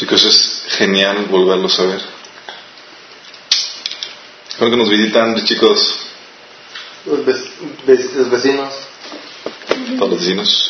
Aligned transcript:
Chicos, 0.00 0.24
es 0.24 0.62
genial 0.78 1.26
volverlos 1.26 1.78
a 1.78 1.82
ver. 1.82 2.00
Espero 4.48 4.70
que 4.70 4.76
nos 4.78 4.88
visitan, 4.88 5.44
chicos. 5.44 5.94
Los, 7.04 7.22
vecinos. 8.30 8.88
Todos 9.98 10.10
los 10.10 10.20
vecinos. 10.20 10.68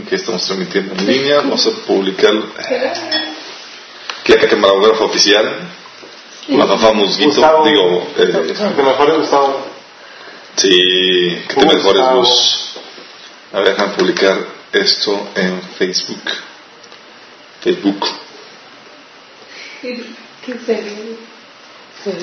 Aquí 0.00 0.14
estamos 0.14 0.42
transmitiendo 0.46 0.94
en 0.94 1.06
línea. 1.06 1.36
Vamos 1.40 1.66
a 1.66 1.70
publicar 1.86 2.32
aquí 4.22 4.32
la 4.32 4.48
camarógrafa 4.48 5.04
oficial. 5.04 5.54
La 6.48 6.66
Fafa 6.66 6.92
Musguito. 6.94 7.62
Digo, 7.66 8.08
eh, 8.16 8.54
que 8.74 8.82
mejores 8.82 9.18
Gustavo. 9.18 9.66
Sí, 10.56 11.42
que 11.46 11.54
te 11.56 11.66
mejores 11.66 12.02
vos. 12.14 12.72
A 13.52 13.58
ver, 13.58 13.68
déjame 13.68 13.92
publicar 13.96 14.57
esto 14.72 15.28
en 15.34 15.62
Facebook. 15.78 16.22
Facebook. 17.62 18.06
¿Qué 19.80 20.58
serio? 20.64 21.16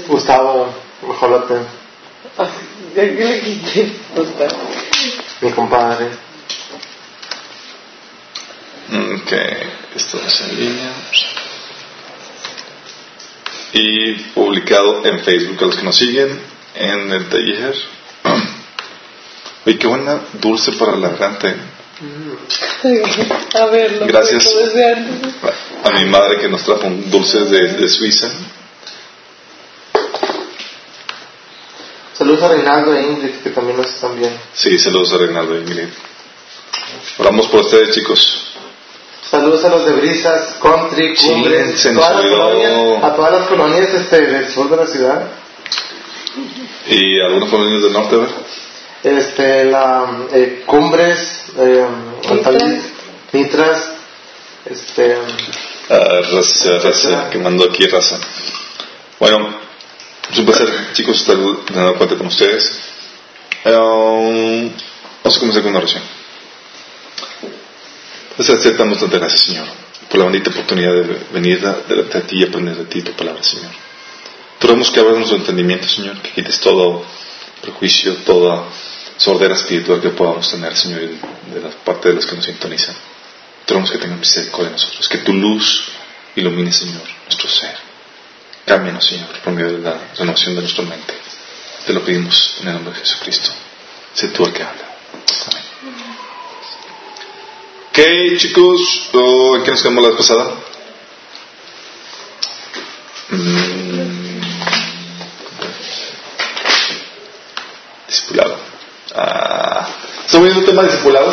Gustavo, 0.07 0.73
mejorate. 1.07 1.55
¿Ya 2.95 3.01
que 3.03 3.25
le 3.25 3.41
quité? 3.41 3.93
Mi 5.41 5.51
compadre. 5.51 6.07
Ok, 8.91 9.31
esto 9.95 10.21
es 10.25 10.41
en 10.41 10.59
línea. 10.59 10.91
Y 13.73 14.13
publicado 14.33 15.05
en 15.05 15.19
Facebook 15.19 15.57
a 15.63 15.65
los 15.65 15.75
que 15.75 15.83
nos 15.83 15.97
siguen 15.97 16.39
en 16.75 17.11
el 17.11 17.29
taller. 17.29 17.75
Oye, 19.65 19.77
qué 19.77 19.87
buena 19.87 20.21
dulce 20.33 20.71
para 20.73 20.95
la 20.95 21.09
garganta. 21.09 21.55
A 23.53 23.65
ver, 23.67 24.05
Gracias 24.05 24.53
a 25.83 25.91
mi 25.91 26.05
madre 26.05 26.39
que 26.41 26.49
nos 26.49 26.63
trajo 26.63 26.89
dulces 27.05 27.49
de, 27.49 27.67
de 27.73 27.87
Suiza. 27.87 28.29
Saludos 32.13 32.43
a 32.43 32.47
Reinaldo 32.49 32.93
e 32.95 33.01
Ingrid, 33.01 33.35
que 33.43 33.49
también 33.51 33.77
nos 33.77 33.87
están 33.87 34.17
viendo. 34.17 34.37
Sí, 34.53 34.77
saludos 34.77 35.13
a 35.13 35.17
Reinaldo 35.17 35.55
e 35.55 35.61
Ingrid. 35.61 35.89
Oramos 37.17 37.47
por 37.47 37.61
ustedes, 37.61 37.95
chicos. 37.95 38.51
Saludos 39.29 39.63
a 39.63 39.69
los 39.69 39.85
de 39.85 39.93
Brisas, 39.93 40.57
Country, 40.61 41.15
Cumbres, 41.15 41.79
sí, 41.79 41.89
a 41.89 43.13
todas 43.15 43.31
las 43.31 43.47
colonias 43.47 43.93
este, 43.93 44.21
del 44.21 44.49
sur 44.49 44.69
de 44.69 44.77
la 44.77 44.85
ciudad. 44.85 45.27
¿Y 46.87 47.21
algunas 47.21 47.49
colonias 47.49 47.83
del 47.83 47.93
norte, 47.93 48.15
a 48.15 48.19
ver? 48.19 48.29
Este, 49.03 49.65
la, 49.65 50.27
eh, 50.33 50.63
Cumbres, 50.65 51.43
eh, 51.57 51.85
Nitras, 53.31 53.91
este... 54.65 55.15
Ah, 55.89 56.21
raza, 56.31 56.79
raza, 56.79 57.29
que 57.29 57.37
mandó 57.37 57.65
aquí 57.65 57.85
raza. 57.85 58.19
Bueno, 59.19 59.55
es 60.31 60.37
un 60.37 60.45
placer, 60.45 60.67
chicos, 60.93 61.17
estar 61.17 61.37
de 61.37 61.97
cuenta 61.97 62.15
con 62.15 62.27
ustedes. 62.27 62.81
Um, 63.65 64.71
vamos 65.23 65.37
a 65.37 65.39
comenzar 65.39 65.61
con 65.61 65.71
una 65.71 65.79
oración. 65.79 66.03
Pues 68.35 68.49
aceptamos 68.49 68.99
tantas 68.99 69.19
gracias, 69.19 69.41
Señor, 69.41 69.65
por 70.09 70.19
la 70.19 70.25
bonita 70.25 70.49
oportunidad 70.49 70.93
de 70.93 71.19
venir 71.31 71.61
delante 71.87 72.17
de 72.19 72.23
ti 72.25 72.39
y 72.39 72.43
aprender 72.43 72.75
de 72.75 72.85
ti 72.85 73.01
tu 73.01 73.11
palabra, 73.13 73.43
Señor. 73.43 73.71
Te 74.59 74.67
que 74.67 74.99
abras 74.99 75.17
nuestro 75.17 75.37
entendimiento, 75.37 75.87
Señor, 75.87 76.21
que 76.21 76.31
quites 76.31 76.59
todo 76.59 77.03
prejuicio, 77.65 78.15
toda 78.17 78.65
sordera 79.17 79.55
espiritual 79.55 80.01
que 80.01 80.09
podamos 80.09 80.49
tener, 80.49 80.75
Señor, 80.75 81.01
de 81.01 81.61
la 81.61 81.69
parte 81.69 82.09
de 82.09 82.15
los 82.15 82.25
que 82.25 82.35
nos 82.35 82.45
sintonizan. 82.45 82.95
Te 83.65 83.73
que 83.73 83.97
tengas 83.97 84.19
misericordia 84.19 84.69
de 84.69 84.73
nosotros, 84.73 85.09
que 85.09 85.17
tu 85.19 85.33
luz 85.33 85.85
ilumine, 86.35 86.71
Señor, 86.71 87.01
nuestro 87.23 87.49
ser. 87.49 87.75
Cámbianos, 88.65 89.05
Señor, 89.05 89.27
por 89.43 89.53
medio 89.53 89.71
de 89.73 89.79
la 89.79 89.99
renovación 90.17 90.55
de 90.55 90.61
nuestra 90.61 90.83
mente. 90.83 91.13
Te 91.85 91.93
lo 91.93 92.03
pedimos 92.03 92.57
en 92.61 92.67
el 92.67 92.73
nombre 92.75 92.93
de 92.93 92.99
Jesucristo. 92.99 93.51
Sé 94.13 94.29
tú 94.29 94.45
el 94.45 94.53
que 94.53 94.63
habla. 94.63 94.85
Amén. 95.51 95.63
Ok, 97.89 98.37
chicos, 98.37 98.81
¿en 99.13 99.63
qué 99.63 99.71
nos 99.71 99.81
quedamos 99.81 100.03
la 100.03 100.09
vez 100.09 100.17
pasada? 100.17 100.53
Mm. 103.29 104.24
Discipulado. 108.25 108.57
Ah, 109.13 109.87
estamos 110.25 110.45
viendo 110.45 110.61
el 110.61 110.65
tema 110.65 110.81
de 110.81 110.87
discipulado 110.87 111.31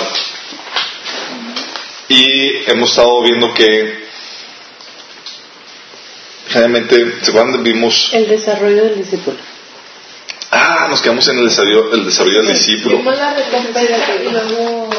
y 2.08 2.70
hemos 2.70 2.90
estado 2.90 3.22
viendo 3.22 3.54
que 3.54 4.04
generalmente, 6.48 7.14
¿se 7.22 7.30
acuerdan? 7.30 7.62
Vimos... 7.62 8.10
El 8.12 8.28
desarrollo 8.28 8.84
del 8.84 8.96
discípulo. 8.96 9.38
Ah, 10.50 10.88
nos 10.90 11.00
quedamos 11.00 11.26
en 11.28 11.38
el 11.38 11.46
desarrollo, 11.46 11.94
el 11.94 12.04
desarrollo 12.04 12.42
del 12.42 12.52
discípulo. 12.52 12.98
Vimos 12.98 13.16
la 13.16 13.32
recompensa 13.32 14.14
y 14.20 14.28
luego 14.30 14.90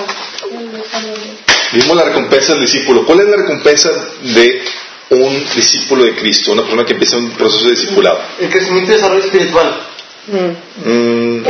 Vimos 1.73 1.95
la 1.95 2.05
recompensa 2.05 2.53
del 2.53 2.61
discípulo. 2.61 3.05
¿Cuál 3.05 3.19
es 3.19 3.27
la 3.27 3.37
recompensa 3.37 3.91
de 4.19 4.63
un 5.11 5.45
discípulo 5.55 6.05
de 6.05 6.15
Cristo? 6.15 6.53
Una 6.53 6.63
persona 6.63 6.85
que 6.85 6.93
empieza 6.93 7.17
un 7.17 7.29
proceso 7.33 7.65
de 7.65 7.71
discipulado. 7.71 8.19
El 8.39 8.49
crecimiento 8.49 8.91
y 8.91 8.95
desarrollo 8.95 9.23
espiritual. 9.23 9.92
Mm. 10.27 10.89
Mm, 10.89 11.45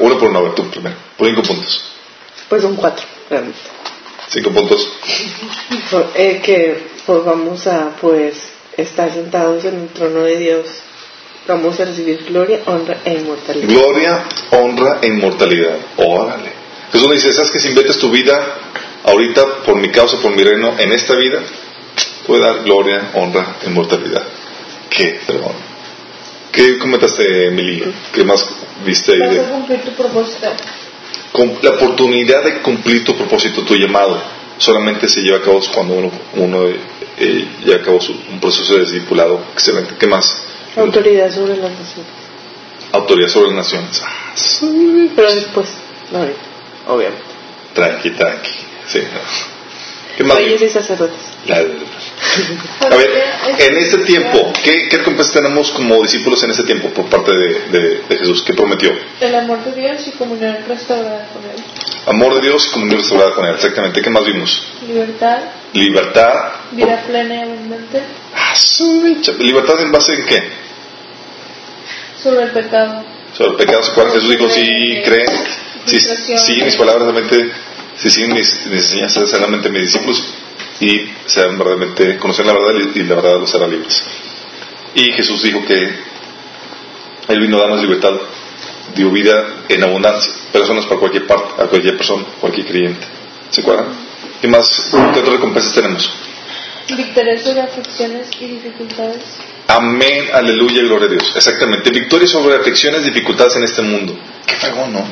uno 0.00 0.18
por 0.18 0.28
uno, 0.28 0.38
a 0.38 0.42
ver 0.42 0.54
tú 0.54 0.68
primero. 0.70 0.94
Por 1.16 1.28
cinco 1.28 1.42
puntos. 1.42 1.92
Pues 2.48 2.64
un 2.64 2.76
cuatro, 2.76 3.04
realmente. 3.30 3.58
Cinco 4.28 4.50
puntos. 4.50 4.92
Eh, 6.14 6.40
que 6.42 6.88
pues 7.06 7.24
vamos 7.24 7.66
a 7.66 7.90
pues 8.00 8.36
estar 8.76 9.12
sentados 9.12 9.64
en 9.64 9.80
el 9.80 9.88
trono 9.88 10.20
de 10.22 10.36
Dios. 10.36 10.66
Vamos 11.48 11.78
a 11.80 11.84
recibir 11.84 12.24
gloria, 12.28 12.60
honra 12.66 12.98
e 13.04 13.14
inmortalidad. 13.14 13.68
Gloria, 13.68 14.24
honra 14.50 14.98
e 15.00 15.06
inmortalidad. 15.06 15.78
Órale. 15.96 16.50
Jesús 16.92 17.10
dice, 17.12 17.32
¿sabes 17.32 17.52
que 17.52 17.60
si 17.60 17.68
inviertes 17.68 17.98
tu 17.98 18.10
vida 18.10 18.58
ahorita 19.04 19.62
por 19.64 19.76
mi 19.76 19.90
causa, 19.90 20.18
por 20.18 20.34
mi 20.34 20.42
reino, 20.42 20.74
en 20.78 20.92
esta 20.92 21.14
vida, 21.14 21.40
puede 22.26 22.42
dar 22.42 22.64
gloria, 22.64 23.10
honra 23.14 23.56
e 23.62 23.66
inmortalidad? 23.66 24.24
¿Qué? 24.90 25.20
Perdón. 25.26 25.75
¿Qué 26.56 26.78
comentaste, 26.78 27.48
Emily? 27.48 27.92
¿Qué 28.14 28.24
más 28.24 28.48
viste 28.82 29.12
ahí? 29.12 29.38
A 29.38 29.42
cumplir 29.42 29.82
tu 29.84 29.90
propósito. 29.92 30.46
La 31.60 31.70
oportunidad 31.72 32.42
de 32.44 32.62
cumplir 32.62 33.04
tu 33.04 33.14
propósito, 33.14 33.62
tu 33.62 33.74
llamado, 33.74 34.18
solamente 34.56 35.06
se 35.06 35.20
lleva 35.20 35.36
a 35.36 35.42
cabo 35.42 35.60
cuando 35.74 35.94
uno, 35.94 36.10
uno 36.36 36.66
eh, 37.18 37.48
lleva 37.62 37.82
a 37.82 37.84
cabo 37.84 37.98
un 38.32 38.40
proceso 38.40 38.72
de 38.72 38.86
discipulado. 38.86 39.38
Excelente. 39.52 39.96
¿Qué 39.98 40.06
más? 40.06 40.34
Autoridad 40.76 41.30
sobre 41.30 41.58
las 41.58 41.72
naciones. 41.72 42.10
Autoridad 42.92 43.28
sobre 43.28 43.48
las 43.48 43.56
naciones. 43.56 44.02
Ah, 44.02 44.32
Pero 45.14 45.34
después, 45.34 45.68
no 46.10 46.94
obviamente. 46.94 47.22
Tranqui, 47.74 48.10
tranqui. 48.12 48.50
Sí. 48.86 49.00
¿Qué 50.16 50.24
más? 50.24 50.38
Reyes 50.38 50.62
y 50.62 50.70
sacerdotes. 50.70 51.20
A 52.80 52.96
ver, 52.96 53.10
en 53.58 53.76
este 53.76 53.98
tiempo, 53.98 54.52
¿qué, 54.64 54.88
¿qué 54.88 54.98
recompensa 54.98 55.32
tenemos 55.34 55.70
como 55.72 56.02
discípulos 56.02 56.42
en 56.42 56.52
este 56.52 56.64
tiempo 56.64 56.88
por 56.88 57.06
parte 57.10 57.32
de, 57.32 58.00
de, 58.08 58.18
Jesús? 58.18 58.42
¿Qué 58.42 58.54
prometió? 58.54 58.92
El 59.20 59.34
amor 59.34 59.62
de 59.64 59.72
Dios 59.72 60.06
y 60.08 60.12
comunión 60.12 60.56
restaurada 60.66 61.28
con 61.32 61.42
Él. 61.44 61.62
Amor 62.06 62.34
de 62.34 62.48
Dios 62.48 62.66
y 62.66 62.72
comunión 62.72 62.98
restaurada 62.98 63.34
con 63.34 63.44
Él, 63.44 63.54
exactamente. 63.56 64.00
¿Qué 64.00 64.08
más 64.08 64.24
vimos? 64.24 64.62
Libertad. 64.86 65.38
Libertad. 65.74 66.32
Vida 66.72 67.04
plena 67.06 67.34
y 67.34 67.40
abundante. 67.42 68.02
Ah, 68.34 68.54
¿Libertad 69.38 69.80
en 69.82 69.92
base 69.92 70.14
en 70.14 70.26
qué? 70.26 70.42
Sobre 72.22 72.44
el 72.44 72.50
pecado. 72.52 73.04
Sobre 73.36 73.50
el 73.50 73.56
pecado, 73.56 73.82
Jesús 74.12 74.30
dijo, 74.30 74.48
si 74.48 75.02
creen, 75.04 75.26
si 75.84 76.00
siguen 76.00 76.64
mis 76.64 76.76
palabras, 76.76 77.12
realmente, 77.12 77.52
si 77.98 78.10
siguen 78.10 78.34
mis, 78.34 78.66
mis 78.66 78.82
enseñanzas, 78.84 79.30
realmente 79.32 79.68
mis 79.70 79.82
discípulos, 79.82 80.22
y 80.80 81.08
sean 81.26 81.56
verdaderamente, 81.58 82.18
conocen 82.18 82.46
la 82.46 82.52
verdad 82.52 82.90
y 82.94 83.02
la 83.04 83.14
verdad 83.14 83.40
los 83.40 83.54
hará 83.54 83.66
libres. 83.66 84.02
Y 84.94 85.12
Jesús 85.12 85.42
dijo 85.42 85.64
que 85.64 85.74
Él 87.28 87.40
vino 87.40 87.56
a 87.58 87.60
darnos 87.60 87.82
libertad, 87.82 88.14
dio 88.94 89.10
vida 89.10 89.64
en 89.68 89.82
abundancia, 89.82 90.32
personas 90.52 90.86
para 90.86 91.00
cualquier 91.00 91.26
parte, 91.26 91.62
a 91.62 91.66
cualquier 91.66 91.96
persona, 91.96 92.24
cualquier 92.40 92.66
creyente. 92.66 93.06
¿Se 93.50 93.60
acuerdan? 93.60 93.86
¿Qué 94.40 94.48
más? 94.48 94.88
¿Qué 94.90 95.20
otras 95.20 95.34
recompensas 95.34 95.74
tenemos? 95.74 96.10
Victoria 96.88 97.38
sobre 97.38 97.62
aflicciones 97.62 98.28
y 98.40 98.46
dificultades. 98.46 99.22
Amén, 99.68 100.28
aleluya, 100.32 100.82
gloria 100.82 101.08
a 101.08 101.10
Dios. 101.10 101.32
Exactamente. 101.34 101.90
Victoria 101.90 102.28
sobre 102.28 102.56
aflicciones 102.56 103.02
y 103.02 103.10
dificultades 103.10 103.56
en 103.56 103.64
este 103.64 103.82
mundo. 103.82 104.16
Qué 104.46 104.54
fregón, 104.54 104.92
¿no? 104.92 105.04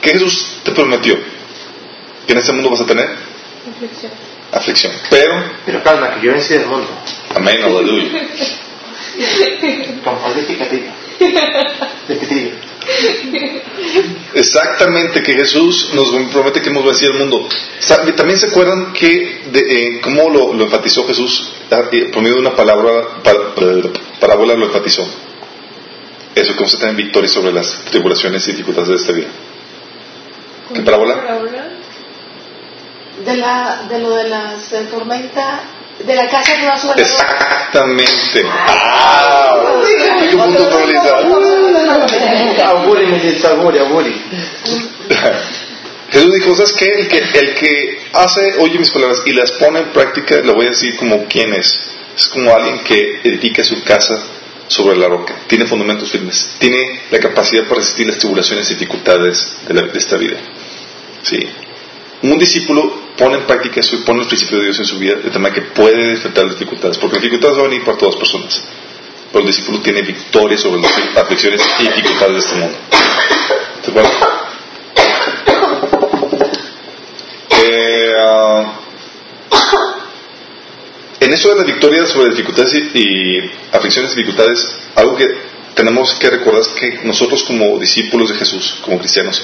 ¿Qué 0.00 0.10
Jesús 0.10 0.58
te 0.62 0.70
prometió? 0.70 1.18
¿Que 2.30 2.34
en 2.34 2.38
este 2.38 2.52
mundo 2.52 2.70
vas 2.70 2.80
a 2.80 2.86
tener? 2.86 3.08
Aflicción. 3.74 4.12
Aflicción. 4.52 4.92
Pero. 5.10 5.34
Pero 5.66 5.82
calma, 5.82 6.14
que 6.14 6.24
yo 6.24 6.30
vencí 6.30 6.54
del 6.54 6.64
mundo. 6.64 6.86
Amén, 7.34 7.60
aleluya. 7.60 8.08
Con 10.04 10.14
de 10.36 10.92
Exactamente, 14.34 15.24
que 15.24 15.34
Jesús 15.34 15.90
nos 15.92 16.08
promete 16.30 16.62
que 16.62 16.68
hemos 16.68 16.84
vencido 16.84 17.14
el 17.14 17.18
mundo. 17.18 17.48
También 18.16 18.38
se 18.38 18.46
acuerdan 18.46 18.92
que 18.92 19.40
de, 19.50 19.96
eh, 19.96 20.00
cómo 20.00 20.30
lo, 20.30 20.52
enfatizó 20.52 21.04
Jesús 21.08 21.50
ah, 21.72 21.90
por 22.12 22.22
medio 22.22 22.36
de 22.36 22.42
una 22.42 22.54
palabra, 22.54 23.08
parábola 24.20 24.54
lo 24.54 24.66
enfatizó. 24.66 25.04
Eso, 26.36 26.54
cómo 26.54 26.68
se 26.68 26.76
tienen 26.76 26.94
victoria 26.94 27.28
sobre 27.28 27.52
las 27.52 27.86
tribulaciones 27.86 28.46
y 28.46 28.52
dificultades 28.52 28.88
de 28.88 28.94
esta 28.94 29.12
vida. 29.14 29.26
¿Qué 30.72 30.80
parábola? 30.82 31.79
De, 33.24 33.36
la, 33.36 33.82
de 33.88 33.98
lo 33.98 34.14
de 34.14 34.28
las 34.28 34.72
eh, 34.72 34.86
tormentas 34.90 35.60
de 36.06 36.14
la 36.14 36.28
casa 36.28 36.56
que 36.58 36.66
va 36.66 36.78
sobre 36.78 37.02
Exactamente. 37.02 38.44
¡Ah! 38.46 39.82
¡Qué 40.20 40.36
punto 40.36 40.62
de 40.62 40.68
probabilidad! 40.68 41.28
Jesús 46.10 46.34
dijo, 46.34 46.56
¿sabes 46.56 46.72
qué? 46.72 46.86
El 46.86 47.08
que, 47.08 47.18
el 47.18 47.54
que 47.54 48.00
hace, 48.12 48.54
oye 48.58 48.78
mis 48.78 48.90
palabras 48.90 49.22
y 49.26 49.32
las 49.32 49.52
pone 49.52 49.80
en 49.80 49.92
práctica, 49.92 50.40
lo 50.42 50.54
voy 50.54 50.66
a 50.66 50.70
decir 50.70 50.96
como 50.96 51.26
quién 51.26 51.54
es. 51.54 51.88
Es 52.16 52.26
como 52.28 52.52
alguien 52.52 52.80
que 52.80 53.20
edifica 53.22 53.62
su 53.62 53.82
casa 53.84 54.20
sobre 54.66 54.96
la 54.96 55.08
roca, 55.08 55.34
tiene 55.46 55.66
fundamentos 55.66 56.10
firmes, 56.10 56.54
tiene 56.58 57.02
la 57.10 57.18
capacidad 57.18 57.64
para 57.64 57.76
resistir 57.76 58.06
las 58.06 58.18
tribulaciones 58.18 58.70
y 58.70 58.74
dificultades 58.74 59.56
de, 59.66 59.74
de 59.74 59.98
esta 59.98 60.16
vida. 60.16 60.38
Sí. 61.22 61.48
Un 62.22 62.38
discípulo 62.38 62.92
pone 63.16 63.36
en 63.38 63.46
práctica 63.46 63.80
y 63.80 63.96
pone 63.98 64.22
el 64.22 64.28
principio 64.28 64.58
de 64.58 64.64
Dios 64.64 64.78
en 64.78 64.84
su 64.84 64.98
vida 64.98 65.14
de 65.14 65.38
manera 65.38 65.54
que 65.54 65.62
puede 65.72 66.12
enfrentar 66.12 66.44
las 66.44 66.58
dificultades, 66.58 66.98
porque 66.98 67.16
las 67.16 67.22
dificultades 67.22 67.56
van 67.56 67.66
a 67.66 67.68
venir 67.68 67.84
para 67.84 67.96
todas 67.96 68.14
las 68.14 68.20
personas. 68.20 68.62
Pero 69.32 69.40
el 69.40 69.46
discípulo 69.46 69.80
tiene 69.80 70.02
victoria 70.02 70.58
sobre 70.58 70.82
las 70.82 70.92
aflicciones 71.16 71.62
y 71.78 71.82
dificultades 71.84 72.32
de 72.32 72.38
este 72.40 72.54
mundo. 72.56 72.78
¿Te 73.82 73.90
acuerdas? 73.90 74.12
Eh, 77.50 78.12
ah, 78.18 78.72
en 81.20 81.32
eso 81.32 81.48
de 81.50 81.56
las 81.56 81.66
victorias 81.66 82.08
sobre 82.08 82.30
dificultades 82.30 82.74
y, 82.94 83.50
aflicciones 83.72 84.12
y 84.12 84.16
dificultades, 84.16 84.66
algo 84.94 85.16
que 85.16 85.26
tenemos 85.74 86.14
que 86.14 86.28
recordar 86.28 86.62
es 86.62 86.68
que 86.68 87.00
nosotros 87.04 87.44
como 87.44 87.78
discípulos 87.78 88.30
de 88.30 88.36
Jesús, 88.36 88.76
como 88.82 88.98
cristianos, 88.98 89.42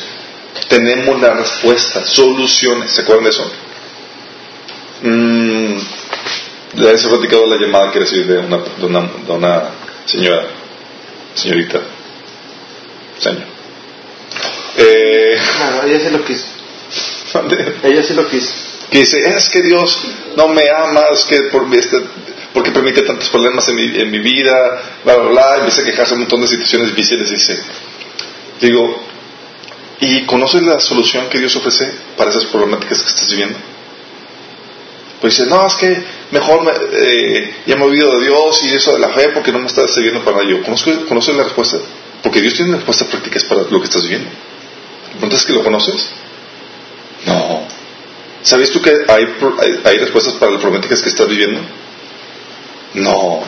tenemos 0.68 1.20
la 1.20 1.34
respuesta, 1.34 2.04
soluciones. 2.04 2.90
¿Se 2.90 3.02
acuerdan 3.02 3.24
de 3.24 3.30
eso? 3.30 3.50
Mm, 5.02 5.76
les 6.74 7.04
he 7.04 7.08
platicado 7.08 7.46
la 7.46 7.56
llamada 7.56 7.92
que 7.92 8.00
recibí 8.00 8.24
de 8.24 8.38
una, 8.38 8.58
de 8.58 8.86
una, 8.86 9.00
de 9.00 9.32
una 9.32 9.62
señora, 10.04 10.46
señorita, 11.34 11.80
señor. 13.18 13.44
Eh, 14.78 15.38
ella 15.86 16.00
sí 16.00 16.10
lo 16.10 16.24
quiso. 16.24 16.46
ella 17.82 18.02
sí 18.02 18.14
lo 18.14 18.28
quiso. 18.28 18.52
Que 18.90 18.98
dice, 18.98 19.18
es 19.18 19.48
que 19.48 19.62
Dios 19.62 19.98
no 20.36 20.48
me 20.48 20.68
ama, 20.70 21.02
es 21.12 21.24
que 21.24 21.42
por 21.44 21.66
este, 21.74 21.98
porque 22.52 22.70
permite 22.70 23.02
tantos 23.02 23.28
problemas 23.28 23.68
en 23.68 23.74
mi, 23.76 24.00
en 24.00 24.10
mi 24.10 24.18
vida, 24.20 24.82
bla, 25.04 25.16
bla, 25.16 25.30
bla, 25.30 25.56
empieza 25.56 25.82
a 25.82 25.84
quejarse 25.84 26.14
un 26.14 26.20
montón 26.20 26.40
de 26.40 26.46
situaciones 26.46 26.88
difíciles, 26.88 27.30
dice, 27.30 27.58
digo, 28.60 29.02
¿y 30.00 30.25
conoces 30.26 30.62
la 30.62 30.81
solución 30.81 31.28
que 31.28 31.38
Dios 31.38 31.54
ofrece 31.56 31.90
para 32.16 32.31
esas 32.31 32.44
problemáticas 32.46 33.02
que 33.02 33.08
estás 33.08 33.31
viviendo? 33.31 33.58
Pues 35.20 35.37
dice, 35.37 35.48
no, 35.48 35.66
es 35.66 35.75
que 35.75 36.04
mejor 36.31 36.62
me, 36.62 36.72
eh, 36.93 37.54
ya 37.66 37.76
me 37.76 37.82
he 37.82 37.87
olvidado 37.87 38.19
de 38.19 38.26
Dios 38.26 38.62
y 38.64 38.75
eso 38.75 38.93
de 38.93 38.98
la 38.98 39.08
fe 39.10 39.28
porque 39.31 39.50
no 39.50 39.58
me 39.58 39.66
está 39.66 39.88
sirviendo 39.88 40.22
para 40.22 40.43
ello. 40.43 40.62
¿Conoces 40.62 41.34
la 41.34 41.44
respuesta? 41.44 41.78
Porque 42.22 42.40
Dios 42.40 42.54
tiene 42.54 42.76
respuestas 42.76 43.08
prácticas 43.08 43.44
para 43.44 43.62
lo 43.62 43.78
que 43.81 43.87
estás 43.87 44.02
viviendo. 44.02 44.28
¿Preguntas 45.12 45.44
que 45.44 45.52
lo 45.54 45.64
conoces? 45.64 46.10
No. 47.25 47.66
¿Sabes 48.42 48.70
tú 48.70 48.81
que 48.82 48.90
hay, 49.08 49.26
hay, 49.84 49.99
respuestas 49.99 50.34
para 50.34 50.52
las 50.52 50.60
problemáticas 50.60 51.02
que 51.02 51.08
estás 51.08 51.28
viviendo? 51.28 51.60
No. 52.94 53.42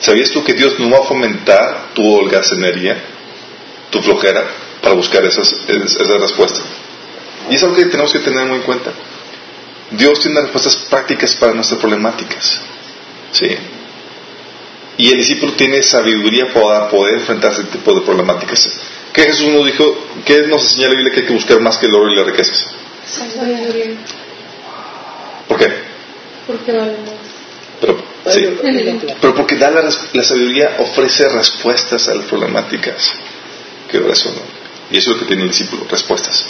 ¿Sabías 0.00 0.30
tú 0.30 0.44
que 0.44 0.52
Dios 0.52 0.78
no 0.78 0.90
va 0.90 0.98
a 0.98 1.08
fomentar 1.08 1.94
tu 1.94 2.02
holgazanería, 2.06 3.02
tu 3.94 4.02
flojera, 4.02 4.44
para 4.82 4.94
buscar 4.94 5.24
esas, 5.24 5.50
esas 5.68 6.20
respuestas? 6.20 6.64
Y 7.48 7.54
es 7.54 7.62
algo 7.62 7.76
que 7.76 7.86
tenemos 7.86 8.12
que 8.12 8.18
tener 8.18 8.44
muy 8.46 8.56
en 8.56 8.62
cuenta. 8.62 8.90
Dios 9.92 10.18
tiene 10.20 10.40
respuestas 10.40 10.76
prácticas 10.90 11.34
para 11.36 11.54
nuestras 11.54 11.78
problemáticas. 11.78 12.58
¿Sí? 13.32 13.46
Y 14.96 15.10
el 15.10 15.18
discípulo 15.18 15.52
tiene 15.52 15.82
sabiduría 15.82 16.52
para 16.52 16.88
poder 16.88 17.18
enfrentar 17.18 17.52
ese 17.52 17.64
tipo 17.64 17.94
de 17.94 18.00
problemáticas. 18.00 18.80
¿Qué 19.12 19.22
Jesús 19.22 19.48
nos 19.48 19.66
dijo? 19.66 19.96
¿Qué 20.24 20.46
nos 20.48 20.62
enseña 20.64 20.88
la 20.88 20.94
Biblia 20.94 21.12
que 21.12 21.20
hay 21.20 21.26
que 21.26 21.32
buscar 21.32 21.60
más 21.60 21.78
que 21.78 21.86
el 21.86 21.94
oro 21.94 22.12
y 22.12 22.16
las 22.16 22.26
riquezas? 22.26 22.66
Sabiduría. 23.06 23.96
¿Por 25.46 25.58
qué? 25.58 25.72
Porque 26.46 26.72
vale 26.72 26.92
más. 26.98 27.34
Pero, 27.80 27.98
sí. 28.26 28.48
Pero 29.20 29.34
porque 29.34 29.56
da 29.56 29.70
la, 29.70 29.90
sabiduría 29.90 30.76
ofrece 30.78 31.28
respuestas 31.28 32.08
a 32.08 32.14
las 32.14 32.24
problemáticas 32.26 33.12
que 33.94 34.08
resuelven. 34.08 34.42
Y 34.90 34.98
eso 34.98 35.10
es 35.10 35.16
lo 35.16 35.20
que 35.20 35.26
tiene 35.26 35.42
el 35.42 35.48
discípulo, 35.48 35.86
respuestas. 35.88 36.44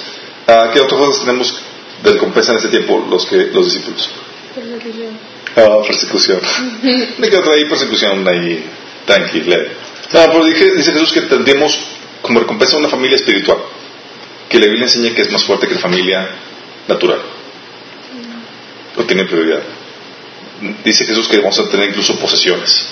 Ah, 0.46 0.70
¿Qué 0.72 0.80
otras 0.80 0.98
cosas 0.98 1.24
tenemos 1.24 1.54
de 2.02 2.12
recompensa 2.12 2.52
en 2.52 2.58
ese 2.58 2.68
tiempo 2.68 3.06
los, 3.10 3.26
que, 3.26 3.36
los 3.52 3.66
discípulos? 3.66 4.10
Persecución. 4.54 5.18
Ah, 5.56 5.82
persecución. 5.86 6.40
Me 7.18 7.28
quedo 7.28 7.52
ahí 7.52 7.64
persecución 7.66 8.26
ahí, 8.26 8.64
tranquila. 9.06 9.58
No, 10.12 10.20
pero 10.32 10.44
dice 10.44 10.92
Jesús 10.92 11.12
que 11.12 11.22
tendríamos 11.22 11.78
como 12.22 12.40
recompensa 12.40 12.78
una 12.78 12.88
familia 12.88 13.16
espiritual, 13.16 13.58
que 14.48 14.58
la 14.58 14.66
Biblia 14.66 14.84
enseña 14.84 15.14
que 15.14 15.22
es 15.22 15.30
más 15.30 15.44
fuerte 15.44 15.68
que 15.68 15.74
la 15.74 15.80
familia 15.80 16.28
natural. 16.88 17.20
O 18.96 19.04
tiene 19.04 19.24
prioridad. 19.24 19.62
Dice 20.84 21.04
Jesús 21.04 21.28
que 21.28 21.38
vamos 21.38 21.58
a 21.58 21.68
tener 21.68 21.90
incluso 21.90 22.18
posesiones 22.18 22.86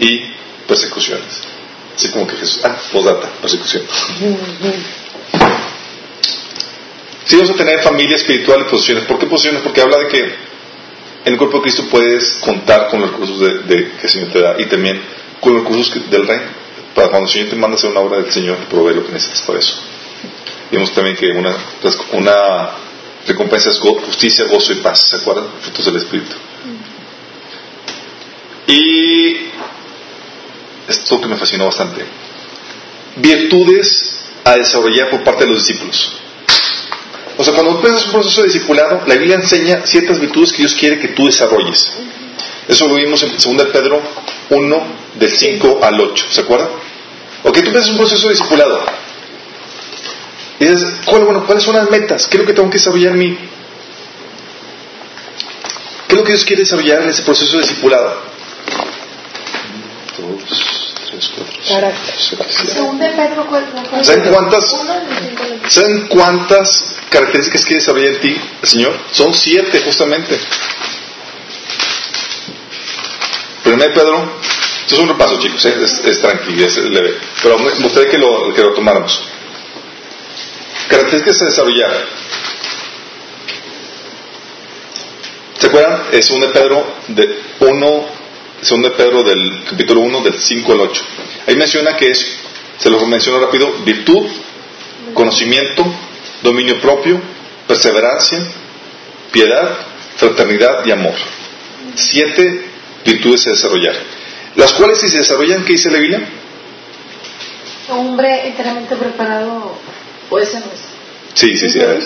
y 0.00 0.22
persecuciones. 0.66 1.51
Así 1.94 2.08
como 2.10 2.26
que 2.26 2.36
Jesús, 2.36 2.60
ah, 2.64 2.76
posdata, 2.90 3.28
persecución. 3.40 3.84
Sí 7.26 7.36
vamos 7.36 7.50
a 7.50 7.54
tener 7.54 7.80
familia 7.80 8.16
espiritual 8.16 8.62
y 8.62 8.70
posiciones. 8.70 9.04
¿Por 9.04 9.18
qué 9.18 9.26
posiciones? 9.26 9.62
Porque 9.62 9.80
habla 9.80 9.98
de 9.98 10.08
que 10.08 10.24
en 11.24 11.32
el 11.32 11.36
cuerpo 11.36 11.58
de 11.58 11.62
Cristo 11.62 11.84
puedes 11.90 12.34
contar 12.40 12.88
con 12.88 13.00
los 13.00 13.10
recursos 13.10 13.40
de, 13.40 13.92
que 13.92 14.06
el 14.06 14.10
Señor 14.10 14.28
te 14.32 14.40
da 14.40 14.56
y 14.58 14.66
también 14.66 15.00
con 15.40 15.54
los 15.54 15.62
recursos 15.62 16.10
del 16.10 16.26
reino. 16.26 16.62
Para 16.94 17.08
cuando 17.08 17.26
el 17.26 17.32
Señor 17.32 17.48
te 17.48 17.56
manda 17.56 17.76
hacer 17.76 17.90
una 17.90 18.00
obra 18.00 18.18
del 18.18 18.32
Señor, 18.32 18.56
te 18.58 18.66
provee 18.66 18.94
lo 18.94 19.06
que 19.06 19.12
necesitas 19.12 19.42
para 19.42 19.58
eso. 19.58 19.76
Vimos 20.70 20.92
también 20.92 21.16
que 21.16 21.30
una, 21.30 21.56
una 22.12 22.70
recompensa 23.26 23.70
es 23.70 23.78
justicia, 23.78 24.44
gozo 24.46 24.72
y 24.72 24.76
paz. 24.76 25.08
¿Se 25.08 25.16
acuerdan? 25.16 25.46
Frutos 25.60 25.84
del 25.86 25.96
Espíritu. 25.96 26.36
Y 28.66 29.51
esto 30.92 31.20
que 31.20 31.26
me 31.26 31.36
fascinó 31.36 31.66
bastante. 31.66 32.04
Virtudes 33.16 34.20
a 34.44 34.56
desarrollar 34.56 35.10
por 35.10 35.24
parte 35.24 35.44
de 35.44 35.52
los 35.52 35.66
discípulos. 35.66 36.12
O 37.36 37.44
sea, 37.44 37.54
cuando 37.54 37.72
empiezas 37.72 38.06
un 38.06 38.12
proceso 38.12 38.42
de 38.42 38.48
discipulado, 38.48 39.02
la 39.06 39.14
Biblia 39.16 39.36
enseña 39.36 39.82
ciertas 39.84 40.20
virtudes 40.20 40.52
que 40.52 40.58
Dios 40.58 40.74
quiere 40.74 41.00
que 41.00 41.08
tú 41.08 41.26
desarrolles. 41.26 41.90
Eso 42.68 42.86
lo 42.86 42.94
vimos 42.94 43.22
en 43.22 43.32
2 43.32 43.66
Pedro 43.72 44.00
1, 44.50 44.86
del 45.18 45.30
5 45.30 45.80
al 45.82 46.00
8. 46.00 46.26
¿Se 46.30 46.40
acuerdan? 46.42 46.68
Ok, 47.42 47.54
tú 47.54 47.66
empiezas 47.66 47.90
un 47.90 47.96
proceso 47.96 48.28
de 48.28 48.34
discipulado. 48.34 48.84
Y 50.60 50.64
dices, 50.66 50.94
¿cuáles 51.04 51.64
son 51.64 51.74
las 51.74 51.90
metas? 51.90 52.26
¿Qué 52.28 52.36
es 52.36 52.42
lo 52.42 52.46
que 52.46 52.52
tengo 52.52 52.70
que 52.70 52.78
desarrollar 52.78 53.12
en 53.12 53.18
mí? 53.18 53.38
¿Qué 56.06 56.14
es 56.14 56.18
lo 56.18 56.24
que 56.24 56.32
Dios 56.32 56.44
quiere 56.44 56.62
desarrollar 56.62 57.02
en 57.02 57.08
ese 57.08 57.22
proceso 57.22 57.56
de 57.56 57.62
discipulado? 57.62 58.22
Tres, 61.30 62.34
cuatro, 63.48 64.04
¿Saben 64.04 64.30
cuántas, 64.30 64.64
¿Saben 65.68 66.08
cuántas 66.08 66.96
características 67.10 67.62
quiere 67.62 67.80
desarrollar 67.80 68.14
en 68.14 68.20
ti 68.20 68.40
el 68.62 68.68
Señor? 68.68 68.98
Son 69.12 69.32
siete, 69.32 69.80
justamente. 69.80 70.38
Primer 73.62 73.94
Pedro, 73.94 74.40
esto 74.82 74.94
es 74.96 75.00
un 75.00 75.08
repaso, 75.08 75.38
chicos, 75.38 75.64
¿eh? 75.64 75.74
es, 76.04 76.20
tranquilo, 76.20 76.66
es 76.66 76.76
leve. 76.78 77.16
Pero 77.42 77.58
me 77.58 77.70
gustaría 77.70 78.10
que 78.10 78.18
lo, 78.18 78.52
que 78.52 78.62
lo 78.62 78.74
tomáramos. 78.74 79.22
Características 80.88 81.38
de 81.38 81.46
desarrollar. 81.46 82.06
¿Se 85.58 85.66
acuerdan? 85.68 86.02
Es 86.10 86.30
un 86.30 86.40
de 86.40 86.48
Pedro 86.48 86.94
de 87.08 87.40
1, 87.60 88.06
segundo 88.62 88.90
de 88.90 88.96
Pedro 88.96 89.22
del 89.22 89.64
capítulo 89.68 90.00
1, 90.00 90.20
del 90.22 90.38
5 90.38 90.72
al 90.72 90.80
8. 90.80 91.04
Ahí 91.46 91.56
menciona 91.56 91.96
que 91.96 92.10
es, 92.10 92.36
se 92.78 92.90
lo 92.90 93.04
menciono 93.06 93.40
rápido, 93.40 93.72
virtud, 93.84 94.26
conocimiento, 95.14 95.84
dominio 96.42 96.80
propio, 96.80 97.20
perseverancia, 97.66 98.38
piedad, 99.32 99.76
fraternidad 100.16 100.86
y 100.86 100.92
amor. 100.92 101.14
Siete 101.94 102.64
virtudes 103.04 103.46
a 103.48 103.50
desarrollar. 103.50 103.96
Las 104.56 104.72
cuales 104.74 105.00
si 105.00 105.08
se 105.08 105.18
desarrollan, 105.18 105.64
¿qué 105.64 105.72
dice 105.72 105.90
la 105.90 105.98
Biblia? 105.98 106.28
hombre 107.88 108.48
enteramente 108.48 108.96
preparado 108.96 109.76
puede 110.28 110.46
ser 110.46 110.60
nuestro. 110.60 110.90
Sí, 111.34 111.56
sí, 111.56 111.68
sí, 111.68 111.80
a 111.80 111.86
ver. 111.86 112.02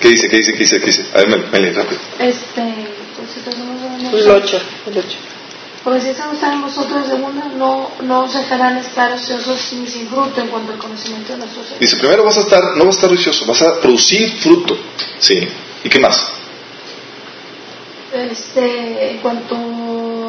¿Qué 0.00 0.08
dice? 0.08 0.28
¿Qué 0.28 0.36
dice? 0.36 0.52
¿Qué 0.52 0.58
dice? 0.58 0.80
¿Qué 0.80 0.86
dice? 0.86 1.04
A 1.14 1.18
ver, 1.18 1.48
Meli, 1.50 1.70
rápido. 1.70 2.00
Este, 2.18 2.62
pues, 3.16 4.22
el 4.24 4.30
8, 4.30 4.60
el 4.86 4.98
8. 4.98 5.06
Porque 5.88 6.02
si 6.02 6.10
estamos 6.10 6.42
en 6.42 6.60
vosotros 6.60 7.08
de 7.08 7.14
una, 7.14 7.46
no, 7.56 7.90
no 8.02 8.24
os 8.24 8.34
dejarán 8.34 8.76
estar 8.76 9.10
ociosos 9.10 9.72
ni 9.72 9.86
sin 9.86 10.06
fruto 10.06 10.38
en 10.38 10.48
cuanto 10.48 10.72
al 10.72 10.78
conocimiento 10.78 11.32
de 11.32 11.38
nuestro 11.38 11.64
Señor. 11.64 11.80
Dice, 11.80 11.96
primero 11.96 12.24
vas 12.24 12.36
a 12.36 12.40
estar, 12.40 12.76
no 12.76 12.84
vas 12.84 12.96
a 12.96 12.98
estar 12.98 13.10
ocioso, 13.10 13.46
vas 13.46 13.62
a 13.62 13.80
producir 13.80 14.30
fruto. 14.38 14.76
Sí. 15.18 15.48
¿Y 15.82 15.88
qué 15.88 15.98
más? 15.98 16.30
Este, 18.12 19.12
en 19.12 19.18
cuanto 19.20 19.56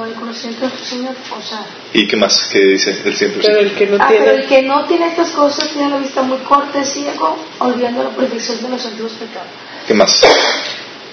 al 0.01 0.13
conocimiento 0.13 0.61
de 0.61 0.67
nuestro 0.69 0.85
Señor, 0.85 1.15
o 1.37 1.41
sea... 1.41 1.65
¿Y 1.91 2.07
qué 2.07 2.15
más? 2.15 2.47
¿Qué 2.53 2.59
dice 2.59 3.01
el 3.03 3.13
siempre? 3.17 3.41
Pero 3.45 3.59
el 3.59 3.73
que 3.73 3.87
no 3.87 3.97
ah, 3.99 4.07
tiene... 4.07 4.25
pero 4.25 4.37
el 4.37 4.47
que 4.47 4.61
no 4.61 4.85
tiene 4.85 5.07
estas 5.07 5.31
cosas 5.31 5.67
tiene 5.73 5.89
la 5.89 5.97
vista 5.97 6.21
muy 6.21 6.37
corta, 6.37 6.85
ciego, 6.85 7.37
olvidando 7.57 8.05
la 8.05 8.11
perfección 8.11 8.61
de 8.61 8.69
los 8.69 8.85
antiguos 8.85 9.11
pecados. 9.11 9.49
¿Qué 9.85 9.93
más? 9.93 10.21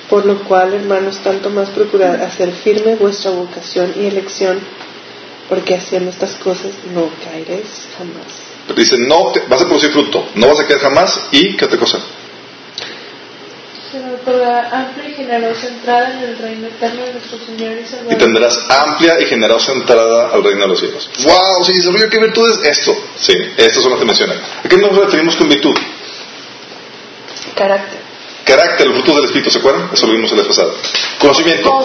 Por 0.09 0.25
lo 0.25 0.45
cual, 0.45 0.75
hermanos, 0.75 1.19
tanto 1.19 1.51
más 1.51 1.71
procurad 1.71 2.23
hacer 2.23 2.53
firme 2.53 2.95
vuestra 2.95 3.33
vocación 3.33 3.93
y 3.97 4.07
elección, 4.07 4.61
porque 5.49 5.75
haciendo 5.75 6.11
estas 6.11 6.37
cosas 6.37 6.73
no 6.95 7.09
caeréis 7.25 7.89
jamás. 7.99 8.77
dice, 8.77 8.97
no, 8.99 9.33
vas 9.49 9.63
a 9.63 9.65
producir 9.65 9.91
fruto, 9.91 10.29
no 10.37 10.49
vas 10.49 10.61
a 10.61 10.67
caer 10.67 10.81
jamás, 10.81 11.21
¿y 11.33 11.57
qué 11.57 11.65
otra 11.65 11.79
cosa? 11.79 11.99
amplia 14.73 15.09
y 15.09 15.15
generosa 15.15 15.69
entrada 15.69 16.13
en 16.13 16.19
el 16.29 16.39
reino 16.39 16.67
eterno 16.67 17.05
de 17.05 17.13
nuestro 17.13 17.39
Señor 17.39 17.79
y 17.79 17.87
Salvador. 17.87 18.13
Y 18.13 18.17
tendrás 18.17 18.59
amplia 18.69 19.21
y 19.21 19.27
generosa 19.27 19.73
entrada 19.73 20.31
al 20.33 20.43
reino 20.43 20.63
de 20.63 20.69
los 20.69 20.81
cielos. 20.81 21.11
¡Wow! 21.25 21.65
Si 21.65 21.73
desarrollo 21.73 22.09
qué 22.11 22.19
virtudes, 22.19 22.59
esto. 22.65 22.97
Sí, 23.17 23.35
estas 23.57 23.83
son 23.83 23.93
las 23.93 24.01
que 24.01 24.07
menciona. 24.07 24.35
¿A 24.65 24.69
qué 24.69 24.77
nos 24.77 24.97
referimos 24.97 25.37
con 25.37 25.49
virtud? 25.49 25.75
Carácter. 27.55 27.96
Carácter, 28.47 28.87
el 28.87 28.93
fruto 28.93 29.13
del 29.17 29.25
Espíritu, 29.25 29.51
¿se 29.51 29.59
acuerdan? 29.59 29.91
Eso 29.93 30.07
lo 30.07 30.13
vimos 30.13 30.31
el 30.31 30.39
vez 30.39 30.47
pasado. 30.47 30.73
Conocimiento. 31.19 31.85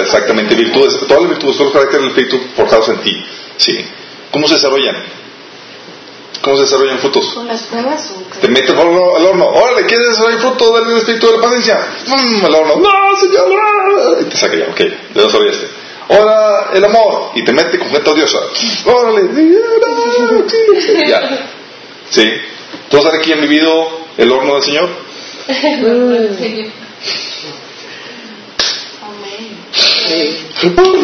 Exactamente, 0.00 0.54
virtudes, 0.54 0.98
todas 1.06 1.24
las 1.24 1.30
virtudes, 1.30 1.56
todos 1.58 1.66
los 1.66 1.72
caracteres 1.74 2.00
del 2.00 2.10
Espíritu 2.10 2.40
forjados 2.56 2.88
en 2.88 2.98
ti. 3.02 3.26
Sí. 3.58 3.86
¿Cómo 4.30 4.48
se 4.48 4.54
desarrollan? 4.54 4.96
¿Cómo 6.40 6.56
se 6.56 6.62
desarrollan 6.62 6.98
frutos? 7.00 7.34
Con 7.34 7.46
las 7.46 7.64
pruebas. 7.64 8.14
Te 8.40 8.48
metes 8.48 8.70
al 8.70 8.78
horno, 8.78 9.14
al 9.14 9.26
horno. 9.26 9.46
Órale, 9.46 9.84
¿quieres 9.84 10.08
desarrollar 10.08 10.40
fruto 10.40 10.80
del 10.80 10.96
Espíritu 10.96 11.26
de 11.26 11.36
la 11.36 11.42
paciencia? 11.42 11.86
¡Mmm! 12.06 12.44
Al 12.46 12.54
horno. 12.54 12.76
No, 12.76 13.16
señor. 13.20 14.22
Y 14.22 14.24
te 14.24 14.36
saca 14.38 14.56
ya, 14.56 14.64
ok, 14.70 14.80
ya 15.14 15.22
desarrollaste. 15.22 15.68
Ahora 16.08 16.70
el 16.72 16.84
amor. 16.84 17.32
Y 17.34 17.44
te 17.44 17.52
mete 17.52 17.78
con 17.78 17.90
gente 17.90 18.08
odiosa. 18.08 18.38
Órale. 18.86 19.28
Ya. 21.06 21.20
¿Sí? 22.08 22.26
¿Todos 22.88 23.06
aquí 23.12 23.32
han 23.34 23.42
vivido 23.42 24.00
el 24.16 24.32
horno 24.32 24.54
del 24.54 24.62
Señor? 24.62 25.01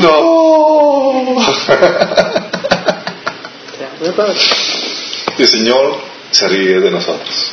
No. 0.01 1.37
y 5.37 5.43
el 5.43 5.49
Señor 5.49 6.01
se 6.31 6.49
ríe 6.49 6.81
de 6.81 6.91
nosotros. 6.91 7.53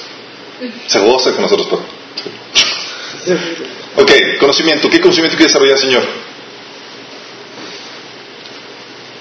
Se 0.88 1.00
goza 1.00 1.32
con 1.32 1.42
nosotros. 1.42 1.68
Ok, 3.98 4.12
conocimiento. 4.40 4.90
¿Qué 4.90 5.02
conocimiento 5.02 5.38
quiere 5.38 5.48
desarrollar 5.48 5.76
el 5.76 5.82
Señor? 5.82 6.04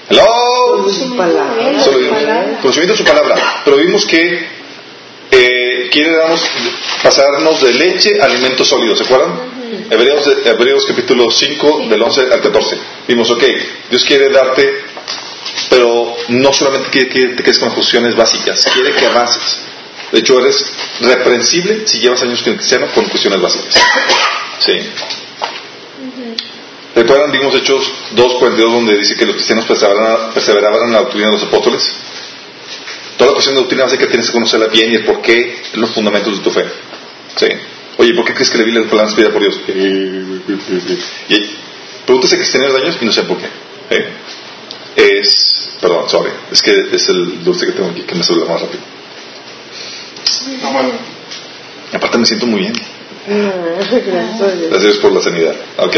Hello. 0.09 0.83
Conocimiento 2.61 2.93
de 2.93 2.97
su 2.97 3.03
palabra. 3.05 3.61
Pero 3.65 3.77
vimos 3.77 4.05
que 4.05 4.54
eh, 5.35 5.89
quiere 5.91 6.15
darnos, 6.15 6.41
pasarnos 7.03 7.61
de 7.61 7.73
leche 7.73 8.21
a 8.21 8.25
alimentos 8.25 8.67
sólidos, 8.67 8.97
¿se 8.97 9.03
acuerdan? 9.03 9.55
Hebreos, 9.89 10.25
Hebreos 10.45 10.85
capítulo 10.85 11.29
5 11.29 11.87
del 11.89 12.01
11 12.01 12.21
al 12.31 12.41
14. 12.41 12.77
Vimos, 13.07 13.29
ok, 13.29 13.43
Dios 13.89 14.03
quiere 14.03 14.29
darte, 14.29 14.83
pero 15.69 16.15
no 16.29 16.53
solamente 16.53 16.89
quiere 16.89 17.09
que 17.09 17.27
te 17.35 17.43
quedes 17.43 17.59
con 17.59 17.71
cuestiones 17.71 18.15
básicas, 18.15 18.65
quiere 18.73 18.93
que 18.93 19.05
avances. 19.05 19.59
De 20.11 20.19
hecho, 20.19 20.39
eres 20.39 20.71
reprensible 21.01 21.87
si 21.87 21.99
llevas 21.99 22.21
años 22.21 22.41
cristiano 22.41 22.87
con 22.93 23.05
cuestiones 23.05 23.41
básicas. 23.41 23.75
Sí. 24.59 24.79
¿Recuerdan? 26.95 27.31
Vimos 27.31 27.53
Hechos 27.53 27.91
2.42 28.15 28.57
donde 28.57 28.97
dice 28.97 29.15
que 29.15 29.25
los 29.25 29.35
cristianos 29.35 29.65
perseveraban 29.65 30.87
en 30.87 30.93
la 30.93 30.99
doctrina 30.99 31.27
de 31.27 31.33
los 31.33 31.43
apóstoles. 31.43 31.91
Toda 33.17 33.29
la 33.29 33.33
cuestión 33.33 33.55
de 33.55 33.61
doctrina 33.61 33.83
básica 33.85 34.07
tienes 34.07 34.27
que 34.27 34.33
conocerla 34.33 34.67
bien 34.67 34.91
y 34.91 34.95
el 34.95 35.05
por 35.05 35.21
qué, 35.21 35.55
los 35.75 35.91
fundamentos 35.91 36.37
de 36.37 36.43
tu 36.43 36.51
fe. 36.51 36.65
¿Sí? 37.35 37.47
Oye, 37.97 38.13
¿por 38.13 38.25
qué 38.25 38.33
crees 38.33 38.49
que 38.49 38.57
la 38.57 38.63
Biblia 38.65 38.83
fue 38.89 39.01
inspirada 39.01 39.33
por 39.33 39.41
Dios? 39.41 39.59
Y 41.29 41.55
pregúntese 42.05 42.35
cristianos 42.37 42.73
de 42.73 42.81
años 42.81 42.97
y 42.99 43.05
no 43.05 43.11
sé 43.11 43.23
por 43.23 43.37
qué. 43.37 43.47
¿Eh? 43.89 44.07
Es, 44.95 45.77
perdón, 45.81 46.09
sorry, 46.09 46.31
es 46.51 46.61
que 46.61 46.71
es 46.93 47.09
el 47.09 47.43
dulce 47.43 47.65
que 47.65 47.73
tengo 47.73 47.89
aquí 47.89 48.01
que 48.01 48.15
me 48.15 48.23
saluda 48.23 48.47
más 48.47 48.61
rápido. 48.61 48.83
Y 51.91 51.95
aparte 51.95 52.17
me 52.17 52.25
siento 52.25 52.45
muy 52.47 52.61
bien. 52.61 52.73
Gracias 54.69 54.97
por 54.97 55.11
la 55.13 55.21
sanidad. 55.21 55.55
Ok. 55.77 55.95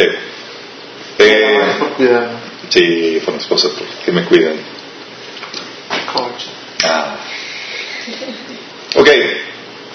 Eh, 1.20 1.60
sí, 2.70 3.22
por 3.26 3.34
mi 3.34 3.40
esposa, 3.40 3.70
que 4.06 4.12
me 4.12 4.24
cuidan. 4.26 4.56
Ah. 6.84 7.16
Ok, 8.96 9.10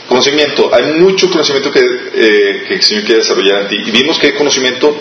conocimiento. 0.09 0.71
Hay 0.73 0.85
mucho 1.01 1.31
conocimiento 1.31 1.71
que, 1.73 1.81
eh, 1.81 2.65
que 2.67 2.75
el 2.75 2.83
Señor 2.83 3.05
quiere 3.05 3.21
desarrollar 3.21 3.63
en 3.63 3.69
ti. 3.69 3.77
Y 3.87 3.91
vimos 3.91 4.19
que 4.19 4.29
hay 4.29 4.33
conocimiento 4.35 5.01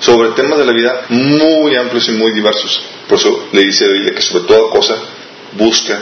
sobre 0.00 0.30
temas 0.30 0.58
de 0.58 0.64
la 0.64 0.72
vida 0.72 1.06
muy 1.08 1.76
amplios 1.76 2.08
y 2.08 2.12
muy 2.12 2.32
diversos. 2.32 2.80
Por 3.08 3.18
eso 3.18 3.48
le 3.52 3.62
dice 3.62 3.84
a 3.84 3.88
Biblia 3.88 4.14
que 4.14 4.22
sobre 4.22 4.44
toda 4.44 4.70
cosa 4.70 4.96
busca 5.52 6.00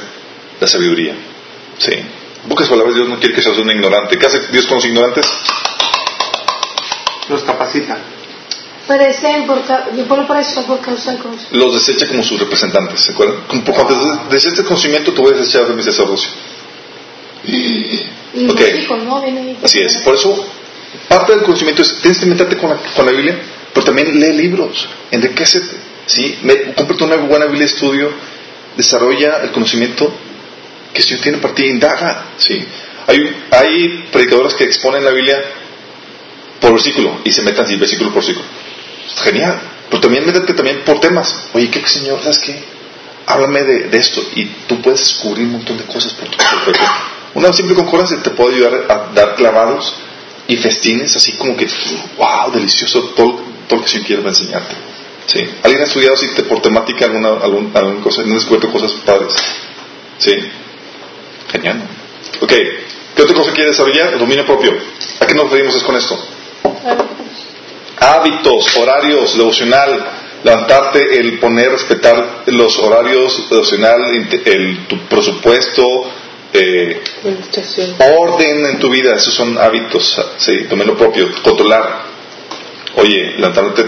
la 0.61 0.67
sabiduría. 0.67 1.15
Sí. 1.79 1.93
En 1.93 2.49
pocas 2.49 2.69
palabras, 2.69 2.95
Dios 2.95 3.09
no 3.09 3.19
quiere 3.19 3.35
que 3.35 3.43
seas 3.43 3.59
un 3.59 3.71
ignorante. 3.71 4.19
¿Qué 4.19 4.27
hace 4.27 4.41
Dios 4.53 4.67
con 4.67 4.77
los 4.77 4.85
ignorantes? 4.85 5.27
Los 7.29 7.43
capacita. 7.43 7.99
Los 11.50 11.75
desecha 11.75 12.07
como 12.07 12.23
sus 12.23 12.38
representantes, 12.38 13.00
¿se 13.00 13.12
acuerdan? 13.12 13.38
Por 13.64 13.75
cuanto 13.75 13.95
deseches 14.31 14.64
conocimiento, 14.64 15.12
tú 15.12 15.23
puedes 15.23 15.40
desechar 15.40 15.66
de 15.66 15.75
mi 15.75 15.83
sacerdocio. 15.83 16.31
Ok. 18.49 18.61
Así 19.64 19.78
es. 19.81 19.97
Por 19.99 20.14
eso, 20.14 20.47
parte 21.09 21.33
del 21.33 21.43
conocimiento 21.43 21.83
es, 21.83 21.99
tienes 22.00 22.21
que 22.21 22.26
meterte 22.26 22.57
con 22.57 22.71
la, 22.71 22.76
con 22.76 23.07
la 23.07 23.12
Biblia, 23.12 23.37
pero 23.75 23.85
también 23.85 24.21
lee 24.21 24.33
libros, 24.35 24.88
enriquecete, 25.11 25.76
¿sí? 26.07 26.38
Cómprate 26.76 27.05
una 27.05 27.16
buena 27.16 27.47
Biblia 27.47 27.66
de 27.66 27.73
estudio, 27.73 28.12
desarrolla 28.76 29.43
el 29.43 29.50
conocimiento 29.50 30.12
que 30.93 31.02
Señor 31.02 31.21
tiene 31.23 31.38
para 31.38 31.55
ti, 31.55 31.66
indaga, 31.66 32.26
¿sí? 32.38 32.64
Hay, 33.09 33.47
hay 33.50 34.09
predicadores 34.12 34.55
que 34.55 34.64
exponen 34.64 35.05
la 35.05 35.11
Biblia 35.11 35.43
por 36.61 36.73
versículo 36.73 37.21
y 37.25 37.33
se 37.33 37.43
metan 37.43 37.64
así, 37.64 37.76
versículo 37.76 38.11
por 38.11 38.23
versículo 38.23 38.47
genial. 39.16 39.61
Pero 39.90 40.00
también 40.00 40.26
métete 40.26 40.52
también 40.54 40.82
por 40.85 41.00
temas. 41.00 41.35
Oye, 41.52 41.70
¿qué 41.70 41.87
Señor? 41.87 42.20
¿Sabes 42.20 42.38
qué? 42.38 42.62
Háblame 43.26 43.64
de, 43.64 43.99
esto. 43.99 44.23
Y 44.35 44.44
tú 44.68 44.80
puedes 44.80 45.00
descubrir 45.00 45.46
un 45.46 45.52
montón 45.52 45.76
de 45.78 45.85
cosas 45.85 46.12
por 46.14 46.28
tu 46.28 46.37
propio 46.37 46.75
Una 47.35 47.52
simple 47.52 47.75
concordancia 47.75 48.23
te 48.23 48.30
puede 48.30 48.56
ayudar 48.56 48.87
a 48.88 49.12
dar 49.14 49.35
clavados 49.35 49.94
y 50.49 50.56
festines, 50.56 51.14
así 51.16 51.32
como 51.32 51.56
que, 51.56 51.68
wow, 52.16 52.52
delicioso 52.52 53.02
todo, 53.16 53.40
todo 53.68 53.78
lo 53.78 53.85
que 53.85 53.90
Señor 53.90 54.06
quiere 54.06 54.23
enseñarte. 54.23 54.75
¿Sí? 55.26 55.40
¿Alguien 55.64 55.82
ha 55.82 55.87
estudiado 55.87 56.14
así 56.14 56.28
por 56.49 56.62
temática 56.62 57.06
alguna, 57.06 57.30
alguna 57.30 58.00
cosa? 58.00 58.23
¿No 58.23 58.35
descubierto 58.35 58.70
cosas 58.70 58.92
padres? 59.04 59.35
¿Sí? 60.18 60.37
Genial. 61.50 61.82
Ok. 62.40 62.52
¿Qué 63.16 63.23
otra 63.23 63.35
cosa 63.35 63.52
quiere 63.52 63.70
desarrollar? 63.70 64.12
El 64.12 64.18
dominio 64.18 64.46
propio. 64.46 64.73
¿A 65.20 65.26
qué 65.26 65.35
nos 65.35 65.44
referimos 65.44 65.82
con 65.82 65.96
esto? 65.96 66.18
Hábitos, 67.99 68.76
horarios, 68.76 69.37
devocional, 69.37 70.07
levantarte, 70.43 71.19
el 71.19 71.38
poner, 71.38 71.71
respetar 71.71 72.43
los 72.47 72.79
horarios 72.79 73.49
devocional, 73.50 74.00
el, 74.45 74.87
tu 74.87 74.99
presupuesto, 75.07 76.11
eh, 76.53 77.03
orden 78.19 78.67
en 78.67 78.79
tu 78.79 78.88
vida, 78.88 79.15
esos 79.15 79.35
son 79.35 79.59
hábitos, 79.59 80.21
¿sí? 80.38 80.65
Tomar 80.69 80.87
lo 80.87 80.97
propio, 80.97 81.29
controlar. 81.43 82.07
Oye, 82.97 83.35
levantarte, 83.37 83.85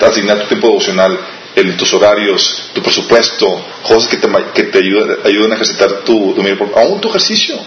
asignar 0.00 0.40
tu 0.40 0.48
tiempo 0.48 0.68
devocional, 0.68 1.18
el, 1.54 1.76
tus 1.76 1.92
horarios, 1.94 2.70
tu 2.74 2.82
presupuesto, 2.82 3.64
cosas 3.82 4.08
que 4.08 4.16
te, 4.18 4.28
que 4.54 4.62
te 4.64 4.78
ayuden, 4.78 5.18
ayuden 5.24 5.52
a 5.52 5.54
ejercitar 5.56 6.04
tu 6.04 6.34
dominio 6.34 6.58
propio, 6.58 6.78
aún 6.78 7.00
tu 7.00 7.08
ejercicio. 7.08 7.58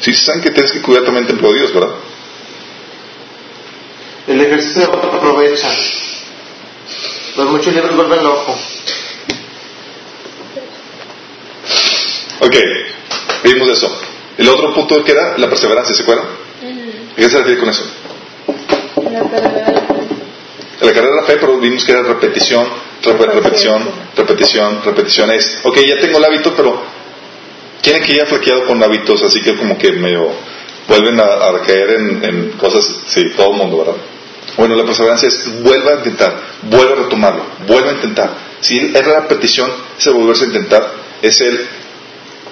Sí, 0.00 0.12
saben 0.14 0.42
que 0.42 0.50
tienes 0.50 0.72
que 0.72 0.82
cuidar 0.82 1.04
también 1.04 1.24
el 1.24 1.28
templo 1.28 1.52
de 1.52 1.60
Dios, 1.60 1.72
¿verdad? 1.72 1.94
El 4.26 4.40
ejercicio 4.40 4.84
aprovecha. 4.92 5.68
Los 7.36 7.50
muchos 7.50 7.72
libros 7.72 7.94
vuelven 7.94 8.24
loco. 8.24 8.58
Ok, 12.40 12.54
Ok, 13.36 13.44
vimos 13.44 13.68
eso. 13.68 14.00
El 14.38 14.48
otro 14.48 14.74
punto 14.74 15.02
que 15.04 15.12
era 15.12 15.38
la 15.38 15.48
perseverancia, 15.48 15.94
¿se 15.94 16.02
acuerdan? 16.02 16.26
¿Qué 17.16 17.28
se 17.30 17.38
refiere 17.38 17.58
con 17.58 17.68
eso? 17.68 17.84
La 18.96 19.20
carrera 19.20 19.48
de 19.48 19.64
la 19.64 19.80
fe. 19.80 20.06
La 20.80 20.92
carrera 20.92 21.14
de 21.14 21.20
la 21.20 21.26
fe, 21.26 21.36
pero 21.40 21.58
vimos 21.58 21.84
que 21.84 21.92
era 21.92 22.02
repetición, 22.02 22.66
repetición, 23.02 23.88
repetición, 24.16 24.82
repetición. 24.84 25.30
Es, 25.30 25.60
ok, 25.64 25.78
ya 25.86 25.98
tengo 25.98 26.18
el 26.18 26.24
hábito, 26.24 26.52
pero 26.54 26.82
tienen 27.80 28.02
que 28.02 28.16
ya 28.16 28.26
flaqueado 28.26 28.66
con 28.66 28.82
hábitos, 28.82 29.22
así 29.22 29.40
que 29.40 29.56
como 29.56 29.78
que 29.78 29.92
medio 29.92 30.30
vuelven 30.88 31.18
a, 31.20 31.60
caer 31.66 31.90
en, 31.90 32.52
cosas, 32.58 32.84
sí, 33.06 33.30
todo 33.36 33.52
el 33.52 33.56
mundo, 33.56 33.78
¿verdad? 33.78 33.94
Bueno, 34.56 34.74
la 34.74 34.84
perseverancia 34.84 35.28
es 35.28 35.62
vuelva 35.62 35.92
a 35.92 35.94
intentar, 35.96 36.34
vuelva 36.62 36.92
a 36.92 36.96
retomarlo, 37.04 37.44
vuelva 37.66 37.90
a 37.90 37.94
intentar. 37.94 38.30
Si 38.60 38.78
es 38.78 39.06
la 39.06 39.20
repetición, 39.20 39.70
ese 39.98 40.10
volverse 40.10 40.44
a 40.44 40.46
intentar, 40.46 40.92
es 41.20 41.40
el 41.42 41.66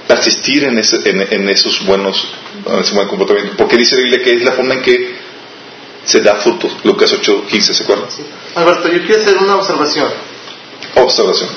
persistir 0.07 0.65
en, 0.65 0.79
ese, 0.79 1.01
en, 1.09 1.49
esos 1.49 1.85
buenos, 1.87 2.29
en 2.67 2.79
ese 2.79 2.95
buen 2.95 3.09
comportamiento. 3.09 3.55
Porque 3.57 3.77
dice 3.77 3.97
la 3.97 4.03
Biblia 4.03 4.23
que 4.23 4.35
es 4.35 4.43
la 4.43 4.53
forma 4.53 4.75
en 4.75 4.83
que 4.83 5.15
se 6.05 6.21
da 6.21 6.35
fruto. 6.37 6.69
Lucas 6.85 7.11
8, 7.13 7.45
15, 7.49 7.75
¿se 7.75 7.83
acuerdan? 7.85 8.07
Alberto, 8.55 8.89
yo 8.89 9.03
quiero 9.07 9.23
hacer 9.23 9.39
una 9.39 9.57
observación. 9.57 10.09
Observación. 10.97 11.49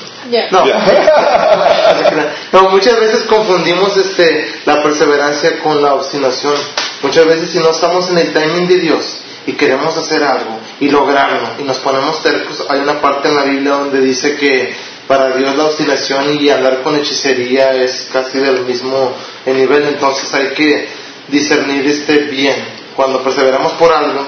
No. 0.50 0.64
no, 2.52 2.70
muchas 2.70 2.98
veces 2.98 3.22
confundimos 3.24 3.96
este, 3.98 4.60
la 4.64 4.82
perseverancia 4.82 5.58
con 5.60 5.82
la 5.82 5.94
obstinación. 5.94 6.54
Muchas 7.02 7.26
veces 7.26 7.50
si 7.50 7.58
no 7.58 7.70
estamos 7.70 8.08
en 8.10 8.18
el 8.18 8.32
timing 8.32 8.66
de 8.66 8.78
Dios 8.78 9.18
y 9.48 9.54
queremos 9.54 9.96
hacer 9.96 10.22
algo 10.22 10.58
y 10.78 10.90
lograrlo 10.90 11.52
y 11.58 11.62
nos 11.62 11.78
ponemos 11.78 12.22
tercos, 12.22 12.66
hay 12.68 12.80
una 12.80 13.00
parte 13.00 13.28
en 13.28 13.34
la 13.34 13.44
Biblia 13.44 13.72
donde 13.72 13.98
dice 14.02 14.36
que 14.36 14.74
para 15.06 15.34
Dios 15.34 15.56
la 15.56 15.64
obstinación 15.64 16.38
y 16.38 16.50
andar 16.50 16.82
con 16.82 16.94
hechicería 16.94 17.74
es 17.74 18.10
casi 18.12 18.38
del 18.38 18.66
mismo 18.66 19.14
nivel, 19.46 19.84
entonces 19.84 20.32
hay 20.34 20.48
que 20.48 20.86
discernir 21.28 21.86
este 21.86 22.18
bien. 22.24 22.56
Cuando 22.94 23.22
perseveramos 23.22 23.72
por 23.72 23.90
algo, 23.90 24.26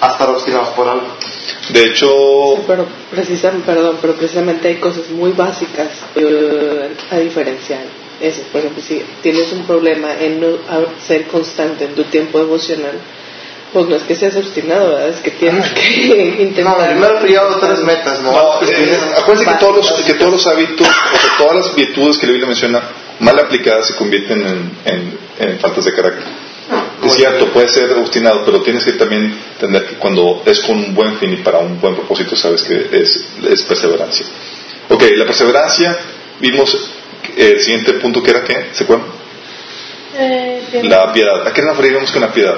a 0.00 0.08
estar 0.12 0.30
obstinados 0.30 0.68
por 0.68 0.88
algo. 0.88 1.08
De 1.68 1.84
hecho... 1.84 2.08
pero, 2.66 2.86
precisamente, 3.10 3.66
perdón, 3.66 3.98
pero 4.00 4.14
precisamente 4.14 4.68
hay 4.68 4.76
cosas 4.76 5.10
muy 5.10 5.32
básicas 5.32 5.88
eh, 6.14 6.88
a 7.10 7.16
diferenciar. 7.18 7.82
Eso, 8.18 8.40
por 8.50 8.60
ejemplo, 8.60 8.82
si 8.82 9.02
tienes 9.22 9.52
un 9.52 9.64
problema 9.64 10.14
en 10.18 10.40
no 10.40 10.56
ser 11.06 11.26
constante 11.26 11.84
en 11.84 11.94
tu 11.94 12.04
tiempo 12.04 12.40
emocional, 12.40 12.98
pues 13.72 13.86
no 13.86 13.96
es 13.96 14.02
que 14.02 14.16
seas 14.16 14.36
obstinado, 14.36 14.90
¿verdad? 14.90 15.08
Es 15.08 15.20
que 15.20 15.30
tienes 15.32 15.70
que 15.70 16.36
intentar. 16.42 16.78
No, 16.78 16.86
primero 16.86 17.20
frío 17.20 17.42
otras 17.56 17.80
metas, 17.80 18.20
¿no? 18.22 18.32
no 18.32 18.62
eh, 18.62 18.98
acuérdense 19.16 19.50
que 19.50 19.58
todos, 19.58 19.76
los, 19.76 20.02
que 20.02 20.14
todos 20.14 20.32
los 20.32 20.46
hábitos, 20.46 20.86
o 20.86 21.16
sea, 21.18 21.36
todas 21.38 21.56
las 21.56 21.74
virtudes 21.74 22.18
que 22.18 22.26
la 22.26 22.32
Biblia 22.32 22.48
menciona, 22.48 22.82
mal 23.20 23.38
aplicadas 23.38 23.88
se 23.88 23.94
convierten 23.96 24.40
en, 24.46 24.70
en, 24.84 25.18
en 25.38 25.58
faltas 25.58 25.84
de 25.84 25.92
carácter. 25.92 26.24
Es 27.04 27.14
cierto, 27.14 27.50
puede 27.52 27.68
ser 27.68 27.92
obstinado, 27.92 28.44
pero 28.44 28.60
tienes 28.60 28.84
que 28.84 28.92
también 28.92 29.34
entender 29.52 29.86
que 29.86 29.94
cuando 29.96 30.42
es 30.44 30.60
con 30.60 30.76
un 30.76 30.94
buen 30.94 31.16
fin 31.18 31.32
y 31.32 31.36
para 31.36 31.58
un 31.58 31.80
buen 31.80 31.94
propósito, 31.94 32.36
sabes 32.36 32.62
que 32.62 32.88
es, 32.92 33.24
es 33.48 33.62
perseverancia. 33.62 34.26
Ok, 34.88 35.04
la 35.16 35.24
perseverancia, 35.24 35.98
vimos 36.40 36.90
el 37.36 37.60
siguiente 37.60 37.94
punto 37.94 38.22
que 38.22 38.30
era 38.30 38.44
¿qué? 38.44 38.70
¿Se 38.72 38.84
acuerdan? 38.84 39.06
Eh, 40.18 40.80
la 40.82 41.12
piedad. 41.12 41.46
¿A 41.46 41.52
qué 41.52 41.62
nos 41.62 41.76
referimos 41.76 42.10
con 42.10 42.22
la 42.22 42.32
piedad? 42.32 42.56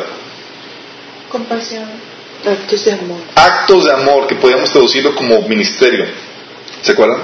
Compasión. 1.31 1.85
Actos 2.45 2.85
de 2.85 2.93
amor. 2.93 3.21
Actos 3.37 3.85
de 3.85 3.93
amor, 3.93 4.27
que 4.27 4.35
podríamos 4.35 4.71
traducirlo 4.71 5.15
como 5.15 5.41
ministerio. 5.43 6.07
¿Se 6.83 6.93
acuerdan? 6.93 7.21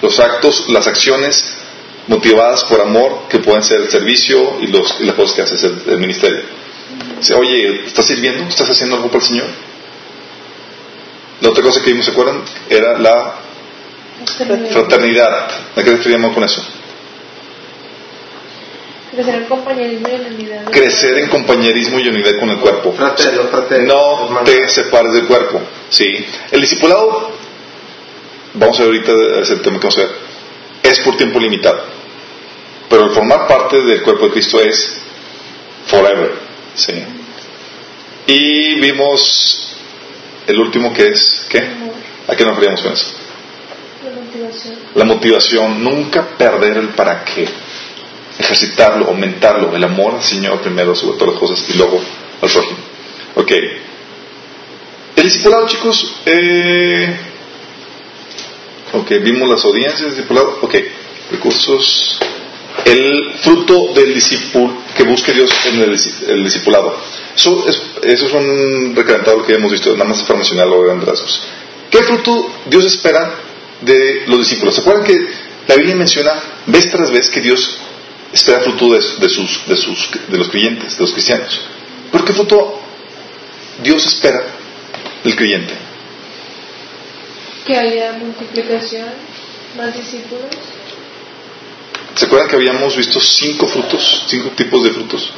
Los 0.00 0.18
actos, 0.18 0.68
las 0.68 0.86
acciones 0.86 1.56
motivadas 2.06 2.64
por 2.64 2.80
amor, 2.80 3.28
que 3.28 3.38
pueden 3.38 3.62
ser 3.62 3.82
el 3.82 3.90
servicio 3.90 4.58
y, 4.60 4.68
los, 4.68 5.00
las 5.00 5.14
cosas 5.14 5.34
que 5.34 5.42
hace 5.42 5.66
el, 5.66 5.98
ministerio. 5.98 6.40
Dice, 7.18 7.34
oye, 7.34 7.84
¿estás 7.86 8.06
sirviendo? 8.06 8.44
¿Estás 8.48 8.70
haciendo 8.70 8.96
algo 8.96 9.08
para 9.08 9.20
el 9.20 9.28
Señor? 9.28 9.48
La 11.42 11.50
otra 11.50 11.62
cosa 11.62 11.82
que 11.82 11.90
vimos, 11.90 12.06
¿se 12.06 12.12
acuerdan? 12.12 12.42
Era 12.68 12.98
la 12.98 13.34
fraternidad. 14.72 15.50
¿A 15.76 15.82
qué 15.82 15.90
referíamos 15.90 16.32
con 16.32 16.44
eso? 16.44 16.64
Crecer 19.10 19.34
en 19.34 19.44
compañerismo 19.46 20.08
y 20.08 20.34
unidad. 20.34 20.70
Crecer 20.70 21.18
en 21.18 21.28
compañerismo 21.28 21.98
y 21.98 22.08
unidad 22.08 22.38
con 22.38 22.50
el 22.50 22.58
cuerpo. 22.58 22.94
no 22.96 23.14
te 24.44 24.68
separes 24.68 25.12
del 25.14 25.26
cuerpo. 25.26 25.60
¿sí? 25.88 26.24
El 26.52 26.60
discipulado, 26.60 27.32
vamos 28.54 28.78
a 28.78 28.84
ver 28.84 28.92
ahorita 28.92 29.12
ese 29.42 29.56
tema 29.56 29.80
que 29.80 29.88
vamos 29.88 29.98
a 29.98 30.02
ver, 30.02 30.10
es 30.84 31.00
por 31.00 31.16
tiempo 31.16 31.40
limitado. 31.40 31.82
Pero 32.88 33.06
el 33.06 33.10
formar 33.10 33.48
parte 33.48 33.82
del 33.82 34.02
cuerpo 34.02 34.26
de 34.26 34.32
Cristo 34.32 34.60
es 34.60 35.00
forever. 35.86 36.32
¿sí? 36.76 36.92
Y 38.28 38.80
vimos 38.80 39.76
el 40.46 40.60
último 40.60 40.92
que 40.94 41.08
es, 41.08 41.46
¿qué? 41.48 41.58
¿A 42.28 42.36
qué 42.36 42.44
nos 42.44 42.54
referíamos 42.54 42.80
con 42.80 42.92
eso? 42.92 43.06
La 44.04 44.20
motivación. 44.20 44.74
La 44.94 45.04
motivación, 45.04 45.82
nunca 45.82 46.28
perder 46.38 46.76
el 46.76 46.88
para 46.90 47.24
qué 47.24 47.48
ejercitarlo, 48.40 49.06
aumentarlo, 49.06 49.76
el 49.76 49.84
amor 49.84 50.14
al 50.14 50.22
Señor 50.22 50.60
primero 50.60 50.94
sobre 50.94 51.18
todas 51.18 51.34
las 51.34 51.40
cosas 51.40 51.64
y 51.68 51.76
luego 51.76 52.00
al 52.40 52.50
prójimo. 52.50 52.78
Ok. 53.36 53.52
El 55.16 55.24
discipulado, 55.24 55.66
chicos, 55.66 56.14
eh, 56.24 57.16
ok, 58.92 59.10
vimos 59.22 59.48
las 59.48 59.64
audiencias 59.64 60.10
discipulado, 60.12 60.58
ok, 60.62 60.74
recursos, 61.30 62.18
el 62.86 63.34
fruto 63.42 63.92
del 63.94 64.14
discípulo 64.14 64.72
que 64.96 65.02
busque 65.02 65.32
Dios 65.32 65.50
en 65.66 65.82
el, 65.82 66.44
discipulado. 66.44 66.98
Eso 67.36 67.68
es, 67.68 67.82
eso 68.02 68.26
es 68.26 68.32
un 68.32 68.94
recalentado 68.96 69.44
que 69.44 69.54
hemos 69.54 69.70
visto, 69.70 69.92
nada 69.92 70.08
más 70.08 70.22
para 70.22 70.38
mencionarlo 70.38 70.80
grandes 70.80 71.08
rasgos. 71.08 71.42
¿Qué 71.90 72.02
fruto 72.02 72.50
Dios 72.66 72.86
espera 72.86 73.34
de 73.82 74.22
los 74.26 74.38
discípulos? 74.38 74.74
¿Se 74.74 74.80
acuerdan 74.80 75.04
que 75.04 75.18
la 75.66 75.76
Biblia 75.76 75.96
menciona 75.96 76.32
vez 76.66 76.90
tras 76.90 77.10
vez 77.10 77.28
que 77.28 77.40
Dios 77.40 77.78
espera 78.32 78.60
fruto 78.60 78.94
de, 78.94 79.00
sus, 79.28 79.66
de, 79.66 79.76
sus, 79.76 80.10
de 80.28 80.38
los 80.38 80.48
creyentes, 80.48 80.96
de 80.96 81.02
los 81.02 81.12
cristianos. 81.12 81.60
¿Por 82.12 82.24
qué 82.24 82.32
fruto 82.32 82.80
Dios 83.82 84.06
espera 84.06 84.42
del 85.24 85.36
creyente? 85.36 85.74
Que 87.66 87.76
haya 87.76 88.12
multiplicación, 88.14 89.08
más 89.76 89.96
discípulos. 89.96 90.46
¿Se 92.14 92.26
acuerdan 92.26 92.48
que 92.48 92.56
habíamos 92.56 92.96
visto 92.96 93.20
cinco 93.20 93.66
frutos, 93.68 94.24
cinco 94.26 94.50
tipos 94.50 94.82
de 94.84 94.90
frutos? 94.90 95.32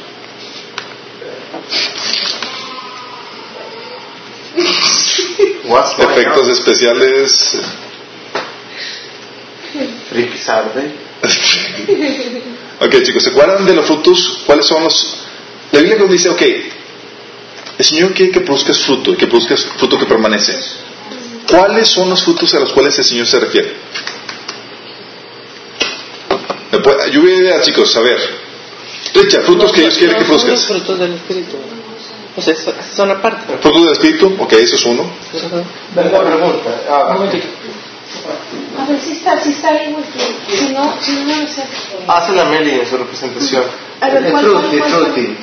Efectos 5.99 6.49
especiales. 6.49 7.57
Ok, 12.79 13.01
chicos, 13.03 13.23
¿se 13.23 13.29
acuerdan 13.29 13.65
de 13.65 13.73
los 13.73 13.85
frutos? 13.85 14.39
¿Cuáles 14.45 14.65
son 14.65 14.83
los...? 14.83 15.15
La 15.71 15.79
Biblia 15.79 15.97
nos 15.97 16.11
dice, 16.11 16.29
ok, 16.29 16.41
el 17.77 17.85
Señor 17.85 18.13
quiere 18.13 18.31
que 18.31 18.41
produzcas 18.41 18.79
fruto 18.79 19.11
y 19.11 19.15
que 19.15 19.27
produzcas 19.27 19.65
fruto 19.77 19.97
que 19.97 20.05
permanece. 20.05 20.53
¿Cuáles 21.47 21.89
son 21.89 22.09
los 22.09 22.23
frutos 22.23 22.53
a 22.53 22.59
los 22.59 22.71
cuales 22.71 22.97
el 22.99 23.05
Señor 23.05 23.27
se 23.27 23.39
refiere? 23.39 23.75
Yo 27.11 27.21
voy 27.21 27.47
a 27.47 27.61
chicos, 27.61 27.95
a 27.95 28.01
ver. 28.01 28.17
Richard, 29.13 29.43
frutos 29.43 29.71
que 29.71 29.81
Dios 29.81 29.97
quiere 29.97 30.15
que 30.15 30.25
produzcas. 30.25 30.59
Son 30.59 30.77
frutos 30.77 30.99
del 30.99 31.13
Espíritu. 31.13 31.57
O 32.35 32.41
sea, 32.41 32.55
son 32.95 33.11
aparte. 33.11 33.57
Frutos 33.61 33.83
del 33.83 33.93
Espíritu, 33.93 34.35
ok, 34.39 34.53
eso 34.53 34.75
es 34.75 34.85
uno. 34.85 35.11
pregunta. 35.93 36.81
Ah, 36.89 37.17
a 38.77 38.85
ver 38.85 38.99
si 38.99 39.13
está, 39.13 39.39
si 39.41 39.51
está 39.51 39.69
ahí, 39.69 39.95
si 40.47 40.73
no, 40.73 40.93
si 41.01 41.11
no, 41.13 41.35
no 41.41 41.47
sé. 41.47 41.63
Hace 42.07 42.33
la 42.33 42.45
Meli 42.45 42.71
en 42.71 42.87
su 42.87 42.97
representación. 42.97 43.63
A 44.01 44.09
ver, 44.09 44.31
¿cuál, 44.31 44.45
frutti, 44.45 44.77
frutti. 44.79 45.37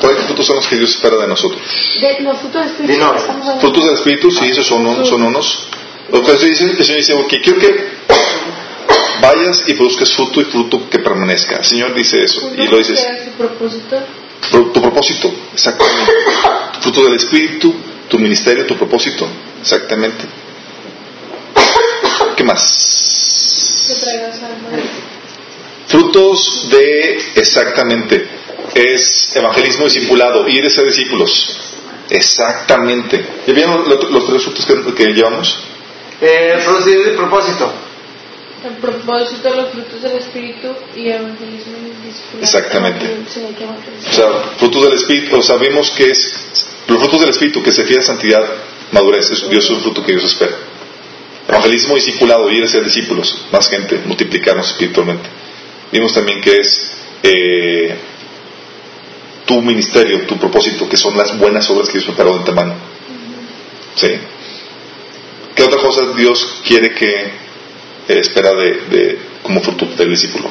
¿Cuáles 0.00 0.24
frutos 0.24 0.46
son 0.46 0.56
los 0.56 0.66
que 0.66 0.76
Dios 0.76 0.90
espera 0.90 1.16
de 1.16 1.28
nosotros? 1.28 1.60
De 2.00 2.20
los 2.20 2.38
frutos 2.38 2.62
del 2.62 2.90
Espíritu. 2.90 3.60
Frutos 3.60 3.84
del 3.84 3.94
Espíritu, 3.94 4.30
sí, 4.30 4.46
esos 4.46 4.66
son, 4.66 5.06
son 5.06 5.22
unos. 5.22 5.68
Lo 6.10 6.22
que 6.24 6.32
dice, 6.32 6.64
el 6.64 6.84
Señor 6.84 6.98
dice, 6.98 7.12
ok, 7.14 7.34
quiero 7.42 7.58
que 7.60 7.90
vayas 9.20 9.62
y 9.66 9.74
produzcas 9.74 10.10
fruto 10.12 10.40
y 10.40 10.44
fruto 10.44 10.88
que 10.90 10.98
permanezca. 10.98 11.58
El 11.58 11.64
Señor 11.64 11.94
dice 11.94 12.22
eso. 12.24 12.52
Y 12.56 12.66
lo 12.66 12.78
dices. 12.78 13.06
¿Tu 13.24 13.30
propósito? 13.32 14.02
Tu 14.50 14.72
propósito, 14.72 15.32
exactamente. 15.52 16.12
fruto 16.80 17.04
del 17.04 17.14
Espíritu, 17.14 17.74
tu 18.08 18.18
ministerio, 18.18 18.66
tu 18.66 18.76
propósito, 18.76 19.28
exactamente. 19.60 20.24
¿Qué 22.40 22.44
más? 22.44 22.62
Frutos 25.88 26.68
de, 26.70 27.32
exactamente, 27.34 28.26
es 28.74 29.36
evangelismo 29.36 29.84
discipulado, 29.84 30.48
ir 30.48 30.64
a 30.64 30.70
ser 30.70 30.86
discípulos. 30.86 31.60
Exactamente. 32.08 33.22
¿Ya 33.46 33.52
vieron 33.52 33.86
los, 33.86 34.26
tres 34.26 34.42
frutos 34.42 34.64
que, 34.96 35.12
llevamos? 35.12 35.54
Eh, 36.22 36.56
el 36.56 37.14
propósito. 37.14 37.74
El 38.64 38.76
propósito 38.76 39.50
de 39.50 39.56
los 39.56 39.72
frutos 39.72 40.00
del 40.00 40.12
Espíritu 40.16 40.68
y 40.96 41.10
evangelismo 41.10 41.76
y 41.76 42.06
disciplina. 42.06 42.42
Exactamente. 42.42 43.04
Que. 43.04 44.08
O 44.08 44.12
sea, 44.14 44.28
frutos 44.56 44.84
del 44.84 44.94
Espíritu, 44.94 45.36
o 45.36 45.42
sea, 45.42 45.56
vemos 45.56 45.90
que 45.90 46.08
es 46.08 46.46
los 46.86 46.98
frutos 47.00 47.20
del 47.20 47.28
Espíritu, 47.28 47.62
que 47.62 47.70
se 47.70 47.84
fiel 47.84 47.98
a 47.98 48.02
santidad, 48.02 48.42
madurez, 48.92 49.30
es, 49.30 49.46
Dios 49.50 49.62
es 49.62 49.70
un 49.72 49.82
fruto 49.82 50.02
que 50.02 50.12
Dios 50.12 50.24
espera. 50.24 50.69
Evangelismo 51.50 51.96
discipulado, 51.96 52.48
ir 52.50 52.62
a 52.62 52.68
ser 52.68 52.84
discípulos, 52.84 53.46
más 53.50 53.68
gente, 53.68 54.00
multiplicarnos 54.06 54.68
espiritualmente. 54.70 55.28
Vimos 55.90 56.14
también 56.14 56.40
que 56.40 56.58
es 56.60 56.92
eh, 57.24 57.96
tu 59.46 59.60
ministerio, 59.60 60.20
tu 60.26 60.36
propósito, 60.38 60.88
que 60.88 60.96
son 60.96 61.16
las 61.18 61.36
buenas 61.36 61.68
obras 61.70 61.88
que 61.88 61.94
Dios 61.94 62.04
preparó 62.04 62.34
de 62.34 62.38
antemano. 62.38 62.74
¿Sí? 63.96 64.08
¿Qué 65.56 65.64
otra 65.64 65.80
cosa 65.82 66.12
Dios 66.16 66.60
quiere 66.64 66.92
que 66.94 67.10
eh, 67.10 67.30
espera 68.08 68.52
de, 68.54 68.70
de- 68.88 69.18
como 69.42 69.60
fruto 69.60 69.86
del 69.86 70.10
discípulo? 70.10 70.48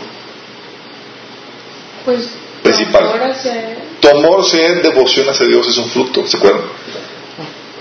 Pues, 2.03 2.27
Principal. 2.61 3.05
ahora 3.05 3.33
se. 3.33 3.77
Tu 4.01 4.07
amor, 4.09 4.43
ser 4.45 4.81
devoción 4.81 5.29
hacia 5.29 5.45
Dios 5.47 5.65
es 5.67 5.77
un 5.77 5.89
fruto, 5.89 6.27
¿se 6.27 6.35
acuerdan? 6.37 6.63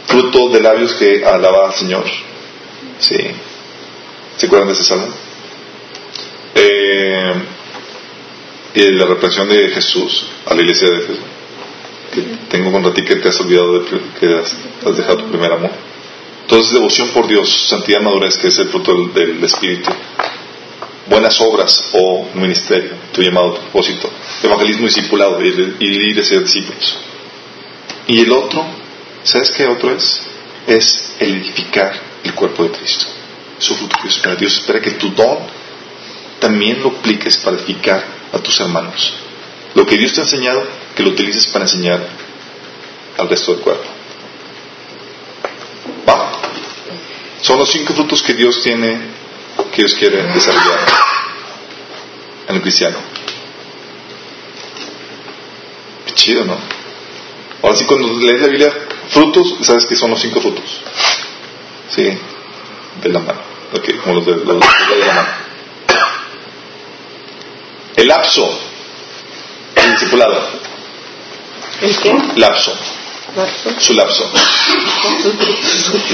Fruto 0.06 0.48
de 0.50 0.60
labios 0.60 0.94
que 0.94 1.24
alaba 1.24 1.66
al 1.66 1.74
Señor. 1.74 2.04
Sí. 2.98 3.16
¿Se 4.36 4.46
acuerdan 4.46 4.68
de 4.68 4.74
ese 4.74 4.84
salmo? 4.84 5.08
Eh, 6.54 7.34
y 8.74 8.92
la 8.92 9.06
reprensión 9.06 9.48
de 9.48 9.68
Jesús 9.68 10.26
a 10.46 10.54
la 10.54 10.62
iglesia 10.62 10.90
de 10.90 10.96
Jesús. 10.98 11.18
Que 12.12 12.22
tengo 12.48 12.72
contra 12.72 12.92
ti 12.92 13.02
que 13.02 13.16
te 13.16 13.28
has 13.28 13.40
olvidado 13.40 13.80
de 13.80 14.00
que 14.18 14.38
has, 14.38 14.56
has 14.86 14.96
dejado 14.96 15.18
tu 15.18 15.30
primer 15.30 15.52
amor. 15.52 15.70
Entonces, 16.42 16.72
devoción 16.72 17.08
por 17.08 17.28
Dios, 17.28 17.66
santidad, 17.68 18.00
madurez, 18.00 18.38
que 18.38 18.48
es 18.48 18.58
el 18.58 18.68
fruto 18.68 18.94
del, 18.94 19.12
del 19.12 19.44
Espíritu. 19.44 19.90
Buenas 21.06 21.40
obras 21.40 21.90
o 21.92 22.28
ministerio, 22.34 22.92
tu 23.12 23.22
llamado, 23.22 23.54
tu 23.54 23.60
propósito. 23.62 24.10
Evangelismo 24.42 24.86
discipulado, 24.86 25.42
ir, 25.42 25.76
ir 25.80 26.20
a 26.20 26.24
ser 26.24 26.42
discípulos. 26.42 26.98
Y 28.06 28.20
el 28.20 28.32
otro, 28.32 28.64
¿sabes 29.22 29.50
qué 29.50 29.66
otro 29.66 29.94
es? 29.94 30.22
Es 30.66 31.16
el 31.18 31.36
edificar 31.36 32.07
el 32.28 32.34
cuerpo 32.34 32.64
de 32.64 32.70
Cristo. 32.70 33.06
Su 33.58 33.74
fruto 33.74 33.96
que 34.02 34.36
Dios 34.36 34.58
espera. 34.58 34.80
Que 34.80 34.92
tu 34.92 35.10
don 35.10 35.38
también 36.40 36.80
lo 36.82 36.88
apliques 36.88 37.36
para 37.38 37.56
edificar 37.56 38.04
a 38.32 38.38
tus 38.38 38.60
hermanos. 38.60 39.14
Lo 39.74 39.84
que 39.86 39.96
Dios 39.96 40.12
te 40.12 40.20
ha 40.20 40.24
enseñado, 40.24 40.64
que 40.94 41.02
lo 41.02 41.10
utilices 41.10 41.46
para 41.48 41.64
enseñar 41.64 42.06
al 43.18 43.28
resto 43.28 43.52
del 43.52 43.60
cuerpo. 43.60 43.88
¿Va? 46.08 46.32
Son 47.42 47.58
los 47.58 47.70
cinco 47.70 47.92
frutos 47.94 48.22
que 48.22 48.34
Dios 48.34 48.62
tiene, 48.62 48.98
que 49.72 49.82
Dios 49.82 49.94
quiere 49.94 50.22
desarrollar 50.22 50.78
en 52.48 52.56
el 52.56 52.62
cristiano. 52.62 52.98
Qué 56.06 56.12
chido, 56.14 56.44
¿no? 56.44 56.56
Ahora 57.62 57.76
sí, 57.76 57.84
cuando 57.84 58.12
lees 58.20 58.40
la 58.40 58.48
Biblia, 58.48 58.72
frutos, 59.10 59.56
¿sabes 59.62 59.84
qué 59.86 59.96
son 59.96 60.10
los 60.10 60.20
cinco 60.20 60.40
frutos? 60.40 60.80
Sí, 61.98 62.16
de 63.02 63.08
la 63.08 63.18
mano. 63.18 63.40
Ok, 63.74 63.90
como 64.04 64.14
los 64.14 64.26
de, 64.26 64.36
los 64.36 64.46
de 64.46 64.96
la 65.00 65.06
mano. 65.14 65.28
El 67.96 68.06
lapso, 68.06 68.56
el 69.74 69.90
discipulado, 69.90 70.40
¿El 71.82 71.98
qué? 71.98 72.14
lapso, 72.36 72.72
Lapso. 73.34 73.70
su 73.80 73.94
lapso. 73.94 74.30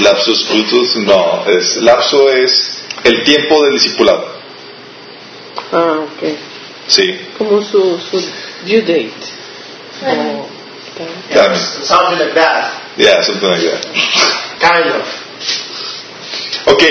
Lapsus 0.01 0.45
frutos, 0.47 0.95
no, 0.95 1.43
es, 1.45 1.77
lapso 1.77 2.31
es 2.31 2.81
el 3.03 3.23
tiempo 3.23 3.63
del 3.65 3.73
discipulado. 3.73 4.27
Ah, 5.71 5.99
ok. 5.99 6.29
Sí, 6.87 7.27
Como 7.37 7.61
su, 7.63 7.99
su 8.09 8.19
due 8.65 8.81
date. 8.81 9.13
Oh, 10.03 10.47
ok. 10.49 11.31
Carmen. 11.31 11.59
Something 11.83 12.17
like 12.17 12.33
that. 12.33 12.71
Yeah, 12.97 13.21
something 13.21 13.49
like 13.51 13.69
that. 13.69 13.85
Kind 14.59 14.87
of. 14.95 15.24
Ok. 16.65 16.83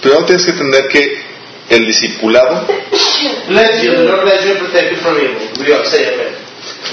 Primero 0.00 0.24
tienes 0.24 0.44
que 0.44 0.50
entender 0.52 0.86
que 0.88 1.26
el 1.68 1.84
discipulado 1.84 2.64
Bless 3.48 3.82
you, 3.82 3.90
the 3.90 4.04
Lord 4.04 4.22
bless 4.22 4.44
you 4.44 4.52
and 4.52 4.60
protect 4.60 4.92
you 4.92 4.98
from 4.98 5.16
evil. 5.18 5.64
We 5.64 5.72
all 5.72 5.84
say 5.84 6.14
amen. 6.14 6.34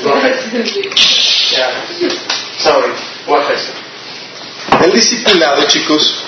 Go 0.03 0.13
ahead. 0.13 0.36
Yeah. 1.51 1.86
Sorry. 2.58 2.91
Go 3.27 3.36
ahead. 3.36 3.60
El 4.84 4.91
discipulado, 4.93 5.67
chicos, 5.67 6.23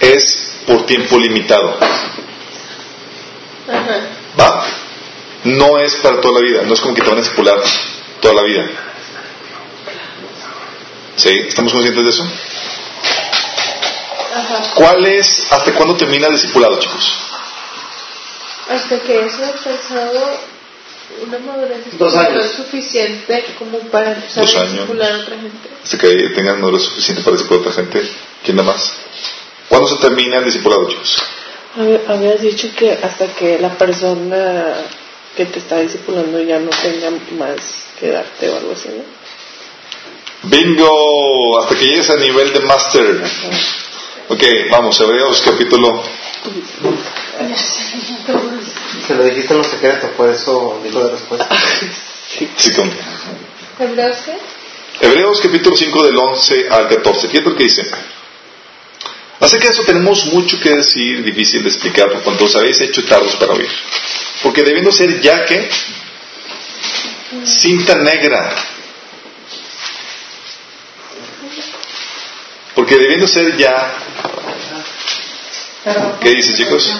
es 0.00 0.54
por 0.66 0.84
tiempo 0.86 1.18
limitado. 1.18 1.78
Ajá. 3.68 4.00
¿Va? 4.38 4.66
No 5.44 5.78
es 5.78 5.94
para 5.96 6.20
toda 6.20 6.40
la 6.40 6.46
vida. 6.46 6.62
No 6.62 6.74
es 6.74 6.80
como 6.80 6.94
que 6.94 7.02
te 7.02 7.08
van 7.08 7.18
a 7.18 7.22
discipular 7.22 7.58
toda 8.20 8.34
la 8.34 8.42
vida. 8.42 8.87
¿Sí? 11.18 11.30
¿Estamos 11.48 11.72
conscientes 11.72 12.02
de 12.04 12.10
eso? 12.10 12.24
Ajá. 14.34 14.62
¿Cuál 14.74 15.04
es, 15.06 15.46
hasta 15.50 15.72
cuándo 15.74 15.96
termina 15.96 16.28
el 16.28 16.34
discipulado, 16.34 16.78
chicos? 16.78 17.12
Hasta 18.70 19.00
que 19.00 19.26
es 19.26 19.34
alcanzado 19.34 20.40
una 21.26 21.38
madurez 21.38 21.98
Dos 21.98 22.14
años. 22.16 22.52
suficiente 22.52 23.44
como 23.58 23.78
para 23.90 24.12
empezar 24.14 24.44
Dos 24.44 24.54
a 24.54 24.60
años. 24.60 24.72
discipular 24.74 25.12
a 25.12 25.18
otra 25.18 25.36
gente. 25.36 25.68
Hasta 25.82 25.98
que 25.98 26.08
tengan 26.36 26.60
madurez 26.60 26.82
suficiente 26.84 27.22
para 27.22 27.36
discipular 27.36 27.58
a 27.66 27.68
otra 27.70 27.82
gente. 27.82 28.10
¿Quién 28.44 28.56
da 28.58 28.62
más? 28.62 28.92
¿Cuándo 29.68 29.88
se 29.88 29.96
termina 29.96 30.38
el 30.38 30.44
discipulado, 30.44 30.88
chicos? 30.88 31.22
Habías 32.08 32.40
dicho 32.40 32.68
que 32.76 32.92
hasta 33.02 33.26
que 33.34 33.58
la 33.58 33.70
persona 33.76 34.74
que 35.36 35.46
te 35.46 35.58
está 35.58 35.78
discipulando 35.80 36.40
ya 36.42 36.58
no 36.58 36.70
tenga 36.70 37.10
más 37.38 37.56
que 37.98 38.08
darte 38.10 38.48
o 38.50 38.56
algo 38.56 38.72
así, 38.72 38.88
¿no? 38.88 39.04
Bingo, 40.44 41.58
hasta 41.60 41.74
que 41.76 41.84
llegues 41.86 42.08
al 42.10 42.20
nivel 42.20 42.52
de 42.52 42.60
master. 42.60 43.22
Ok, 44.28 44.42
vamos, 44.70 44.98
Hebreos 45.00 45.40
capítulo. 45.44 46.02
Se 49.06 49.14
lo 49.14 49.24
dijiste 49.24 49.52
en 49.52 49.58
los 49.58 49.66
secretos, 49.66 50.10
por 50.16 50.30
eso 50.30 50.80
dijo 50.84 51.00
de 51.04 51.10
respuesta. 51.12 51.48
Sí, 52.56 52.72
con- 52.74 52.92
¿Hebreos 53.80 54.16
qué? 54.24 54.36
Hebreos 55.06 55.40
capítulo 55.40 55.76
5 55.76 56.04
del 56.04 56.16
11 56.16 56.66
al 56.70 56.88
14. 56.88 57.28
Fíjate 57.28 57.50
lo 57.50 57.56
que 57.56 57.64
dice. 57.64 57.82
Acerca 59.40 59.66
de 59.68 59.72
eso 59.72 59.82
tenemos 59.84 60.26
mucho 60.26 60.58
que 60.60 60.70
decir, 60.70 61.22
difícil 61.22 61.62
de 61.62 61.68
explicar, 61.68 62.10
por 62.12 62.22
cuanto 62.22 62.44
os 62.44 62.56
habéis 62.56 62.80
hecho 62.80 63.04
tardos 63.04 63.36
para 63.36 63.52
oír. 63.52 63.70
Porque 64.42 64.62
debiendo 64.62 64.90
ser 64.92 65.20
ya 65.20 65.44
que 65.44 65.68
cinta 67.44 67.94
negra. 67.96 68.54
Porque 72.78 72.96
debiendo 72.96 73.26
ser 73.26 73.56
ya, 73.56 73.92
¿qué 76.20 76.30
dice 76.30 76.54
chicos? 76.54 76.94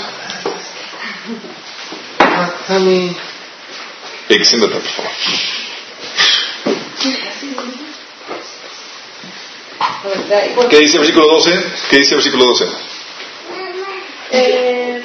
Vic, 4.28 4.42
siéntate, 4.42 4.74
por 4.74 4.82
favor. 4.82 5.12
¿Qué 10.68 10.78
dice 10.80 10.96
el 10.96 10.98
versículo 10.98 11.26
12? 11.28 11.64
¿Qué 11.90 11.98
dice 11.98 12.10
el 12.10 12.16
versículo 12.16 12.46
12? 12.46 12.66
Eh, 14.30 15.02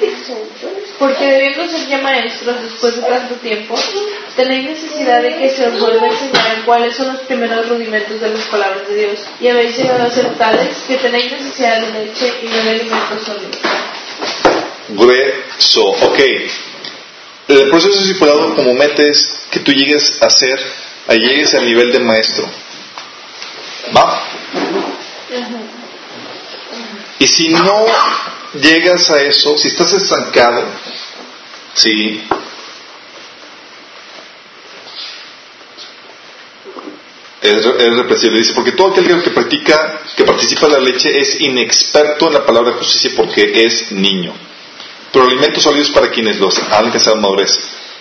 porque 0.98 1.24
debiendo 1.24 1.66
ser 1.68 1.86
ya 1.88 1.98
maestros 1.98 2.62
después 2.62 2.96
de 2.96 3.02
tanto 3.02 3.34
tiempo, 3.36 3.74
tenéis 4.36 4.64
necesidad 4.66 5.22
de 5.22 5.36
que 5.36 5.50
se 5.50 5.66
os 5.66 5.80
vuelva 5.80 6.06
a 6.06 6.10
enseñar 6.10 6.62
cuáles 6.64 6.94
son 6.94 7.14
los 7.14 7.22
primeros 7.22 7.68
rudimentos 7.68 8.20
de 8.20 8.28
las 8.28 8.44
palabras 8.44 8.86
de 8.86 8.94
Dios, 8.94 9.20
y 9.40 9.48
habéis 9.48 9.76
llegado 9.76 10.04
a 10.04 10.10
ser 10.10 10.34
tales 10.36 10.76
que 10.86 10.96
tenéis 10.96 11.32
necesidad 11.32 11.80
de 11.80 12.04
leche 12.04 12.34
y 12.42 12.46
no 12.46 12.56
de 12.56 12.70
alimentos 12.70 13.22
sólidos. 13.24 13.58
grueso. 14.90 15.84
Ok. 15.84 16.20
El 17.48 17.68
proceso 17.68 17.98
discipulado 17.98 18.54
comúnmente 18.54 19.08
es 19.08 19.46
que 19.50 19.60
tú 19.60 19.72
llegues 19.72 20.22
a 20.22 20.30
ser, 20.30 20.58
a 21.08 21.14
llegues 21.14 21.54
al 21.54 21.66
nivel 21.66 21.92
de 21.92 21.98
maestro. 22.00 22.48
¿Va? 23.94 24.22
Y 27.18 27.26
si 27.26 27.48
no 27.48 27.84
llegas 28.54 29.10
a 29.10 29.22
eso, 29.22 29.56
si 29.58 29.68
estás 29.68 29.92
estancado, 29.92 30.64
sí. 31.74 32.22
Es, 37.40 37.56
es 37.56 37.96
reprensible. 37.96 38.38
Dice, 38.38 38.54
porque 38.54 38.72
todo 38.72 38.92
aquel 38.92 39.22
que 39.22 39.30
practica, 39.30 40.00
que 40.16 40.24
participa 40.24 40.66
de 40.66 40.72
la 40.72 40.78
leche 40.78 41.12
es 41.18 41.40
inexperto 41.40 42.28
en 42.28 42.34
la 42.34 42.46
palabra 42.46 42.72
de 42.72 42.78
justicia 42.78 43.10
porque 43.14 43.64
es 43.64 43.92
niño. 43.92 44.32
Pero 45.12 45.26
alimentos 45.26 45.62
sólidos 45.62 45.90
para 45.90 46.10
quienes 46.10 46.38
los 46.38 46.58
han 46.58 46.86
alcanzado 46.86 47.16
madurez, 47.16 47.50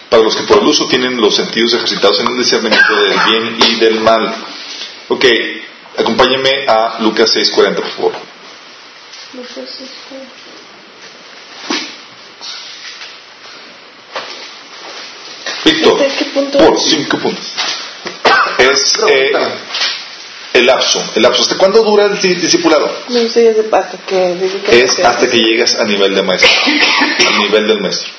para 0.10 0.24
los 0.24 0.36
que 0.36 0.44
por 0.44 0.60
el 0.60 0.68
uso 0.68 0.88
tienen 0.88 1.20
los 1.20 1.36
sentidos 1.36 1.74
ejercitados 1.74 2.22
en 2.22 2.28
el 2.28 2.38
discernimiento 2.38 2.96
del 2.96 3.20
bien 3.26 3.58
y 3.60 3.76
del 3.80 4.00
mal. 4.00 4.34
Ok, 5.10 5.26
Acompáñenme 5.98 6.66
a 6.68 6.98
Lucas 7.02 7.30
6:40, 7.36 7.76
por 7.76 7.92
favor. 7.92 8.14
Lucas 9.34 9.70
6:40. 10.10 10.33
Víctor, 15.66 16.02
¿Este 16.02 16.26
qué 16.26 16.32
punto 16.32 16.58
por 16.58 16.76
es? 16.76 16.84
cinco 16.90 17.18
puntos. 17.18 17.54
Es 18.58 18.96
eh, 19.10 19.32
el 20.54 20.66
lapso. 20.66 21.04
El 21.16 21.24
lapso. 21.24 21.42
¿Hasta 21.42 21.58
cuándo 21.58 21.84
dura 21.84 22.06
el 22.06 22.20
di- 22.20 22.36
discipulado? 22.36 22.92
No 23.10 23.20
sé, 23.30 23.50
es 23.50 23.58
de 23.58 23.70
hasta 23.72 23.98
que 24.06 24.38
Es 24.72 25.00
hasta 25.00 25.28
que 25.30 25.38
llegas 25.38 25.76
a 25.80 25.84
nivel 25.86 26.14
de 26.16 26.22
maestro. 26.24 26.50
Al 27.28 27.40
nivel 27.40 27.68
del 27.68 27.80
maestro. 27.82 28.10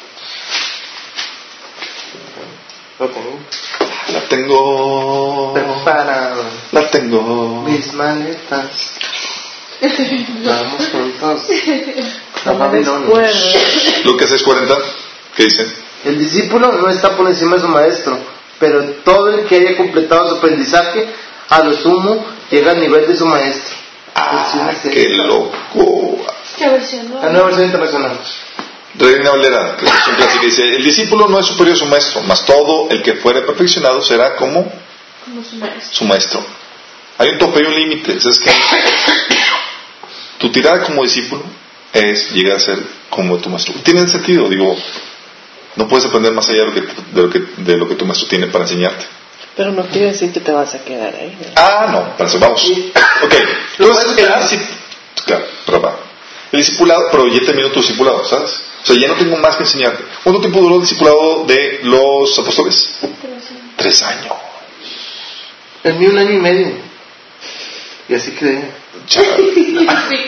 La 4.12 4.20
tengo. 4.28 5.52
preparado. 5.54 6.44
La 6.72 6.90
tengo. 6.90 7.62
Mis 7.66 7.92
maletas. 7.92 8.92
Vamos 10.44 10.88
juntos. 10.92 11.42
A 12.44 12.52
No 12.52 12.58
Babilonia. 12.58 13.18
después. 13.28 14.04
Lucas 14.04 14.30
6:40. 14.30 14.78
¿Qué 15.36 15.42
dice? 15.44 15.66
El 16.04 16.18
discípulo 16.18 16.72
no 16.72 16.88
está 16.88 17.16
por 17.16 17.26
encima 17.28 17.56
de 17.56 17.62
su 17.62 17.68
maestro, 17.68 18.18
pero 18.58 18.82
todo 19.04 19.28
el 19.30 19.46
que 19.46 19.56
haya 19.56 19.76
completado 19.76 20.28
su 20.28 20.34
aprendizaje, 20.36 21.06
a 21.48 21.62
lo 21.62 21.72
sumo, 21.76 22.24
llega 22.50 22.72
al 22.72 22.80
nivel 22.80 23.06
de 23.06 23.16
su 23.16 23.26
maestro. 23.26 23.74
Ah, 24.14 24.70
qué 24.82 25.08
loco. 25.08 26.24
¿Qué 26.56 26.68
versión? 26.68 27.12
La 27.20 27.30
nueva 27.30 27.46
versión 27.46 27.66
internacional. 27.66 28.18
Reina 28.96 29.30
Valera, 29.30 29.76
que 29.76 29.86
es 29.86 29.92
un 30.08 30.14
clásico, 30.14 30.44
dice, 30.44 30.62
el 30.76 30.84
discípulo 30.84 31.26
no 31.28 31.40
es 31.40 31.46
superior 31.46 31.74
a 31.74 31.78
su 31.80 31.86
maestro, 31.86 32.22
mas 32.22 32.44
todo 32.44 32.88
el 32.90 33.02
que 33.02 33.14
fuere 33.14 33.40
perfeccionado 33.42 34.00
será 34.02 34.36
como 34.36 34.62
Como 35.24 35.42
su 35.42 35.56
maestro. 35.56 35.90
su 35.96 36.04
maestro. 36.04 36.44
Hay 37.18 37.30
un 37.30 37.38
tope 37.38 37.60
y 37.60 37.64
un 37.66 37.74
límite. 37.74 38.20
¿Sabes 38.20 38.38
qué? 38.38 38.50
Tu 40.38 40.48
tirada 40.50 40.82
como 40.82 41.02
discípulo 41.02 41.42
es 41.92 42.30
llegar 42.32 42.56
a 42.56 42.60
ser 42.60 42.78
como 43.10 43.36
tu 43.38 43.48
maestro. 43.48 43.74
Tiene 43.82 44.06
sentido, 44.06 44.48
digo, 44.48 44.76
no 45.76 45.88
puedes 45.88 46.06
aprender 46.06 46.32
más 46.32 46.48
allá 46.48 46.60
de 46.60 46.66
lo 46.66 46.74
que, 46.74 46.80
de 46.80 47.22
lo 47.22 47.30
que, 47.30 47.38
de 47.58 47.76
lo 47.76 47.88
que 47.88 47.94
tu 47.94 48.04
maestro 48.04 48.28
tiene 48.28 48.46
para 48.48 48.64
enseñarte. 48.64 49.04
Pero 49.56 49.70
no 49.72 49.86
quiere 49.86 50.08
decir 50.08 50.32
que 50.32 50.40
te 50.40 50.50
vas 50.52 50.74
a 50.74 50.84
quedar 50.84 51.14
ahí. 51.14 51.36
¿no? 51.40 51.46
Ah, 51.56 51.88
no, 51.90 52.16
para 52.16 52.28
eso 52.28 52.38
vamos. 52.38 52.60
Ok, 53.22 53.34
entonces 53.78 54.18
el, 54.18 54.26
disci- 54.26 54.66
claro, 55.24 55.44
el 56.52 56.58
discipulado, 56.58 57.08
pero 57.10 57.28
ya 57.28 57.40
terminó 57.46 57.70
tu 57.70 57.80
discipulado, 57.80 58.24
¿sabes? 58.24 58.62
O 58.82 58.86
sea, 58.86 58.96
ya 58.96 59.08
no 59.08 59.14
tengo 59.14 59.36
más 59.36 59.56
que 59.56 59.62
enseñarte. 59.62 60.04
¿Cuánto 60.22 60.40
tiempo 60.40 60.60
duró 60.60 60.74
el 60.76 60.80
discipulado 60.82 61.44
de 61.46 61.80
los 61.84 62.38
apóstoles? 62.38 62.98
Tres 63.76 64.02
años. 64.02 64.32
El 65.84 65.94
mío 65.94 66.10
un 66.10 66.18
año 66.18 66.30
y 66.32 66.38
medio. 66.38 66.72
Y 68.08 68.14
así 68.14 68.32
quedé. 68.32 68.70
Sí, 69.06 69.20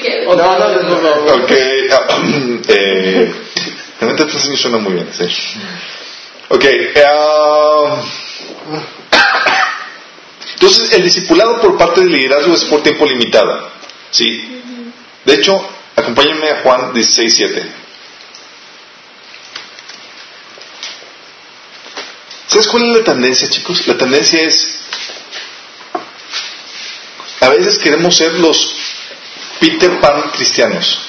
que 0.02 0.24
No, 0.26 0.34
no, 0.36 0.58
no, 0.58 0.82
no, 0.82 1.00
no. 1.00 1.34
Ok, 1.34 1.52
ah, 1.92 2.22
eh, 2.68 3.32
realmente 4.00 4.24
tres 4.24 4.44
años 4.46 4.60
suena 4.60 4.78
muy 4.78 4.94
bien, 4.94 5.08
sí. 5.12 5.24
Ok, 6.48 6.64
ah, 7.04 8.02
entonces 10.54 10.92
el 10.92 11.02
discipulado 11.02 11.60
por 11.60 11.76
parte 11.76 12.00
del 12.00 12.12
liderazgo 12.12 12.54
es 12.54 12.64
por 12.64 12.82
tiempo 12.82 13.06
limitado, 13.06 13.70
¿sí? 14.10 14.62
De 15.24 15.34
hecho, 15.34 15.60
acompáñenme 15.96 16.50
a 16.50 16.62
Juan 16.62 16.92
16.7. 16.92 17.86
¿Sabes 22.46 22.68
cuál 22.68 22.84
es 22.84 22.98
la 22.98 23.04
tendencia, 23.04 23.50
chicos? 23.50 23.86
La 23.88 23.98
tendencia 23.98 24.40
es, 24.40 24.78
a 27.40 27.48
veces 27.48 27.78
queremos 27.78 28.16
ser 28.16 28.32
los 28.34 28.76
Peter 29.58 30.00
Pan 30.00 30.30
cristianos. 30.30 31.05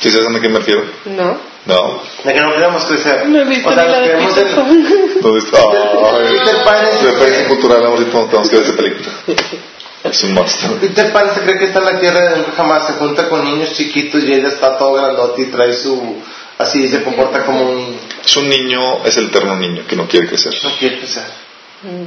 ¿Sí 0.00 0.10
sabes 0.10 0.26
a 0.34 0.40
qué 0.40 0.48
me 0.48 0.58
refiero? 0.58 0.84
No. 1.06 1.36
No. 1.66 2.02
De 2.24 2.32
que 2.32 2.40
no 2.40 2.52
queremos 2.54 2.84
crecer. 2.84 3.26
No 3.26 3.40
he 3.40 3.44
visto 3.44 3.68
o 3.68 3.74
sea, 3.74 3.84
la 3.84 4.00
de 4.00 4.06
queremos 4.06 4.32
Pan. 4.32 4.86
¿Dónde 5.20 5.38
está? 5.40 5.58
Ay, 5.58 6.38
Peter 6.38 6.64
Pan 6.64 6.86
es- 6.86 7.02
Referencia 7.02 7.48
cultural, 7.48 7.84
ahorita 7.86 8.10
tenemos 8.26 8.48
que 8.50 8.56
ver 8.56 8.64
esa 8.66 8.76
película. 8.76 9.08
Es 10.04 10.22
un 10.22 10.32
monstruo. 10.34 10.76
Peter 10.76 11.12
Pan 11.12 11.34
se 11.34 11.40
cree 11.42 11.58
que 11.58 11.64
está 11.66 11.80
en 11.80 11.84
la 11.86 12.00
tierra 12.00 12.20
de 12.30 12.36
nunca 12.36 12.52
jamás, 12.56 12.86
se 12.86 12.92
junta 12.94 13.28
con 13.28 13.44
niños 13.44 13.72
chiquitos 13.74 14.22
y 14.24 14.32
ella 14.32 14.48
está 14.48 14.78
todo 14.78 14.94
grandote 14.94 15.42
y 15.42 15.46
trae 15.46 15.72
su... 15.74 16.16
Así 16.56 16.88
se 16.88 17.02
comporta 17.02 17.44
como 17.44 17.62
un 17.68 17.76
niño. 17.76 17.98
Es 18.24 18.36
un 18.36 18.48
niño, 18.48 19.04
es 19.04 19.16
el 19.16 19.26
eterno 19.26 19.56
niño 19.56 19.84
que 19.88 19.94
no 19.96 20.06
quiere 20.08 20.26
crecer. 20.28 20.52
No 20.64 20.70
quiere 20.76 20.98
crecer. 20.98 21.24
Mm. 21.82 22.04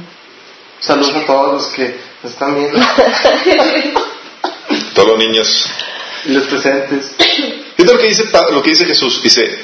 Saludos 0.80 1.14
a 1.14 1.24
todos 1.26 1.52
los 1.54 1.66
que 1.68 1.96
nos 2.22 2.32
están 2.32 2.54
viendo 2.54 2.78
Todos 4.94 5.08
los 5.08 5.18
niños. 5.18 5.66
y 6.24 6.32
los 6.32 6.44
presentes. 6.46 7.14
Fíjate 7.76 7.94
lo 7.94 7.98
que 7.98 8.08
dice, 8.08 8.24
lo 8.50 8.62
que 8.62 8.70
dice 8.70 8.84
Jesús. 8.84 9.22
Dice, 9.22 9.58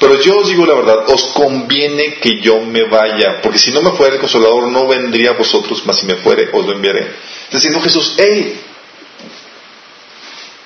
pero 0.00 0.18
yo 0.22 0.38
os 0.38 0.48
digo 0.48 0.64
la 0.64 0.74
verdad, 0.74 1.04
os 1.08 1.24
conviene 1.34 2.14
que 2.14 2.40
yo 2.40 2.60
me 2.62 2.84
vaya, 2.84 3.42
porque 3.42 3.58
si 3.58 3.70
no 3.70 3.82
me 3.82 3.90
fuera 3.92 4.14
el 4.14 4.20
consolador 4.20 4.68
no 4.68 4.88
vendría 4.88 5.30
a 5.30 5.34
vosotros, 5.34 5.82
mas 5.84 5.98
si 5.98 6.06
me 6.06 6.14
fuere 6.16 6.48
os 6.52 6.64
lo 6.66 6.72
enviaré. 6.72 7.00
Está 7.44 7.58
diciendo 7.58 7.82
Jesús, 7.82 8.14
hey, 8.16 8.60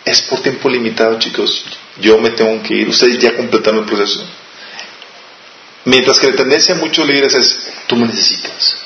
es 0.04 0.22
por 0.22 0.40
tiempo 0.40 0.68
limitado 0.68 1.18
chicos, 1.18 1.64
yo 2.00 2.18
me 2.18 2.30
tengo 2.30 2.62
que 2.62 2.74
ir, 2.74 2.88
ustedes 2.88 3.18
ya 3.18 3.36
completaron 3.36 3.80
el 3.80 3.86
proceso. 3.86 4.24
Mientras 5.86 6.20
que 6.20 6.30
la 6.30 6.36
tendencia 6.36 6.76
a 6.76 6.78
muchos 6.78 7.04
líderes 7.04 7.34
es, 7.34 7.72
tú 7.88 7.96
me 7.96 8.06
necesitas. 8.06 8.76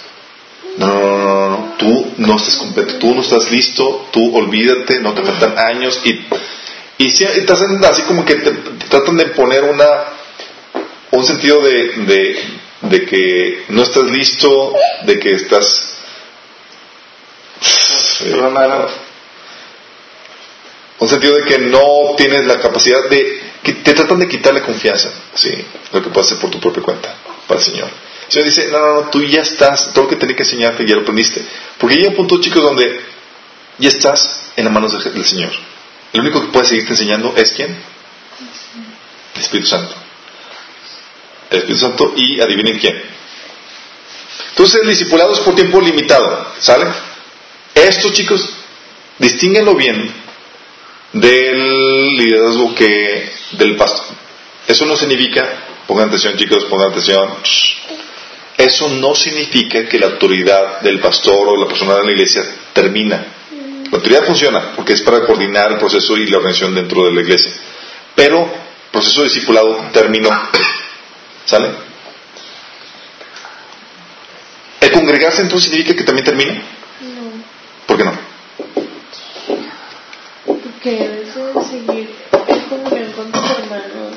No, 0.78 0.86
no, 0.86 1.18
no, 1.18 1.48
no, 1.50 1.74
tú 1.76 2.12
no 2.16 2.36
estás 2.36 2.56
completo, 2.56 2.94
tú 2.94 3.14
no 3.14 3.20
estás 3.20 3.50
listo, 3.50 4.08
tú 4.12 4.34
olvídate, 4.34 5.00
no 5.00 5.12
te 5.12 5.22
faltan 5.22 5.58
años 5.58 6.00
y, 6.04 6.24
y, 6.98 7.10
si, 7.10 7.24
y 7.24 7.46
te 7.46 7.52
hacen 7.52 7.82
así 7.84 8.02
como 8.02 8.24
que 8.24 8.34
te, 8.36 8.50
te 8.50 8.86
tratan 8.88 9.16
de 9.16 9.26
poner 9.26 9.64
una, 9.64 9.86
un 11.12 11.24
sentido 11.24 11.60
de, 11.62 11.92
de, 12.06 12.44
de 12.82 13.04
que 13.06 13.64
no 13.68 13.82
estás 13.82 14.04
listo, 14.04 14.74
de 15.04 15.18
que 15.18 15.32
estás... 15.32 15.94
Un 21.00 21.08
sentido 21.08 21.34
de 21.36 21.44
que 21.44 21.58
no 21.58 22.14
tienes 22.16 22.44
la 22.46 22.58
capacidad 22.60 23.08
de... 23.08 23.40
que 23.62 23.72
te 23.74 23.94
tratan 23.94 24.18
de 24.18 24.28
quitarle 24.28 24.62
confianza, 24.62 25.10
sí, 25.34 25.52
lo 25.92 26.02
que 26.02 26.10
puedes 26.10 26.26
hacer 26.28 26.40
por 26.40 26.50
tu 26.50 26.58
propia 26.60 26.82
cuenta, 26.82 27.14
para 27.46 27.60
el 27.60 27.64
Señor. 27.66 27.88
El 28.26 28.32
Señor 28.32 28.46
dice, 28.46 28.68
no, 28.70 28.78
no, 28.80 28.94
no, 29.02 29.10
tú 29.10 29.22
ya 29.22 29.42
estás, 29.42 29.92
todo 29.92 30.04
lo 30.04 30.10
que 30.10 30.16
tenía 30.16 30.34
que 30.36 30.42
enseñarte 30.42 30.84
ya 30.86 30.96
lo 30.96 31.02
aprendiste. 31.02 31.42
Porque 31.78 31.96
llega 31.96 32.08
un 32.10 32.16
punto, 32.16 32.40
chicos, 32.40 32.62
donde 32.62 33.00
ya 33.78 33.88
estás 33.88 34.50
en 34.56 34.64
las 34.64 34.72
manos 34.74 35.04
de- 35.04 35.10
del 35.12 35.24
Señor. 35.24 35.52
El 36.12 36.20
único 36.20 36.40
que 36.40 36.48
puede 36.48 36.66
seguirte 36.66 36.92
enseñando 36.92 37.34
es 37.36 37.52
quién? 37.52 37.76
El 39.34 39.40
Espíritu 39.40 39.68
Santo. 39.68 39.94
El 41.50 41.58
Espíritu 41.58 41.80
Santo 41.80 42.14
y 42.16 42.40
adivinen 42.40 42.78
quién. 42.78 43.00
Entonces 44.50 44.80
el 44.82 45.40
por 45.44 45.54
tiempo 45.54 45.80
limitado, 45.80 46.52
¿sale? 46.58 46.86
Esto, 47.74 48.12
chicos, 48.12 48.48
distínguenlo 49.18 49.74
bien 49.74 50.12
del 51.12 52.16
liderazgo 52.16 52.74
que 52.74 53.32
del 53.52 53.76
pastor. 53.76 54.16
Eso 54.66 54.84
no 54.84 54.96
significa, 54.96 55.48
pongan 55.86 56.08
atención 56.08 56.36
chicos, 56.36 56.64
pongan 56.64 56.90
atención, 56.90 57.36
eso 58.56 58.88
no 58.88 59.14
significa 59.14 59.88
que 59.88 59.98
la 59.98 60.06
autoridad 60.06 60.80
del 60.80 60.98
pastor 60.98 61.48
o 61.48 61.56
la 61.56 61.68
persona 61.68 61.94
de 61.94 62.04
la 62.04 62.12
iglesia 62.12 62.44
termina. 62.72 63.37
La 63.90 63.96
autoridad 63.96 64.24
funciona 64.24 64.72
porque 64.76 64.92
es 64.92 65.02
para 65.02 65.24
coordinar 65.24 65.72
el 65.72 65.78
proceso 65.78 66.16
y 66.16 66.26
la 66.26 66.36
organización 66.38 66.74
dentro 66.74 67.04
de 67.06 67.12
la 67.12 67.20
iglesia. 67.22 67.52
Pero 68.14 68.40
el 68.42 68.90
proceso 68.92 69.22
de 69.22 69.28
discipulado 69.28 69.76
terminó. 69.92 70.30
¿Sale? 71.44 71.70
¿El 74.80 74.90
congregarse 74.92 75.42
entonces 75.42 75.70
significa 75.70 75.96
que 75.96 76.04
también 76.04 76.24
termina? 76.24 76.52
No, 76.54 77.44
¿Por 77.86 77.96
qué 77.96 78.04
no? 78.04 78.28
porque 80.78 80.90
debes 80.90 81.34
de 81.34 81.64
seguir 81.64 82.14
en 82.46 82.60
comunión 82.68 83.12
con 83.12 83.32
tus 83.32 83.50
hermanos. 83.50 84.14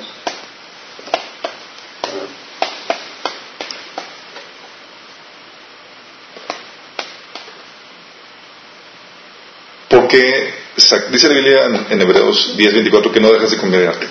Sa- 10.78 11.06
dice 11.10 11.28
la 11.28 11.34
Biblia 11.36 11.66
en, 11.66 11.88
en 11.90 12.02
Hebreos 12.02 12.56
10:24 12.58 13.12
que 13.12 13.20
no 13.20 13.32
dejas 13.32 13.52
de 13.52 13.58
congregarte. 13.58 14.08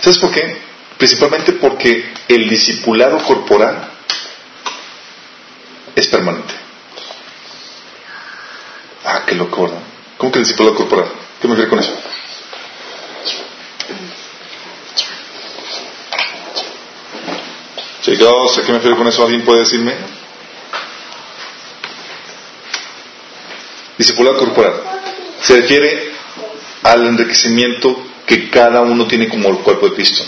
¿Sabes 0.00 0.18
por 0.18 0.30
qué? 0.32 0.56
Principalmente 0.98 1.52
porque 1.52 2.12
el 2.28 2.48
discipulado 2.48 3.18
corporal 3.18 3.90
es 5.94 6.06
permanente. 6.08 6.54
Ah, 9.04 9.22
qué 9.26 9.34
loco. 9.34 9.70
¿Cómo 10.16 10.30
que 10.32 10.38
el 10.38 10.44
discipulado 10.44 10.76
corporal? 10.76 11.06
¿Qué 11.40 11.48
me 11.48 11.54
refiero 11.54 11.70
con 11.70 11.78
eso? 11.80 11.96
Chicos, 18.02 18.58
¿a 18.58 18.62
qué 18.62 18.68
me 18.72 18.78
refiero 18.78 18.96
con 18.96 19.06
eso? 19.06 19.22
¿Alguien 19.22 19.44
puede 19.44 19.60
decirme? 19.60 19.94
Discipulado 23.96 24.38
corporal. 24.38 25.01
Se 25.42 25.60
refiere 25.60 26.12
al 26.82 27.06
enriquecimiento 27.06 28.04
que 28.26 28.48
cada 28.48 28.80
uno 28.80 29.06
tiene 29.06 29.28
como 29.28 29.48
el 29.48 29.58
cuerpo 29.58 29.88
de 29.88 29.94
Cristo. 29.94 30.24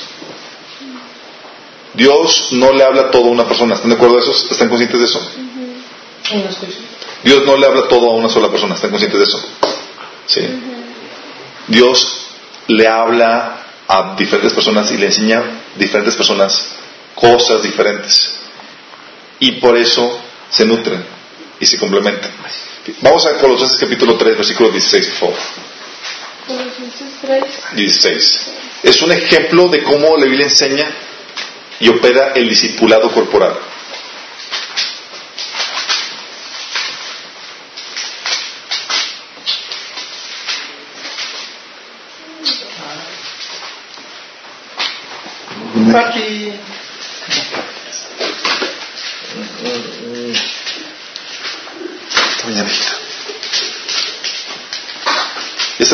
Dios 1.94 2.48
no 2.52 2.72
le 2.72 2.82
habla 2.82 3.10
todo 3.10 3.26
a 3.26 3.30
una 3.30 3.46
persona. 3.46 3.74
¿Están 3.74 3.90
de 3.90 3.96
acuerdo 3.96 4.16
de 4.16 4.22
eso? 4.22 4.32
¿Están 4.50 4.68
conscientes 4.68 4.98
de 4.98 5.06
eso? 5.06 5.30
Dios 7.22 7.46
no 7.46 7.56
le 7.56 7.66
habla 7.66 7.88
todo 7.88 8.10
a 8.10 8.14
una 8.14 8.28
sola 8.28 8.50
persona. 8.50 8.74
¿Están 8.74 8.90
conscientes 8.90 9.18
de 9.18 9.24
eso? 9.24 9.44
Sí. 10.26 10.40
Dios 11.68 12.26
le 12.66 12.88
habla 12.88 13.60
a 13.86 14.14
diferentes 14.16 14.52
personas 14.52 14.90
y 14.90 14.96
le 14.96 15.06
enseña 15.06 15.38
a 15.38 15.78
diferentes 15.78 16.16
personas 16.16 16.74
cosas 17.14 17.62
diferentes. 17.62 18.36
Y 19.38 19.52
por 19.52 19.76
eso 19.76 20.20
se 20.50 20.64
nutren 20.64 21.04
y 21.60 21.66
se 21.66 21.78
complementan. 21.78 22.30
Vamos 23.00 23.24
a 23.26 23.38
Colosenses 23.38 23.80
capítulo 23.80 24.18
3, 24.18 24.36
versículo 24.36 24.70
16, 24.70 25.06
por 25.06 25.18
favor. 25.18 25.36
Colosenses 26.46 27.08
3. 27.22 27.44
16. 27.76 28.52
Es 28.82 29.00
un 29.00 29.10
ejemplo 29.12 29.68
de 29.68 29.82
cómo 29.82 30.18
la 30.18 30.26
Biblia 30.26 30.44
enseña 30.44 30.86
y 31.80 31.88
opera 31.88 32.32
el 32.34 32.46
discipulado 32.46 33.10
corporal. 33.10 33.54
Papi. 45.90 46.52
Esta 46.52 46.73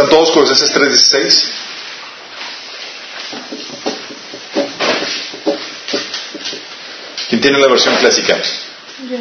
¿Están 0.00 0.16
todos 0.16 0.30
Colosenses 0.30 0.74
3.16? 0.74 1.50
¿Quién 7.28 7.40
tiene 7.42 7.58
la 7.58 7.68
versión 7.68 7.94
clásica? 7.96 8.40
Ya. 9.10 9.18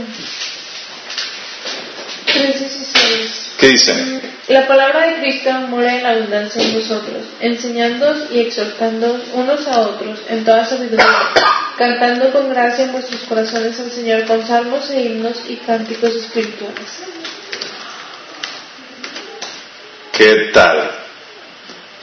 3.16. 2.34 3.58
¿Qué 3.58 3.68
dice? 3.68 4.22
La 4.48 4.70
palabra 4.70 5.08
de 5.08 5.20
Cristo 5.20 5.52
mora 5.68 6.00
en 6.00 6.06
abundancia 6.06 6.64
en 6.64 6.74
vosotros, 6.74 7.26
enseñándoos 7.42 8.32
y 8.32 8.40
exhortándoos 8.40 9.24
unos 9.34 9.68
a 9.68 9.82
otros 9.82 10.22
en 10.30 10.46
toda 10.46 10.64
sabiduría, 10.64 11.34
cantando 11.78 12.32
con 12.32 12.50
gracia 12.52 12.86
en 12.86 12.94
vuestros 12.94 13.24
corazones 13.24 13.78
al 13.82 13.92
Señor 13.92 14.26
con 14.26 14.48
salmos 14.48 14.90
e 14.92 15.02
himnos 15.02 15.42
y 15.50 15.58
cánticos 15.58 16.16
espirituales. 16.16 17.02
¿Qué 20.20 20.50
tal? 20.54 20.92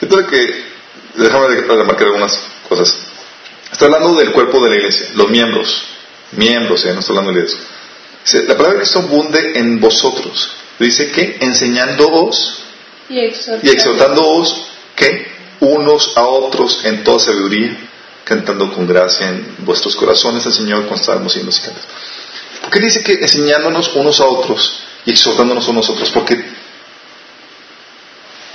¿Qué 0.01 0.07
tal 0.07 0.27
que... 0.27 0.65
Déjame 1.17 1.49
remarcar 1.49 2.07
algunas 2.07 2.41
cosas. 2.67 2.97
Está 3.71 3.85
hablando 3.85 4.15
del 4.15 4.33
cuerpo 4.33 4.59
de 4.65 4.71
la 4.71 4.77
iglesia, 4.77 5.09
los 5.17 5.29
miembros. 5.29 5.83
Miembros, 6.33 6.83
¿eh? 6.87 6.95
no 6.95 7.01
está 7.01 7.13
hablando 7.13 7.33
de 7.33 7.45
eso. 7.45 7.59
Dice, 8.25 8.45
la 8.45 8.57
palabra 8.57 8.73
de 8.73 8.79
Cristo 8.79 9.01
abunde 9.01 9.53
en 9.57 9.81
vosotros. 9.81 10.51
Dice 10.79 11.11
que 11.11 11.37
enseñándoos 11.41 12.63
Y 13.11 13.19
exhortándoos. 13.19 13.65
y 13.65 13.77
exhortándoos 13.77 14.67
que 14.95 15.33
unos 15.61 16.17
a 16.17 16.23
otros 16.23 16.87
en 16.87 17.05
toda 17.05 17.19
sabiduría, 17.19 17.77
cantando 18.25 18.73
con 18.73 18.87
gracia 18.87 19.29
en 19.29 19.57
vuestros 19.59 19.95
corazones 19.95 20.47
al 20.47 20.55
Señor 20.55 20.89
con 20.89 20.97
salmos 20.97 21.37
y 21.37 21.41
cantos. 21.41 21.85
¿Por 22.63 22.71
qué 22.71 22.81
dice 22.81 23.03
que 23.03 23.13
enseñándonos 23.13 23.95
unos 23.95 24.21
a 24.21 24.25
otros 24.25 24.85
y 25.05 25.11
exhortándonos 25.11 25.69
unos 25.69 25.87
a 25.91 25.93
otros? 25.93 26.11
Porque 26.13 26.56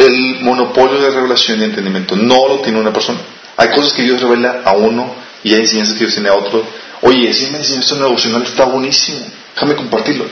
el 0.06 0.42
monopolio 0.42 1.00
de 1.00 1.12
revelación 1.12 1.62
y 1.62 1.66
entendimiento 1.66 2.16
no 2.16 2.48
lo 2.48 2.60
tiene 2.62 2.80
una 2.80 2.94
persona. 2.94 3.20
Hay 3.58 3.70
cosas 3.70 3.94
que 3.94 4.04
Dios 4.04 4.22
revela 4.22 4.62
a 4.66 4.74
uno 4.74 5.14
y 5.44 5.54
hay 5.54 5.62
enseñanzas 5.62 5.94
que 5.94 6.06
Dios 6.06 6.14
tiene 6.14 6.30
a 6.30 6.36
otro. 6.36 6.66
Oye, 7.02 7.34
si 7.34 7.50
me 7.52 7.58
enseñó 7.60 7.82
esto 7.82 7.96
en 7.96 8.02
devocional, 8.02 8.44
está 8.44 8.66
buenísimo. 8.66 9.26
Déjame 9.54 9.76
compartirlo. 9.76 10.26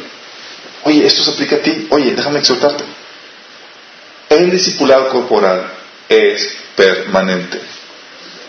Oye, 0.84 1.06
esto 1.06 1.24
se 1.24 1.32
aplica 1.32 1.58
a 1.58 1.60
ti. 1.60 1.88
Oye, 1.90 2.16
déjame 2.16 2.40
exhortarte. 2.40 2.84
El 4.30 4.52
discipulado 4.52 5.10
corporal 5.10 5.72
es 6.08 6.56
permanente. 6.76 7.60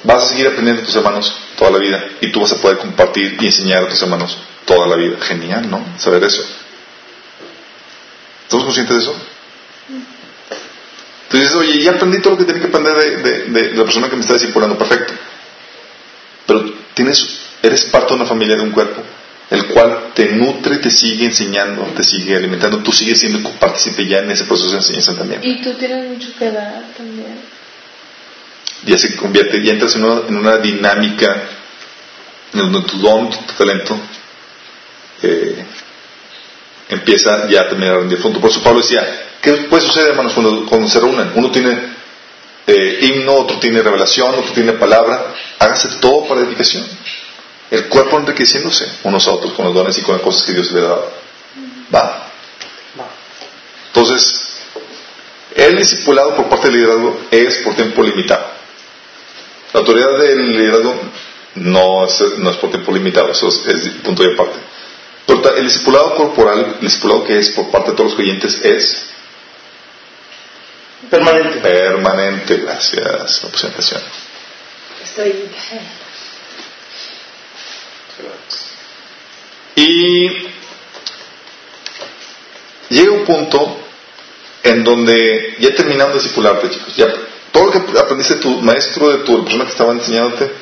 Vas 0.05 0.25
a 0.25 0.27
seguir 0.29 0.47
aprendiendo 0.47 0.81
de 0.81 0.87
tus 0.87 0.97
hermanos 0.97 1.35
toda 1.57 1.73
la 1.73 1.79
vida 1.79 2.05
y 2.21 2.31
tú 2.31 2.41
vas 2.41 2.53
a 2.53 2.57
poder 2.57 2.79
compartir 2.79 3.37
y 3.41 3.47
enseñar 3.47 3.85
a 3.85 3.89
tus 3.89 4.01
hermanos 4.01 4.39
toda 4.65 4.87
la 4.87 4.97
vida. 4.97 5.19
Genial, 5.21 5.71
¿no? 5.71 5.85
Saber 5.99 6.25
eso. 6.25 6.43
¿Estamos 8.45 8.65
conscientes 8.65 8.97
de 8.97 9.03
eso? 9.03 9.30
Entonces, 11.33 11.55
oye, 11.55 11.81
ya 11.81 11.93
aprendí 11.93 12.21
todo 12.21 12.33
lo 12.33 12.39
que 12.39 12.45
tenía 12.45 12.61
que 12.63 12.69
aprender 12.69 12.97
de, 12.97 13.17
de- 13.23 13.69
de 13.71 13.77
la 13.77 13.85
persona 13.85 14.09
que 14.09 14.17
me 14.17 14.23
está 14.23 14.35
discipulando. 14.35 14.77
Perfecto. 14.77 15.13
Pero 16.47 16.73
tienes, 16.95 17.39
eres 17.63 17.83
parte 17.85 18.09
de 18.09 18.15
una 18.17 18.25
familia, 18.27 18.57
de 18.57 18.63
un 18.63 18.73
cuerpo, 18.73 19.01
el 19.51 19.67
cual 19.67 20.11
te 20.15 20.27
nutre, 20.33 20.79
te 20.79 20.91
sigue 20.91 21.27
enseñando, 21.27 21.83
te 21.97 22.03
sigue 22.03 22.35
alimentando. 22.35 22.79
Tú 22.79 22.91
sigues 22.91 23.21
siendo 23.21 23.49
partícipe 23.53 24.07
ya 24.07 24.19
en 24.19 24.31
ese 24.33 24.43
proceso 24.45 24.71
de 24.73 24.79
enseñanza 24.79 25.15
también. 25.17 25.41
Y 25.45 25.63
tú 25.63 25.73
tienes 25.75 26.09
mucho 26.09 26.31
que 26.37 26.51
dar 26.51 26.83
también. 26.97 27.39
ya 28.85 28.99
se 28.99 29.15
convierte, 29.15 29.63
ya 29.63 29.73
entras 29.75 29.95
en 29.95 30.05
una, 30.05 30.27
en 30.27 30.37
una 30.37 30.57
dinámica 30.57 31.43
en 32.55 32.59
donde 32.73 32.89
tu 32.89 32.99
don, 32.99 33.31
tu 33.31 33.53
talento, 33.57 33.97
eh, 35.23 35.65
empieza 36.89 37.49
ya 37.49 37.61
a 37.61 37.65
rendir 37.69 38.19
fruto. 38.19 38.41
Por 38.41 38.51
eso 38.51 38.63
Pablo 38.63 38.81
decía, 38.81 39.07
¿qué 39.41 39.53
puede 39.69 39.83
suceder, 39.83 40.11
hermanos, 40.11 40.33
cuando, 40.33 40.67
cuando 40.67 40.89
se 40.89 41.01
reúnen? 41.01 41.33
Uno 41.35 41.51
tiene 41.51 41.79
eh, 42.67 42.99
himno, 43.03 43.35
otro 43.35 43.59
tiene 43.59 43.83
revelación, 43.83 44.35
otro 44.35 44.53
tiene 44.53 44.73
palabra. 44.75 45.35
Hágase 45.59 45.89
todo 46.01 46.27
para 46.27 46.41
edificación. 46.43 46.87
El 47.71 47.89
cuerpo 47.89 48.19
enriqueciéndose 48.19 48.91
unos 49.05 49.27
a 49.27 49.33
otros 49.33 49.53
con 49.55 49.67
los 49.67 49.75
dones 49.75 49.97
y 49.99 50.03
con 50.03 50.15
las 50.17 50.23
cosas 50.23 50.43
que 50.43 50.53
Dios 50.53 50.71
le 50.73 50.81
da. 50.81 50.99
Va. 51.95 52.27
Entonces, 53.89 54.57
el 55.55 55.77
discipulado 55.77 56.37
por 56.37 56.49
parte 56.49 56.69
del 56.69 56.77
liderazgo 56.77 57.21
es 57.31 57.59
por 57.59 57.75
tiempo 57.75 58.03
limitado. 58.03 58.47
La 59.73 59.81
autoridad 59.81 60.19
del 60.19 60.53
liderazgo 60.53 60.95
no 61.57 62.05
es, 62.05 62.21
no 62.39 62.51
es 62.51 62.57
por 62.57 62.71
tiempo 62.71 62.93
limitado, 62.93 63.31
eso 63.31 63.49
es, 63.49 63.67
es 63.67 63.89
punto 64.05 64.23
de 64.23 64.35
aparte. 64.35 64.59
Pero 65.27 65.57
el 65.57 65.65
discipulado 65.65 66.15
corporal, 66.15 66.77
el 66.79 66.81
discipulado 66.81 67.25
que 67.25 67.39
es 67.39 67.51
por 67.51 67.71
parte 67.71 67.91
de 67.91 67.97
todos 67.97 68.11
los 68.11 68.17
creyentes 68.17 68.61
es 68.65 69.10
Permanente. 71.09 71.61
permanente. 71.61 72.57
Gracias 72.59 73.39
por 73.39 73.45
la 73.45 73.51
presentación. 73.53 74.03
Estoy. 75.03 75.51
Y 79.77 80.29
llega 82.91 83.13
un 83.13 83.25
punto 83.25 83.79
en 84.63 84.85
donde 84.85 85.57
ya 85.59 85.75
terminando 85.75 86.15
de 86.15 86.23
discipularte, 86.23 86.71
chicos, 86.71 86.97
ya 86.97 87.07
todo 87.51 87.67
lo 87.67 87.73
que 87.73 87.99
aprendiste 87.99 88.35
de 88.35 88.41
tu 88.41 88.61
maestro, 88.61 89.11
de 89.11 89.25
tu 89.25 89.43
persona 89.43 89.65
que 89.65 89.71
estaba 89.71 89.93
enseñándote, 89.93 90.53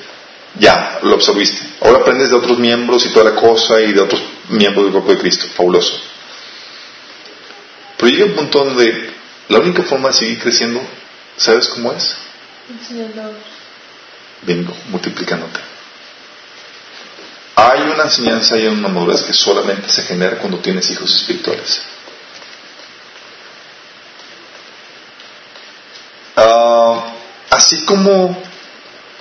ya 0.59 1.01
lo 1.03 1.15
absorbiste. 1.15 1.61
Ahora 1.81 1.99
aprendes 1.99 2.31
de 2.31 2.37
otros 2.37 2.59
miembros 2.59 3.05
y 3.07 3.11
toda 3.11 3.33
la 3.33 3.41
cosa 3.41 3.81
y 3.81 3.93
de 3.93 4.01
otros 4.01 4.23
miembros 4.49 4.85
del 4.85 4.93
cuerpo 4.93 5.13
de 5.13 5.19
Cristo. 5.19 5.47
Fabuloso. 5.55 6.01
Pero 7.97 8.11
llega 8.11 8.25
un 8.27 8.35
punto 8.35 8.65
donde 8.65 9.18
la 9.49 9.59
única 9.59 9.83
forma 9.83 10.09
de 10.09 10.15
seguir 10.15 10.39
creciendo, 10.39 10.81
¿sabes 11.37 11.69
cómo 11.69 11.93
es? 11.93 12.17
Enseñando. 12.71 13.33
Bingo, 14.43 14.75
multiplicándote. 14.91 15.61
Hay 17.57 17.81
una 17.81 18.05
enseñanza 18.05 18.57
y 18.57 18.67
una 18.67 18.89
madurez 18.89 19.23
que 19.23 19.33
solamente 19.33 19.89
se 19.89 20.03
genera 20.03 20.39
cuando 20.39 20.59
tienes 20.59 20.89
hijos 20.91 21.13
espirituales. 21.13 21.83
Ah, 26.37 27.15
así 27.51 27.85
como 27.85 28.41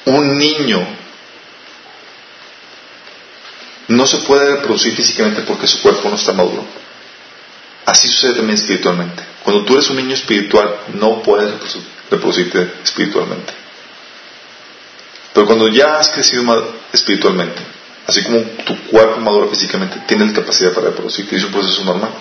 un 0.05 0.37
niño 0.37 0.85
no 3.87 4.05
se 4.05 4.17
puede 4.19 4.55
reproducir 4.55 4.95
físicamente 4.95 5.41
porque 5.41 5.65
su 5.65 5.81
cuerpo 5.81 6.09
no 6.09 6.15
está 6.15 6.33
maduro, 6.33 6.63
así 7.85 8.07
sucede 8.09 8.35
también 8.35 8.59
espiritualmente. 8.59 9.23
Cuando 9.47 9.63
tú 9.63 9.75
eres 9.75 9.89
un 9.89 9.95
niño 9.95 10.13
espiritual, 10.13 10.75
no 10.95 11.23
puedes 11.23 11.49
reprodu- 11.49 11.81
reproducirte 12.11 12.69
espiritualmente. 12.83 13.53
Pero 15.33 15.45
cuando 15.45 15.69
ya 15.69 15.99
has 15.99 16.09
crecido 16.09 16.73
espiritualmente, 16.91 17.61
así 18.05 18.23
como 18.23 18.41
tu 18.41 18.77
cuerpo 18.87 19.21
madura 19.21 19.47
físicamente, 19.47 20.01
tienes 20.05 20.27
la 20.27 20.33
capacidad 20.41 20.73
para 20.73 20.87
reproducirte 20.87 21.35
y 21.35 21.37
es 21.37 21.45
un 21.45 21.53
proceso 21.53 21.81
normal. 21.85 22.11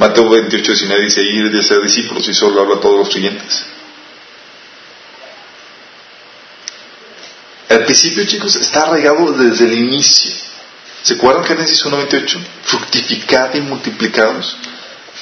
Mateo 0.00 0.28
28, 0.28 0.72
19 0.72 1.04
dice, 1.04 1.22
ir 1.22 1.52
de 1.52 1.62
ser 1.62 1.82
discípulos 1.82 2.26
y 2.28 2.34
solo 2.34 2.60
habla 2.62 2.74
a 2.74 2.80
todos 2.80 2.98
los 2.98 3.08
creyentes. 3.08 3.62
El 7.68 7.84
principio, 7.84 8.24
chicos, 8.26 8.56
está 8.56 8.86
arraigado 8.88 9.30
desde 9.34 9.66
el 9.66 9.74
inicio. 9.74 10.32
¿Se 11.04 11.14
acuerdan 11.14 11.44
Génesis 11.44 11.84
1.28? 11.84 12.38
Fructificad 12.64 13.54
y 13.54 13.60
multiplicados. 13.60 14.56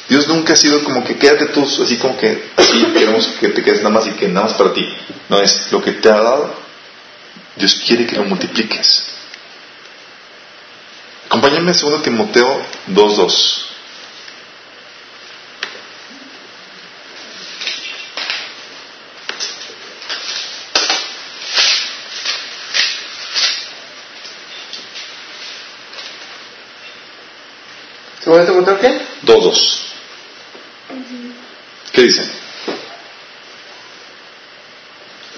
Dios 0.09 0.29
nunca 0.29 0.53
ha 0.53 0.57
sido 0.57 0.85
como 0.85 1.03
que 1.03 1.17
quédate 1.17 1.47
tú, 1.47 1.63
así 1.63 1.97
como 1.97 2.17
que 2.17 2.51
así 2.57 2.85
queremos 2.93 3.27
que 3.41 3.49
te 3.49 3.63
quedes 3.63 3.83
nada 3.83 3.91
más 3.91 4.07
y 4.07 4.11
que 4.13 4.29
nada 4.29 4.47
más 4.47 4.57
para 4.57 4.73
ti. 4.73 4.87
No 5.29 5.41
es 5.41 5.73
lo 5.73 5.83
que 5.83 5.93
te 5.93 6.09
ha 6.09 6.21
dado, 6.21 6.55
Dios 7.57 7.75
quiere 7.87 8.07
que 8.07 8.17
lo 8.17 8.25
multipliques. 8.25 9.05
Acompáñame 11.27 11.73
a 11.73 11.75
2 11.75 12.03
Timoteo 12.03 12.63
2.2. 12.89 13.63
¿Según 28.23 28.47
Timoteo 28.47 28.79
qué? 28.81 29.01
2.2. 29.25 29.86
¿Qué 31.97 32.03
dice? 32.03 32.23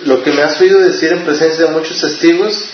Lo 0.06 0.24
que 0.24 0.32
me 0.32 0.42
has 0.42 0.60
oído 0.60 0.80
decir 0.80 1.12
en 1.12 1.24
presencia 1.24 1.66
de 1.66 1.70
muchos 1.70 2.00
testigos, 2.00 2.64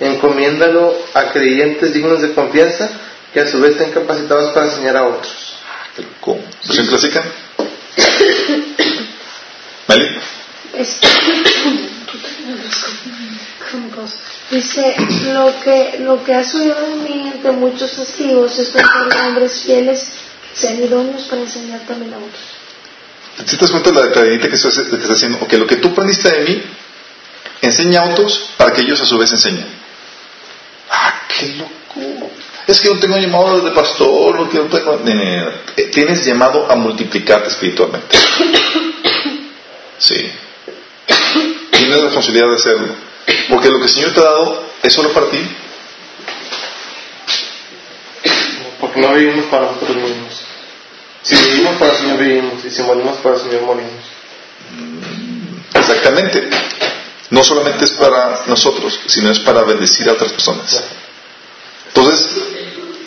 encomiéndalo 0.00 0.96
a 1.14 1.30
creyentes 1.30 1.94
dignos 1.94 2.22
de 2.22 2.34
confianza 2.34 2.90
que 3.32 3.38
a 3.38 3.46
su 3.46 3.60
vez 3.60 3.72
estén 3.72 3.92
capacitados 3.92 4.52
para 4.52 4.66
enseñar 4.66 4.96
a 4.96 5.06
otros. 5.06 5.54
¿Cómo? 6.20 6.42
¿Versión 6.66 6.88
clásica? 6.88 7.24
¿Meli? 9.86 10.06
Este, 10.74 11.06
Dice, 14.50 14.96
lo 15.32 15.60
que, 15.60 15.98
lo 16.00 16.24
que 16.24 16.34
has 16.34 16.52
oído 16.56 16.74
de 16.80 16.96
mí 16.96 17.30
entre 17.32 17.52
muchos 17.52 17.92
testigos 17.92 18.58
es 18.58 18.72
de 18.72 18.82
hombres 19.28 19.62
fieles 19.62 20.08
que 20.42 20.60
sean 20.60 20.82
idóneos 20.82 21.22
para 21.28 21.42
enseñar 21.42 21.78
también 21.86 22.12
a 22.14 22.18
otros. 22.18 22.59
¿Sí 23.46 23.56
te 23.56 23.62
das 23.62 23.70
cuenta 23.70 23.90
de 23.90 24.06
la 24.06 24.12
cadena 24.12 24.48
que 24.48 24.54
estás, 24.54 24.78
que 24.78 25.12
haciendo? 25.12 25.38
Ok, 25.38 25.52
lo 25.54 25.66
que 25.66 25.76
tú 25.76 25.88
aprendiste 25.88 26.30
de 26.30 26.40
mí, 26.48 26.62
enseña 27.62 28.00
a 28.00 28.10
otros 28.10 28.50
para 28.56 28.72
que 28.72 28.82
ellos 28.82 29.00
a 29.00 29.06
su 29.06 29.18
vez 29.18 29.30
enseñen. 29.32 29.66
¡Ah, 30.90 31.22
qué 31.28 31.54
loco! 31.54 32.30
Es 32.66 32.80
que 32.80 32.88
no 32.88 33.00
tengo 33.00 33.16
llamado 33.16 33.60
de 33.60 33.70
pastor, 33.72 34.38
no 34.38 34.48
tengo... 34.48 35.00
No, 35.04 35.14
no. 35.14 35.50
Tienes 35.90 36.24
llamado 36.24 36.70
a 36.70 36.76
multiplicarte 36.76 37.48
espiritualmente. 37.48 38.18
Sí. 40.00 40.32
Tienes 41.72 41.98
la 41.98 42.04
responsabilidad 42.04 42.48
de 42.48 42.56
hacerlo. 42.56 42.94
Porque 43.50 43.68
lo 43.68 43.78
que 43.80 43.84
el 43.84 43.90
Señor 43.90 44.14
te 44.14 44.20
ha 44.20 44.24
dado 44.24 44.64
es 44.82 44.92
solo 44.94 45.12
para 45.12 45.28
ti. 45.28 45.38
Porque 48.80 48.98
no 48.98 49.12
vivimos 49.12 49.44
para 49.50 49.72
nosotros 49.72 49.96
mismos. 49.96 50.29
Si 51.22 51.36
vivimos 51.36 51.76
para 51.76 51.92
el 51.92 51.98
Señor, 51.98 52.18
vivimos. 52.18 52.64
Y 52.64 52.70
si 52.70 52.82
morimos 52.82 53.16
para 53.18 53.36
el 53.36 53.40
Señor, 53.42 53.62
morimos. 53.62 53.92
Exactamente. 55.74 56.48
No 57.30 57.44
solamente 57.44 57.84
es 57.84 57.92
para 57.92 58.42
nosotros, 58.46 59.00
sino 59.06 59.30
es 59.30 59.38
para 59.40 59.62
bendecir 59.62 60.08
a 60.08 60.12
otras 60.12 60.32
personas. 60.32 60.82
Entonces, 61.88 62.28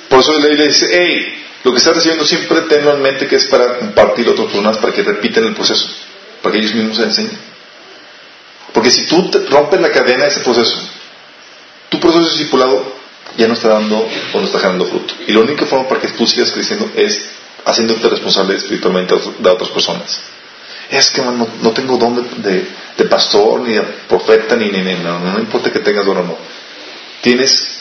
por 0.10 0.20
eso 0.20 0.32
la 0.34 0.48
Biblia 0.48 0.68
dice, 0.68 0.88
hey, 0.92 1.46
lo 1.64 1.72
que 1.72 1.78
estás 1.78 1.96
recibiendo 1.96 2.26
siempre 2.26 2.62
tenlo 2.62 2.94
en 2.94 3.02
mente 3.02 3.28
que 3.28 3.36
es 3.38 3.46
para 3.46 3.80
compartir 3.80 4.28
a 4.28 4.32
otras 4.32 4.48
personas, 4.48 4.78
para 4.78 4.94
que 4.94 5.02
repiten 5.02 5.46
el 5.46 5.56
proceso, 5.56 5.90
para 6.42 6.54
que 6.54 6.60
ellos 6.60 6.76
mismos 6.76 6.98
se 6.98 7.04
enseñen. 7.04 7.38
Porque 8.74 8.92
si 8.92 9.06
tú 9.08 9.30
rompes 9.50 9.80
la 9.80 9.92
cadena 9.92 10.24
de 10.24 10.30
ese 10.30 10.42
proceso, 10.42 10.78
tu 11.90 12.00
proceso 12.00 12.30
discipulado 12.30 12.94
ya 13.38 13.48
no 13.48 13.54
está 13.54 13.70
dando 13.70 13.98
o 14.34 14.40
no 14.40 14.46
está 14.46 14.60
generando 14.60 14.86
fruto. 14.86 15.14
Y 15.28 15.32
la 15.32 15.40
única 15.40 15.66
forma 15.66 15.88
para 15.88 16.02
que 16.02 16.10
tú 16.10 16.28
sigas 16.28 16.52
creciendo 16.52 16.90
es 16.96 17.30
haciéndote 17.66 18.10
responsable 18.10 18.56
espiritualmente 18.56 19.16
de 19.40 19.50
otras 19.50 19.70
personas. 19.70 20.20
Es 20.90 21.10
que 21.10 21.22
no, 21.22 21.72
tengo 21.72 21.98
don 21.98 22.16
de, 22.42 23.06
pastor, 23.06 23.62
ni 23.62 23.74
de 23.74 23.82
profeta, 24.08 24.56
ni, 24.56 24.70
ni, 24.70 24.82
ni 24.82 24.96
no, 24.96 25.20
no, 25.20 25.40
importa 25.40 25.72
que 25.72 25.80
tengas 25.80 26.06
don 26.06 26.18
o 26.18 26.24
no. 26.24 26.38
Tienes 27.22 27.80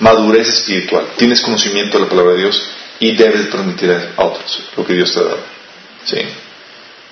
madurez 0.00 0.48
espiritual, 0.48 1.06
tienes 1.16 1.40
conocimiento 1.40 1.98
de 1.98 2.04
la 2.04 2.10
palabra 2.10 2.32
de 2.32 2.38
Dios 2.38 2.70
y 2.98 3.12
debes 3.12 3.48
transmitir 3.48 3.90
a 4.16 4.22
otros 4.24 4.60
lo 4.76 4.84
que 4.84 4.94
Dios 4.94 5.12
te 5.12 5.20
ha 5.20 5.22
dado. 5.22 5.40
¿Sí? 6.04 6.18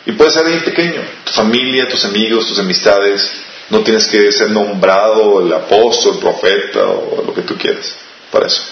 Y 0.06 0.12
puede 0.12 0.30
ser 0.30 0.44
alguien 0.44 0.64
pequeño, 0.64 1.02
tu 1.24 1.32
familia, 1.32 1.88
tus 1.88 2.04
amigos, 2.04 2.46
tus 2.46 2.58
amistades. 2.58 3.42
No 3.68 3.80
tienes 3.80 4.08
que 4.08 4.32
ser 4.32 4.50
nombrado 4.50 5.40
el 5.40 5.52
apóstol, 5.52 6.14
el 6.14 6.20
profeta 6.20 6.84
o 6.86 7.22
lo 7.24 7.32
que 7.32 7.42
tú 7.42 7.56
quieras 7.56 7.94
para 8.32 8.46
eso. 8.46 8.62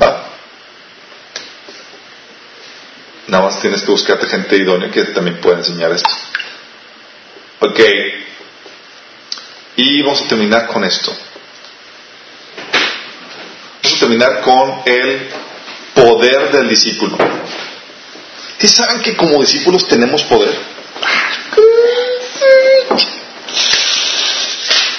¿Va? 0.00 0.31
Nada 3.28 3.44
más 3.44 3.60
tienes 3.60 3.82
que 3.82 3.90
buscarte 3.90 4.26
gente 4.26 4.56
idónea 4.56 4.90
que 4.90 5.04
también 5.04 5.40
pueda 5.40 5.58
enseñar 5.58 5.92
esto. 5.92 6.10
Ok. 7.60 7.80
Y 9.76 10.02
vamos 10.02 10.22
a 10.22 10.28
terminar 10.28 10.66
con 10.66 10.84
esto. 10.84 11.14
Vamos 13.82 13.96
a 13.96 14.00
terminar 14.00 14.40
con 14.40 14.82
el 14.84 15.28
poder 15.94 16.50
del 16.52 16.68
discípulo. 16.68 17.16
¿Y 18.60 18.68
saben 18.68 19.00
que 19.00 19.16
como 19.16 19.40
discípulos 19.40 19.86
tenemos 19.88 20.22
poder? 20.24 20.56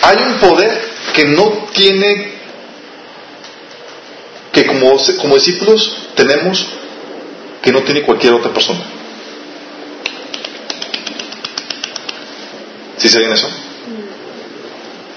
Hay 0.01 0.17
un 0.17 0.33
poder 0.39 0.93
que 1.13 1.25
no 1.25 1.69
tiene, 1.73 2.33
que 4.51 4.65
como, 4.65 4.97
como 5.17 5.35
discípulos 5.35 5.95
tenemos, 6.15 6.65
que 7.63 7.71
no 7.71 7.81
tiene 7.81 8.03
cualquier 8.03 8.33
otra 8.33 8.53
persona. 8.53 8.81
¿Sí 12.97 13.07
saben 13.09 13.31
eso? 13.31 13.49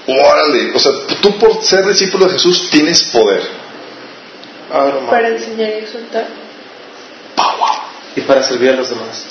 Órale, 0.07 0.73
o 0.73 0.79
sea, 0.79 0.93
tú 1.21 1.37
por 1.37 1.61
ser 1.61 1.85
discípulo 1.85 2.25
de 2.25 2.31
Jesús 2.33 2.69
tienes 2.71 3.03
poder. 3.03 3.41
Para 5.09 5.27
enseñar 5.27 5.69
y 5.69 5.73
exaltar. 5.83 6.27
Power 7.35 7.73
y 8.15 8.21
para 8.21 8.41
servir 8.41 8.69
a 8.69 8.73
los 8.73 8.89
demás. 8.89 9.25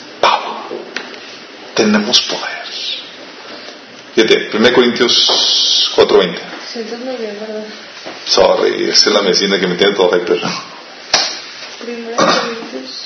Tenemos 1.74 2.20
poder. 2.22 2.56
Fíjate, 4.14 4.50
1 4.56 4.72
Corintios 4.72 5.92
4:20. 5.94 6.38
Siento 6.72 6.96
muy 6.98 7.16
bien, 7.16 7.38
¿verdad? 7.38 7.64
Sorry, 8.24 8.88
esa 8.90 9.10
es 9.10 9.14
la 9.14 9.22
medicina 9.22 9.60
que 9.60 9.66
me 9.66 9.74
tiene 9.74 9.94
todo 9.94 10.08
afectado. 10.08 10.40
1 11.86 12.16
Corintios. 12.16 13.02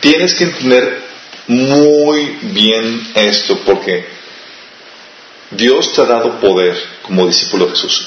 Tienes 0.00 0.34
que 0.34 0.44
entender 0.44 1.02
muy 1.46 2.38
bien 2.42 3.12
esto 3.14 3.58
porque 3.64 4.06
Dios 5.50 5.92
te 5.92 6.02
ha 6.02 6.06
dado 6.06 6.40
poder 6.40 6.76
como 7.02 7.26
discípulo 7.26 7.66
de 7.66 7.72
Jesús. 7.72 8.06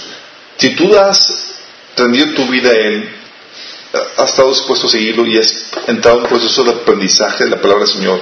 Si 0.58 0.76
tú 0.76 0.96
has 0.98 1.56
rendido 1.96 2.34
tu 2.34 2.48
vida 2.48 2.70
a 2.70 2.74
Él, 2.74 3.10
has 4.18 4.30
estado 4.30 4.50
dispuesto 4.50 4.88
a 4.88 4.90
seguirlo 4.90 5.26
y 5.26 5.38
has 5.38 5.72
entrado 5.88 6.18
en 6.18 6.24
un 6.24 6.30
proceso 6.30 6.64
de 6.64 6.72
aprendizaje 6.72 7.44
de 7.44 7.50
la 7.50 7.62
palabra 7.62 7.86
del 7.86 7.94
Señor, 7.94 8.22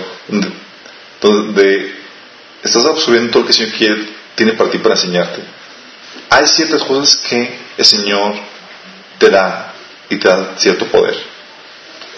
donde, 1.22 1.96
estás 2.64 2.86
absorbiendo 2.86 3.32
todo 3.32 3.42
lo 3.42 3.46
que 3.46 3.52
el 3.52 3.58
Señor 3.58 3.78
quiere, 3.78 4.10
tiene 4.36 4.54
para 4.54 4.70
ti 4.70 4.80
para 4.80 4.96
enseñarte, 4.96 5.42
hay 6.30 6.48
ciertas 6.48 6.84
cosas 6.84 7.16
que 7.28 7.58
el 7.78 7.86
Señor 7.86 8.36
te 9.18 9.30
da 9.30 9.74
y 10.10 10.18
te 10.18 10.28
da 10.28 10.56
cierto 10.58 10.86
poder. 10.88 11.31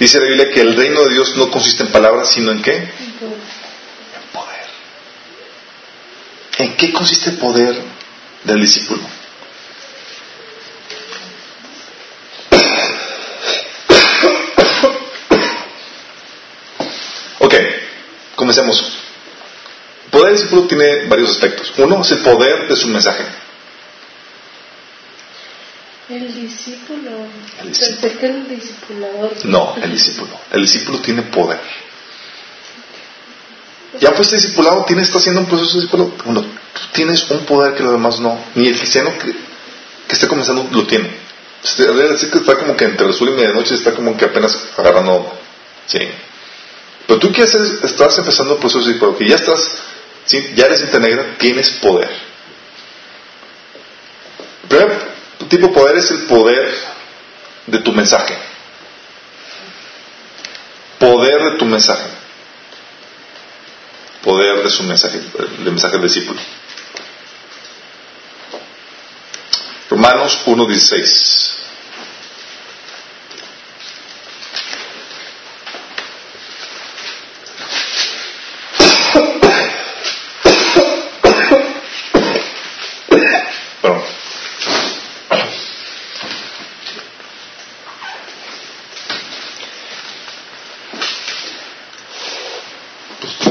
Dice 0.03 0.19
la 0.19 0.25
Biblia 0.25 0.51
que 0.51 0.59
el 0.59 0.75
reino 0.75 1.01
de 1.03 1.13
Dios 1.13 1.37
no 1.37 1.49
consiste 1.49 1.83
en 1.83 1.89
palabras, 1.93 2.33
sino 2.33 2.51
en 2.51 2.61
qué? 2.61 2.75
En 2.75 2.91
poder. 4.33 4.65
¿En 6.57 6.75
qué 6.75 6.91
consiste 6.91 7.29
el 7.29 7.37
poder 7.37 7.81
del 8.43 8.59
discípulo? 8.59 9.01
Comencemos. 18.35 18.97
El 20.03 20.11
poder 20.11 20.25
del 20.25 20.35
discípulo 20.35 20.67
tiene 20.67 21.05
varios 21.07 21.29
aspectos. 21.29 21.71
Uno 21.77 22.01
es 22.01 22.11
el 22.11 22.19
poder 22.19 22.67
de 22.67 22.75
su 22.75 22.89
mensaje. 22.89 23.23
El 26.09 26.33
discípulo. 26.33 27.11
El 27.61 27.69
discípulo. 27.69 28.19
que 28.19 28.25
el 28.25 28.49
discipulador. 28.49 29.45
No, 29.45 29.75
el 29.81 29.91
discípulo. 29.91 30.37
El 30.51 30.61
discípulo 30.61 30.99
tiene 30.99 31.21
poder. 31.23 31.61
Ya 33.99 34.11
fuiste 34.11 34.35
discipulado, 34.35 34.83
tienes, 34.85 35.07
está 35.07 35.19
haciendo 35.19 35.41
un 35.41 35.47
proceso 35.47 35.73
de 35.73 35.81
discípulo. 35.81 36.11
Bueno, 36.25 36.41
tú 36.41 36.81
tienes 36.93 37.29
un 37.29 37.45
poder 37.45 37.75
que 37.75 37.83
los 37.83 37.93
demás 37.93 38.19
no. 38.19 38.37
Ni 38.55 38.67
el 38.67 38.77
cristiano 38.77 39.11
que, 39.17 39.31
que 39.31 40.13
esté 40.13 40.27
comenzando 40.27 40.67
lo 40.71 40.85
tiene. 40.87 41.09
decir 41.61 42.31
que 42.31 42.39
está 42.39 42.57
como 42.57 42.75
que 42.75 42.85
entre 42.85 43.07
el 43.07 43.13
sur 43.13 43.29
y 43.29 43.31
medianoche 43.31 43.75
está 43.75 43.93
como 43.93 44.17
que 44.17 44.25
apenas 44.25 44.57
agarrando. 44.77 45.31
Sí. 45.85 45.99
Pero 47.07 47.19
tú 47.19 47.31
que 47.31 47.43
estás 47.43 48.17
empezando 48.17 48.55
el 48.55 48.59
proceso 48.59 48.85
de 48.87 49.17
que 49.17 49.29
ya 49.29 49.35
estás, 49.35 49.77
ya 50.27 50.65
eres 50.65 50.99
negra, 50.99 51.35
tienes 51.37 51.69
poder. 51.69 52.09
Tu 55.39 55.45
tipo 55.47 55.67
de 55.67 55.73
poder 55.73 55.97
es 55.97 56.11
el 56.11 56.23
poder 56.23 56.73
de 57.67 57.79
tu 57.79 57.91
mensaje. 57.91 58.37
Poder 60.99 61.51
de 61.51 61.57
tu 61.57 61.65
mensaje. 61.65 62.09
Poder 64.23 64.63
de 64.63 64.69
su 64.69 64.83
mensaje, 64.83 65.19
el 65.59 65.71
mensaje 65.71 65.97
del 65.97 66.07
discípulo. 66.07 66.39
Romanos 69.89 70.39
1.16. 70.45 71.53
Perdón. 83.81 84.03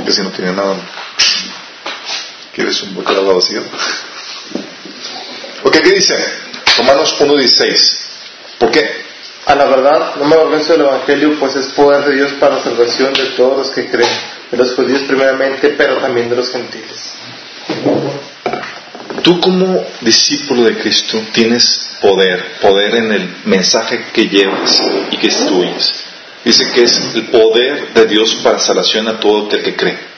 Pues 0.03 0.19
¿quieres 2.55 2.83
un 2.83 2.95
bocado 2.95 3.35
vacío? 3.35 3.63
Ok, 5.65 5.77
¿qué 5.83 5.91
dice? 5.91 6.15
Romanos 6.77 7.15
1.16. 7.21 7.99
¿Por 8.59 8.71
qué? 8.71 9.03
A 9.47 9.55
la 9.55 9.67
verdad, 9.67 10.17
no 10.17 10.25
me 10.25 10.35
avergüenzo 10.37 10.73
del 10.73 10.83
Evangelio, 10.83 11.37
pues 11.39 11.57
es 11.57 11.67
poder 11.69 12.05
de 12.05 12.15
Dios 12.15 12.33
para 12.35 12.57
la 12.57 12.63
salvación 12.63 13.13
de 13.13 13.27
todos 13.37 13.59
los 13.59 13.71
que 13.71 13.89
creen, 13.89 14.11
de 14.51 14.57
los 14.57 14.75
judíos 14.75 15.03
primeramente, 15.03 15.71
pero 15.71 15.97
también 15.97 16.31
de 16.31 16.37
los 16.37 16.51
gentiles. 16.51 17.13
Tú 19.23 19.41
como 19.41 19.85
discípulo 20.01 20.65
de 20.65 20.79
Cristo 20.79 21.21
tienes 21.33 21.97
poder, 22.01 22.59
poder 22.61 22.97
en 22.97 23.13
el 23.13 23.37
mensaje 23.45 24.07
que 24.13 24.29
llevas 24.29 24.81
y 25.11 25.17
que 25.17 25.27
instruyes. 25.27 26.05
Dice 26.45 26.71
que 26.73 26.83
es 26.83 27.15
el 27.15 27.27
poder 27.27 27.95
de 27.95 28.07
Dios 28.07 28.35
para 28.43 28.59
salvación 28.59 29.07
a 29.09 29.21
todo 29.21 29.47
aquel 29.47 29.63
que 29.63 29.77
cree. 29.77 30.12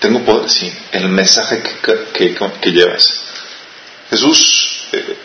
Tengo 0.00 0.24
poder, 0.24 0.50
sí, 0.50 0.72
el 0.92 1.08
mensaje 1.08 1.62
que, 1.62 2.08
que, 2.12 2.34
que 2.60 2.72
llevas. 2.72 3.22
Jesús 4.10 4.88
eh, 4.92 5.16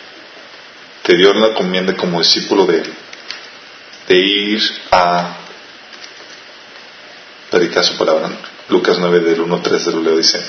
te 1.01 1.17
dio 1.17 1.33
la 1.33 1.47
encomienda 1.47 1.95
como 1.95 2.19
discípulo 2.19 2.65
de 2.65 2.83
de 4.07 4.17
ir 4.17 4.61
a 4.91 5.37
predicar 7.49 7.83
su 7.83 7.97
palabra. 7.97 8.29
Lucas 8.69 8.97
9 8.99 9.19
del 9.19 9.41
1 9.41 9.61
3 9.61 9.85
del 9.85 10.03
leo 10.03 10.17
dice, 10.17 10.43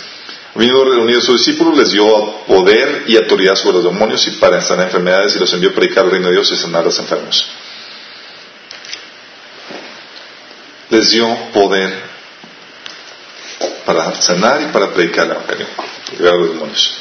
Habiendo 0.54 0.84
reunido 0.84 1.18
a 1.18 1.22
sus 1.22 1.44
discípulos, 1.44 1.76
les 1.76 1.90
dio 1.90 2.06
poder 2.46 3.04
y 3.06 3.16
autoridad 3.16 3.56
sobre 3.56 3.76
los 3.76 3.84
demonios 3.84 4.26
y 4.26 4.32
para 4.32 4.60
sanar 4.62 4.86
enfermedades 4.86 5.36
y 5.36 5.38
los 5.38 5.52
envió 5.52 5.70
a 5.70 5.74
predicar 5.74 6.04
el 6.04 6.12
reino 6.12 6.28
de 6.28 6.34
Dios 6.34 6.50
y 6.50 6.56
sanar 6.56 6.82
a 6.82 6.84
los 6.86 6.98
enfermos. 6.98 7.46
Les 10.88 11.10
dio 11.10 11.28
poder 11.52 12.15
para 13.86 14.12
sanar 14.20 14.60
y 14.60 14.66
para 14.66 14.92
predicar 14.92 15.24
el 15.24 15.30
evangelio, 15.30 15.66
los 16.18 16.48
demonios. 16.52 16.94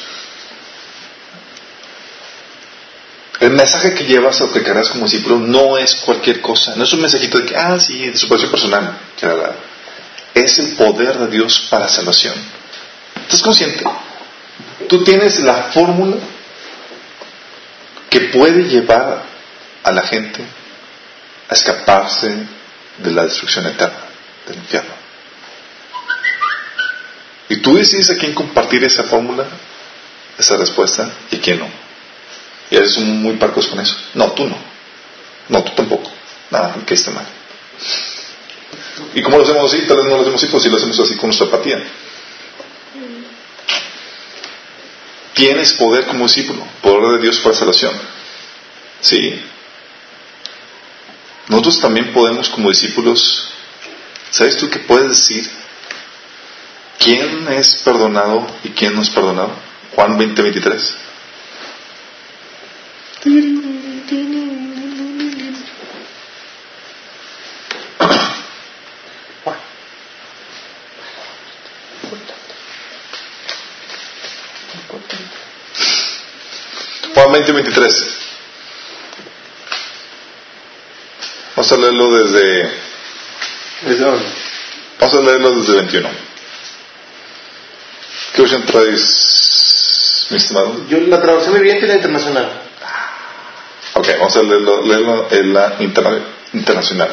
El 3.39 3.51
mensaje 3.51 3.93
que 3.93 4.05
llevas 4.05 4.39
o 4.39 4.51
que 4.53 4.63
cargas 4.63 4.89
como 4.89 5.05
discípulo 5.05 5.39
no 5.39 5.77
es 5.77 5.95
cualquier 5.95 6.39
cosa, 6.39 6.73
no 6.75 6.83
es 6.83 6.93
un 6.93 7.01
mensajito 7.01 7.39
de 7.39 7.45
que, 7.45 7.55
ah, 7.55 7.77
sí, 7.79 8.07
de 8.07 8.15
superación 8.15 8.51
personal. 8.51 8.97
Es 10.33 10.59
el 10.59 10.75
poder 10.75 11.17
de 11.17 11.27
Dios 11.27 11.67
para 11.69 11.89
salvación. 11.89 12.35
¿Estás 13.23 13.41
consciente? 13.41 13.83
Tú 14.87 15.03
tienes 15.03 15.39
la 15.41 15.71
fórmula 15.73 16.17
que 18.09 18.21
puede 18.21 18.63
llevar 18.63 19.23
a 19.83 19.91
la 19.91 20.01
gente 20.03 20.45
a 21.49 21.53
escaparse 21.53 22.47
de 22.99 23.11
la 23.11 23.25
destrucción 23.25 23.65
eterna, 23.67 24.05
del 24.47 24.57
infierno. 24.57 24.94
Y 27.49 27.57
tú 27.57 27.75
decides 27.75 28.09
a 28.09 28.17
quién 28.17 28.33
compartir 28.33 28.83
esa 28.83 29.03
fórmula, 29.03 29.47
esa 30.37 30.57
respuesta, 30.57 31.11
y 31.31 31.37
quién 31.37 31.59
no. 31.59 31.69
Y 32.71 32.75
eres 32.75 32.97
muy 32.97 33.35
parcos 33.35 33.67
con 33.67 33.79
eso. 33.79 33.95
No, 34.15 34.31
tú 34.31 34.47
no. 34.47 34.57
No, 35.49 35.63
tú 35.63 35.71
tampoco. 35.75 36.11
Nada, 36.49 36.75
que 36.85 36.93
esté 36.95 37.11
mal. 37.11 37.25
¿Y 39.13 39.21
cómo 39.21 39.37
lo 39.37 39.43
hacemos 39.43 39.71
así? 39.71 39.83
Tal 39.85 39.97
vez 39.97 40.05
no 40.05 40.15
lo 40.15 40.21
hacemos 40.21 40.41
así, 40.41 40.51
pues 40.51 40.63
si 40.63 40.69
lo 40.69 40.77
hacemos 40.77 40.99
así 40.99 41.15
con 41.15 41.27
nuestra 41.27 41.47
apatía. 41.47 41.83
Tienes 45.33 45.73
poder 45.73 46.05
como 46.05 46.25
discípulo, 46.25 46.65
poder 46.81 47.17
de 47.17 47.23
Dios 47.23 47.39
para 47.39 47.55
salvación. 47.55 47.93
Sí. 49.01 49.41
Nosotros 51.49 51.79
también 51.81 52.13
podemos 52.13 52.49
como 52.49 52.69
discípulos, 52.69 53.49
¿sabes 54.31 54.57
tú 54.57 54.69
qué 54.69 54.79
puedes 54.79 55.09
decir? 55.09 55.49
¿Quién 56.99 57.47
es 57.49 57.75
perdonado 57.83 58.47
y 58.63 58.69
quién 58.69 58.95
no 58.95 59.01
es 59.01 59.09
perdonado? 59.09 59.51
Juan 59.95 60.17
20, 60.17 60.41
23. 60.41 60.97
Juan 77.13 77.31
20, 77.31 77.51
23. 77.51 78.17
Vamos 81.55 81.71
a 81.71 81.77
leerlo 81.77 82.15
desde. 82.17 82.85
Vamos 84.99 85.15
a 85.15 85.21
leerlo 85.21 85.59
desde 85.59 85.73
21. 85.75 86.24
¿Qué 88.45 88.51
versión 88.51 88.65
traes, 88.67 90.27
mi 90.29 90.37
estimado? 90.37 90.85
Yo, 90.87 90.99
la 90.99 91.19
traducción 91.19 91.55
viviente 91.55 91.85
y 91.85 91.87
la 91.87 91.95
internacional. 91.95 92.51
Ok, 93.93 94.07
vamos 94.19 94.35
a 94.35 94.43
leerlo, 94.43 94.85
leerlo 94.85 95.27
en 95.31 95.51
la 95.51 95.75
interna- 95.79 96.19
internacional. 96.53 97.09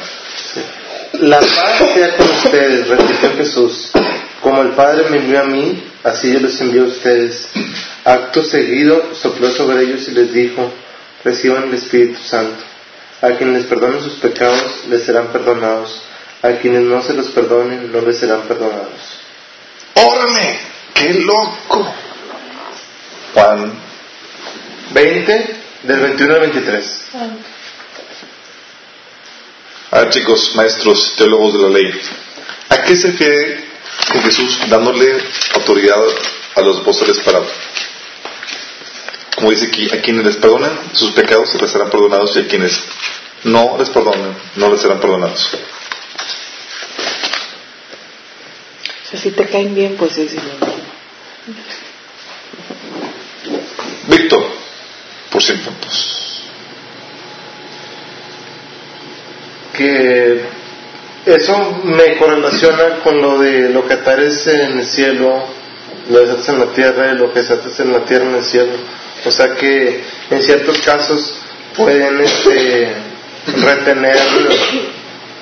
La 1.20 1.40
paz 1.40 1.78
sea 1.94 2.16
con 2.18 2.28
ustedes, 2.28 2.86
repitió 2.86 3.34
Jesús. 3.34 3.92
Como 4.42 4.60
el 4.60 4.72
Padre 4.72 5.08
me 5.08 5.18
envió 5.18 5.40
a 5.40 5.44
mí, 5.44 5.82
así 6.04 6.30
yo 6.30 6.40
los 6.40 6.60
envío 6.60 6.82
a 6.82 6.88
ustedes. 6.88 7.48
Acto 8.04 8.42
seguido 8.42 9.14
sopló 9.14 9.50
sobre 9.52 9.84
ellos 9.84 10.06
y 10.08 10.10
les 10.10 10.34
dijo, 10.34 10.70
reciban 11.24 11.64
el 11.64 11.74
Espíritu 11.74 12.20
Santo. 12.22 12.62
A 13.22 13.30
quienes 13.38 13.54
les 13.62 13.64
perdonen 13.64 14.02
sus 14.02 14.14
pecados, 14.14 14.84
les 14.90 15.02
serán 15.04 15.28
perdonados. 15.28 16.02
A 16.42 16.50
quienes 16.58 16.82
no 16.82 17.00
se 17.02 17.14
los 17.14 17.28
perdonen, 17.28 17.90
no 17.90 18.02
les 18.02 18.18
serán 18.18 18.42
perdonados. 18.42 19.20
¡Órale! 19.94 20.71
¡Qué 21.12 21.20
loco! 21.20 21.92
Juan 23.34 23.72
20, 24.94 25.56
del 25.82 26.00
21 26.00 26.34
al 26.34 26.40
23. 26.40 27.02
A 29.90 29.98
ver, 29.98 30.10
chicos, 30.10 30.52
maestros, 30.54 31.14
teólogos 31.16 31.52
de 31.52 31.60
la 31.60 31.68
ley, 31.68 32.00
¿a 32.70 32.82
qué 32.82 32.96
se 32.96 33.08
refiere 33.08 33.64
Jesús 34.22 34.58
dándole 34.70 35.22
autoridad 35.54 36.02
a 36.54 36.60
los 36.62 36.78
apóstoles 36.78 37.18
para, 37.18 37.40
como 39.36 39.50
dice 39.50 39.66
aquí, 39.66 39.90
a 39.94 40.00
quienes 40.00 40.24
les 40.24 40.36
perdonan 40.36 40.78
sus 40.94 41.10
pecados 41.12 41.50
se 41.50 41.58
les 41.58 41.70
serán 41.70 41.90
perdonados 41.90 42.34
y 42.36 42.40
a 42.40 42.48
quienes 42.48 42.82
no 43.44 43.76
les 43.78 43.90
perdonen 43.90 44.34
no 44.56 44.70
les 44.70 44.80
serán 44.80 44.98
perdonados? 44.98 45.58
Si 49.14 49.30
te 49.30 49.46
caen 49.46 49.74
bien, 49.74 49.96
pues 49.96 50.16
no. 50.16 50.81
Víctor, 54.08 54.46
por 55.30 55.42
100 55.42 55.58
puntos. 55.60 56.22
que 59.72 60.40
eso 61.26 61.80
me 61.84 62.16
correlaciona 62.16 63.00
con 63.02 63.20
lo 63.20 63.38
de 63.38 63.70
lo 63.70 63.86
que 63.86 63.94
atares 63.94 64.46
en 64.46 64.78
el 64.78 64.86
cielo, 64.86 65.44
lo 66.10 66.20
que 66.20 66.26
desatas 66.26 66.48
en 66.48 66.58
la 66.58 66.66
tierra 66.66 67.12
y 67.12 67.18
lo 67.18 67.32
que 67.32 67.40
desatas 67.40 67.80
en 67.80 67.92
la 67.92 68.04
tierra 68.04 68.24
en 68.26 68.34
el 68.36 68.44
cielo. 68.44 68.72
O 69.24 69.30
sea 69.30 69.54
que 69.56 70.04
en 70.30 70.42
ciertos 70.42 70.78
casos 70.78 71.38
pueden 71.76 72.20
este, 72.20 72.92
retener 73.46 74.18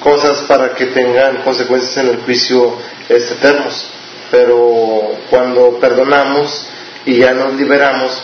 cosas 0.02 0.40
para 0.42 0.74
que 0.74 0.86
tengan 0.86 1.42
consecuencias 1.42 1.96
en 1.98 2.10
el 2.10 2.16
juicio 2.18 2.76
este, 3.08 3.34
eternos. 3.34 3.86
Pero 4.30 5.16
cuando 5.28 5.78
perdonamos 5.80 6.66
y 7.04 7.16
ya 7.16 7.32
nos 7.34 7.54
liberamos, 7.54 8.22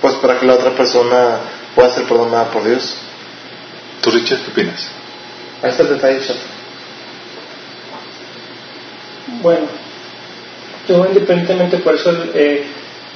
pues 0.00 0.14
para 0.14 0.38
que 0.38 0.46
la 0.46 0.54
otra 0.54 0.70
persona 0.72 1.38
pueda 1.74 1.90
ser 1.90 2.04
perdonada 2.04 2.50
por 2.50 2.64
Dios. 2.64 2.94
¿Tú, 4.00 4.10
Richard, 4.10 4.40
qué 4.40 4.50
opinas? 4.50 4.88
Ahí 5.62 5.70
está 5.70 5.82
el 5.82 5.90
detalle, 5.90 6.20
Chato. 6.20 6.40
Bueno, 9.42 9.66
yo 10.88 11.06
independientemente 11.06 11.78
por 11.78 11.94
eso 11.94 12.12
eh, 12.34 12.64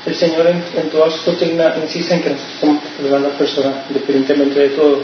el 0.07 0.15
Señor 0.15 0.47
en, 0.47 0.65
en 0.77 0.91
toda 0.91 1.11
su 1.11 1.31
doctrina 1.31 1.75
insiste 1.83 2.15
en 2.15 2.23
que 2.23 2.31
nosotros 2.31 2.79
perdonar 2.97 3.25
a 3.25 3.33
la 3.33 3.39
persona 3.39 3.85
independientemente 3.89 4.61
de 4.61 4.69
todo. 4.71 5.03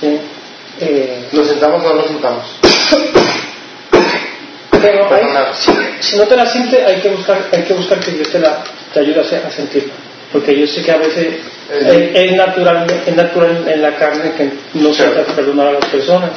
¿sí? 0.00 0.18
Eh, 0.80 1.28
¿Nos 1.32 1.46
sentamos 1.46 1.84
o 1.84 1.88
no 1.88 1.94
nos 1.94 2.06
sentamos? 2.06 2.44
Perdonar. 5.08 5.54
si, 5.54 5.70
si 6.00 6.16
no 6.16 6.24
te 6.26 6.36
la 6.36 6.46
sientes, 6.46 6.84
hay 6.86 7.00
que 7.00 7.08
buscar, 7.10 7.48
hay 7.52 7.62
que 7.62 7.74
buscar 7.74 7.98
que 8.00 8.10
Dios 8.12 8.28
te, 8.30 8.38
la, 8.38 8.62
te 8.92 9.00
ayude 9.00 9.20
a, 9.20 9.24
se- 9.24 9.36
a 9.36 9.50
sentirla. 9.50 9.92
Porque 10.32 10.58
yo 10.58 10.66
sé 10.66 10.82
que 10.82 10.90
a 10.92 10.98
veces 10.98 11.26
Eh, 11.70 12.12
es, 12.14 12.30
es 12.30 12.36
natural, 12.36 12.86
es 13.06 13.16
natural 13.16 13.64
en 13.66 13.80
la 13.80 13.96
carne 13.96 14.32
que 14.36 14.50
no 14.74 14.92
se 14.92 15.02
trata 15.04 15.22
de 15.30 15.32
perdonar 15.32 15.68
a 15.68 15.72
las 15.72 15.86
personas. 15.86 16.30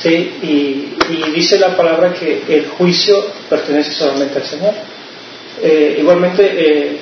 Sí, 0.00 0.14
y, 0.42 0.94
y 1.12 1.30
dice 1.34 1.58
la 1.58 1.76
palabra 1.76 2.12
que 2.12 2.42
el 2.48 2.66
juicio 2.68 3.16
pertenece 3.50 3.90
solamente 3.92 4.38
al 4.38 4.46
Señor. 4.46 4.74
Eh, 5.60 5.96
igualmente, 5.98 6.42
eh, 6.56 6.98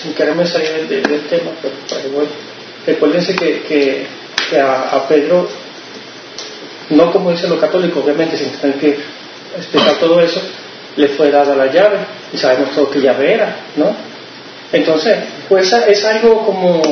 sin 0.00 0.14
quererme 0.14 0.46
salir 0.46 0.68
del, 0.70 0.88
del- 0.88 1.02
del 1.10 1.20
tema, 1.22 1.50
pero 1.60 1.74
pero 1.88 2.08
bueno, 2.14 2.30
recuérdense 2.86 3.34
que, 3.34 3.62
que, 3.62 4.06
que 4.50 4.60
a, 4.60 4.82
a 4.92 5.08
Pedro, 5.08 5.48
no 6.90 7.10
como 7.12 7.30
dicen 7.32 7.50
los 7.50 7.58
católicos, 7.60 8.02
obviamente, 8.04 8.36
sin 8.36 8.50
tener 8.50 8.76
que 8.78 8.96
explicar 9.56 9.96
todo 9.96 10.20
eso, 10.20 10.40
le 10.96 11.08
fue 11.08 11.30
dada 11.30 11.54
la 11.54 11.66
llave, 11.66 11.98
y 12.32 12.36
sabemos 12.36 12.74
todo 12.74 12.90
qué 12.90 13.00
llave 13.00 13.34
era, 13.34 13.56
¿no? 13.76 13.94
Entonces, 14.72 15.16
pues 15.48 15.72
es 15.72 16.04
algo 16.04 16.44
como, 16.44 16.82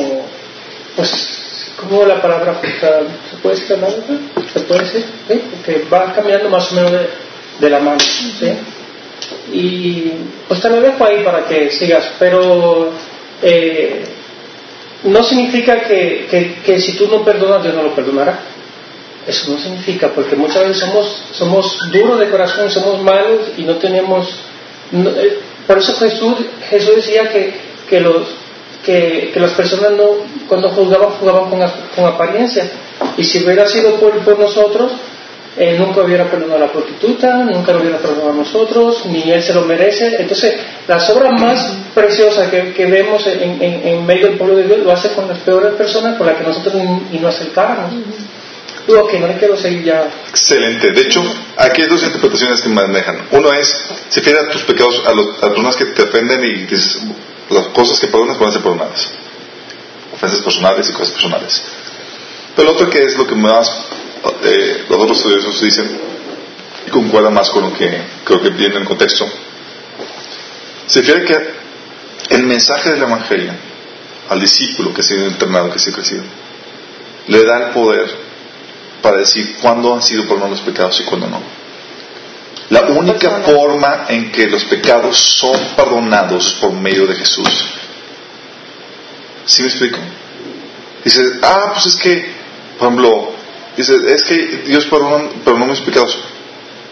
pues, 0.95 1.71
como 1.77 2.05
la 2.05 2.21
palabra 2.21 2.59
¿se 2.61 3.37
puede 3.41 3.55
decir 3.55 3.77
la? 3.77 3.89
¿Se 3.89 4.59
puede 4.61 4.81
decir? 4.81 5.05
Porque 5.27 5.85
va 5.91 6.13
cambiando 6.13 6.49
más 6.49 6.71
o 6.71 6.75
menos 6.75 6.91
de, 6.91 7.09
de 7.59 7.69
la 7.69 7.79
mano, 7.79 7.99
¿sí? 7.99 8.53
Y 9.51 10.11
pues 10.47 10.61
te 10.61 10.69
lo 10.69 10.81
dejo 10.81 11.03
ahí 11.05 11.23
para 11.23 11.45
que 11.45 11.71
sigas, 11.71 12.11
pero 12.19 12.91
eh, 13.41 14.03
no 15.03 15.23
significa 15.23 15.81
que, 15.81 16.27
que, 16.29 16.55
que 16.65 16.79
si 16.79 16.93
tú 16.93 17.07
no 17.07 17.23
perdonas, 17.23 17.63
Dios 17.63 17.75
no 17.75 17.83
lo 17.83 17.95
perdonará. 17.95 18.39
Eso 19.27 19.51
no 19.51 19.57
significa, 19.59 20.09
porque 20.09 20.35
muchas 20.35 20.63
veces 20.63 20.79
somos, 20.79 21.23
somos 21.31 21.77
duros 21.91 22.19
de 22.19 22.29
corazón, 22.29 22.69
somos 22.69 23.01
malos 23.01 23.51
y 23.57 23.63
no 23.63 23.75
tenemos... 23.75 24.27
no- 24.91 25.09
eh, 25.11 25.39
por 25.65 25.77
eso 25.77 25.95
Jesús, 25.95 26.35
Jesús 26.69 26.95
decía 26.97 27.29
que, 27.31 27.53
que, 27.89 28.01
los, 28.01 28.27
que, 28.85 29.31
las 29.35 29.51
personas 29.51 29.91
no, 29.91 30.03
cuando 30.49 30.69
juzgaban, 30.69 31.11
juzgaban 31.11 31.49
con, 31.49 31.59
con 31.95 32.05
apariencia. 32.05 32.69
Y 33.17 33.23
si 33.23 33.43
hubiera 33.45 33.65
sido 33.67 33.95
por, 33.95 34.11
por 34.25 34.37
nosotros, 34.37 34.91
él 35.55 35.77
nunca 35.79 36.01
hubiera 36.01 36.25
perdonado 36.29 36.57
a 36.57 36.65
la 36.65 36.71
prostituta, 36.71 37.37
nunca 37.45 37.71
lo 37.71 37.79
hubiera 37.79 37.99
perdonado 37.99 38.31
a 38.31 38.33
nosotros, 38.33 39.05
ni 39.05 39.31
él 39.31 39.41
se 39.41 39.53
lo 39.53 39.61
merece. 39.61 40.17
Entonces, 40.19 40.55
las 40.87 41.09
obras 41.11 41.39
más 41.39 41.77
preciosas 41.95 42.49
que, 42.49 42.73
que 42.73 42.85
vemos 42.87 43.25
en, 43.27 43.61
en- 43.61 44.05
medio 44.05 44.27
del 44.27 44.37
pueblo 44.37 44.57
de 44.57 44.63
Dios 44.63 44.79
lo 44.79 44.91
hace 44.91 45.09
con 45.13 45.29
las 45.29 45.37
peores 45.39 45.73
personas 45.75 46.17
con 46.17 46.27
las 46.27 46.35
que 46.35 46.43
nosotros 46.43 46.73
ni, 46.75 46.83
ni 47.13 47.19
nos 47.19 47.39
Ok, 48.85 49.13
no 49.13 49.27
le 49.27 49.37
quiero 49.37 49.55
seguir 49.57 49.83
ya. 49.83 50.11
Excelente. 50.29 50.91
De 50.91 51.01
hecho, 51.01 51.23
aquí 51.57 51.81
hay 51.83 51.87
dos 51.87 52.03
interpretaciones 52.03 52.61
que 52.61 52.69
manejan. 52.69 53.27
Uno 53.31 53.53
es, 53.53 53.67
se 54.09 54.19
refiere 54.19 54.39
a 54.39 54.49
tus 54.49 54.63
pecados, 54.63 55.01
a, 55.05 55.13
los- 55.13 55.37
a 55.37 55.45
las 55.47 55.49
personas 55.51 55.75
que 55.77 55.85
te 55.85 56.01
ofenden 56.03 56.43
y 56.43 56.53
dices, 56.65 56.97
las 57.49 57.67
cosas 57.67 57.99
que 57.99 58.07
perdonas 58.07 58.37
pueden 58.37 58.51
ser 58.53 58.61
perdonadas. 58.61 59.09
Ofensas 60.13 60.41
personales 60.41 60.89
y 60.89 60.93
cosas 60.93 61.11
personales. 61.13 61.63
Pero 62.55 62.69
el 62.69 62.75
otro 62.75 62.89
que 62.89 63.03
es 63.03 63.15
lo 63.17 63.25
que 63.25 63.35
más 63.35 63.71
eh, 64.43 64.83
los 64.89 64.99
otros 64.99 65.17
estudiosos 65.17 65.61
dicen, 65.61 65.99
y 66.85 66.89
concuerda 66.89 67.29
más 67.29 67.49
con 67.51 67.63
lo 67.63 67.73
que 67.73 67.89
creo 68.25 68.41
que 68.41 68.49
viene 68.49 68.75
en 68.75 68.81
el 68.81 68.87
contexto, 68.87 69.25
se 70.87 70.99
refiere 71.01 71.23
que 71.25 72.35
el 72.35 72.43
mensaje 72.43 72.91
del 72.91 73.01
Evangelio 73.03 73.51
al 74.29 74.39
discípulo 74.41 74.93
que 74.93 75.01
ha 75.01 75.03
sido 75.03 75.25
entrenado, 75.25 75.69
que 75.69 75.75
ha 75.77 75.79
sido 75.79 75.95
crecido, 75.95 76.23
le 77.27 77.43
da 77.43 77.67
el 77.67 77.73
poder 77.73 78.22
para 79.03 79.17
decir 79.17 79.57
cuándo 79.61 79.93
han 79.93 80.01
sido 80.01 80.23
perdonados 80.23 80.59
los 80.59 80.61
pecados 80.61 80.99
y 81.01 81.03
cuándo 81.03 81.27
no. 81.27 81.41
La 82.69 82.83
única 82.83 83.41
forma 83.41 84.05
en 84.07 84.31
que 84.31 84.47
los 84.47 84.63
pecados 84.63 85.19
son 85.19 85.59
perdonados 85.75 86.53
por 86.53 86.71
medio 86.71 87.05
de 87.05 87.15
Jesús. 87.15 87.65
¿Sí 89.45 89.61
me 89.61 89.67
explico? 89.67 89.99
Dice, 91.03 91.21
ah, 91.41 91.71
pues 91.73 91.85
es 91.87 91.95
que, 91.97 92.25
por 92.79 92.87
ejemplo, 92.87 93.31
dice, 93.75 93.93
es 94.07 94.23
que 94.23 94.63
Dios 94.65 94.85
perdonó, 94.85 95.29
perdonó 95.43 95.65
mis 95.65 95.81
pecados. 95.81 96.17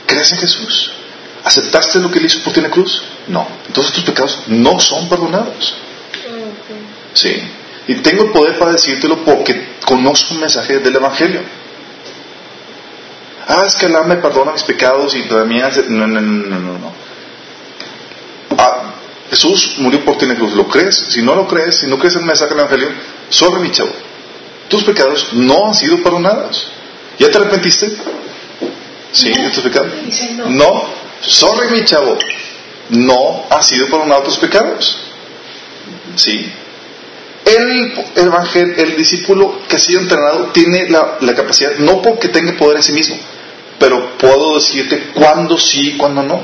¿Crees 0.05 0.33
en 0.33 0.39
Jesús? 0.39 0.91
¿Aceptaste 1.45 1.99
lo 1.99 2.11
que 2.11 2.19
Él 2.19 2.25
hizo 2.25 2.43
por 2.43 2.51
ti 2.51 2.59
en 2.59 2.65
la 2.65 2.71
cruz? 2.71 3.01
No. 3.27 3.47
Entonces 3.65 3.93
tus 3.93 4.03
pecados 4.03 4.43
no 4.47 4.79
son 4.81 5.07
perdonados. 5.07 5.75
Sí. 7.13 7.41
Y 7.87 7.95
tengo 7.95 8.25
el 8.25 8.31
poder 8.31 8.59
para 8.59 8.73
decírtelo 8.73 9.23
porque 9.23 9.75
conozco 9.85 10.33
un 10.33 10.41
mensaje 10.41 10.79
del 10.79 10.95
Evangelio. 10.95 11.41
Ah, 13.47 13.63
es 13.65 13.75
que 13.75 13.85
Alá 13.87 14.03
me 14.03 14.15
perdona 14.17 14.51
mis 14.53 14.63
pecados 14.63 15.15
y 15.15 15.23
también 15.23 15.63
hace... 15.63 15.83
No, 15.89 16.07
no, 16.07 16.21
no, 16.21 16.47
no, 16.47 16.59
no. 16.59 16.77
no. 16.79 16.91
Ah, 18.57 18.93
Jesús 19.29 19.75
murió 19.77 20.03
por 20.05 20.17
ti 20.17 20.25
en 20.25 20.29
la 20.29 20.35
cruz. 20.35 20.53
¿Lo 20.53 20.67
crees? 20.67 20.95
Si 20.95 21.21
no 21.21 21.35
lo 21.35 21.47
crees, 21.47 21.79
si 21.79 21.87
no 21.87 21.97
crees 21.97 22.15
en 22.15 22.21
el 22.21 22.27
mensaje 22.27 22.49
del 22.51 22.59
Evangelio, 22.59 22.89
sobre 23.29 23.61
mi 23.61 23.71
chavo. 23.71 23.91
Tus 24.69 24.83
pecados 24.83 25.33
no 25.33 25.67
han 25.67 25.73
sido 25.73 26.01
perdonados. 26.03 26.71
¿Ya 27.19 27.29
te 27.29 27.37
arrepentiste? 27.37 27.91
¿Sí? 29.11 29.31
¿De 29.33 29.49
tus 29.49 29.63
pecados? 29.63 29.91
No. 30.47 30.85
Sorry, 31.21 31.69
mi 31.71 31.83
chavo. 31.83 32.17
No 32.89 33.45
han 33.49 33.63
sido 33.63 33.87
perdonados 33.87 34.25
tus 34.25 34.37
pecados. 34.37 34.97
¿Sí? 36.15 36.51
El, 37.45 37.93
el, 38.15 38.31
evangel- 38.31 38.77
el 38.77 38.95
discípulo 38.95 39.61
que 39.67 39.75
ha 39.75 39.79
sido 39.79 39.99
entrenado 40.01 40.47
tiene 40.53 40.87
la, 40.89 41.17
la 41.21 41.33
capacidad, 41.33 41.71
no 41.79 42.01
porque 42.01 42.27
tenga 42.29 42.53
poder 42.53 42.77
en 42.77 42.83
sí 42.83 42.91
mismo, 42.93 43.17
pero 43.81 44.15
puedo 44.15 44.55
decirte 44.55 45.09
cuándo 45.13 45.57
sí 45.57 45.89
y 45.89 45.97
cuándo 45.97 46.21
no. 46.21 46.39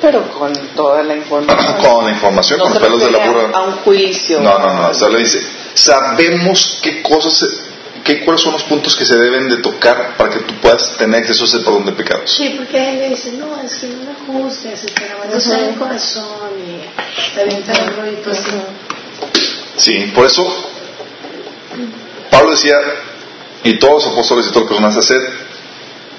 Pero 0.00 0.26
con 0.30 0.50
toda 0.74 1.02
la 1.02 1.14
información. 1.14 1.76
Con 1.76 2.06
la 2.06 2.12
información, 2.12 2.58
no 2.58 2.64
con 2.64 2.72
los 2.72 2.82
pelos 2.82 3.04
de 3.04 3.10
la 3.10 3.28
burra. 3.28 3.50
a 3.52 3.62
un 3.64 3.72
juicio. 3.72 4.40
No, 4.40 4.58
no, 4.58 4.74
no. 4.74 4.94
Solo 4.94 5.18
dice, 5.18 5.46
sabemos 5.74 6.80
qué 6.82 7.02
cosas, 7.02 7.64
qué, 8.02 8.24
cuáles 8.24 8.40
son 8.40 8.54
los 8.54 8.62
puntos 8.62 8.96
que 8.96 9.04
se 9.04 9.14
deben 9.18 9.50
de 9.50 9.58
tocar 9.58 10.16
para 10.16 10.30
que 10.30 10.38
tú 10.40 10.54
puedas 10.54 10.96
tener 10.96 11.20
acceso 11.20 11.44
a 11.44 11.46
ese 11.48 11.58
perdón 11.58 11.84
de 11.84 11.92
pecados. 11.92 12.30
Sí, 12.30 12.54
porque 12.56 12.88
él 12.88 12.98
le 12.98 13.08
dice, 13.10 13.32
no, 13.32 13.60
es 13.60 13.74
que 13.74 13.88
no 13.88 13.96
me 14.04 14.42
juzgues, 14.42 14.86
pero 14.94 15.18
bueno, 15.18 15.36
está 15.36 15.58
en 15.58 15.64
el 15.66 15.74
corazón 15.74 16.50
y 16.66 17.20
está 17.20 17.44
bien 17.44 17.62
todo 17.62 17.84
el 17.84 17.96
rollito 17.96 18.30
así. 18.30 18.50
Sí, 19.76 20.12
por 20.14 20.24
eso 20.24 20.46
Pablo 22.30 22.52
decía, 22.52 22.76
y 23.64 23.74
todos 23.74 24.04
los 24.04 24.12
apóstoles 24.14 24.46
y 24.46 24.52
todas 24.52 24.70
las 24.70 24.78
personas, 24.78 24.96
hacer 24.96 25.49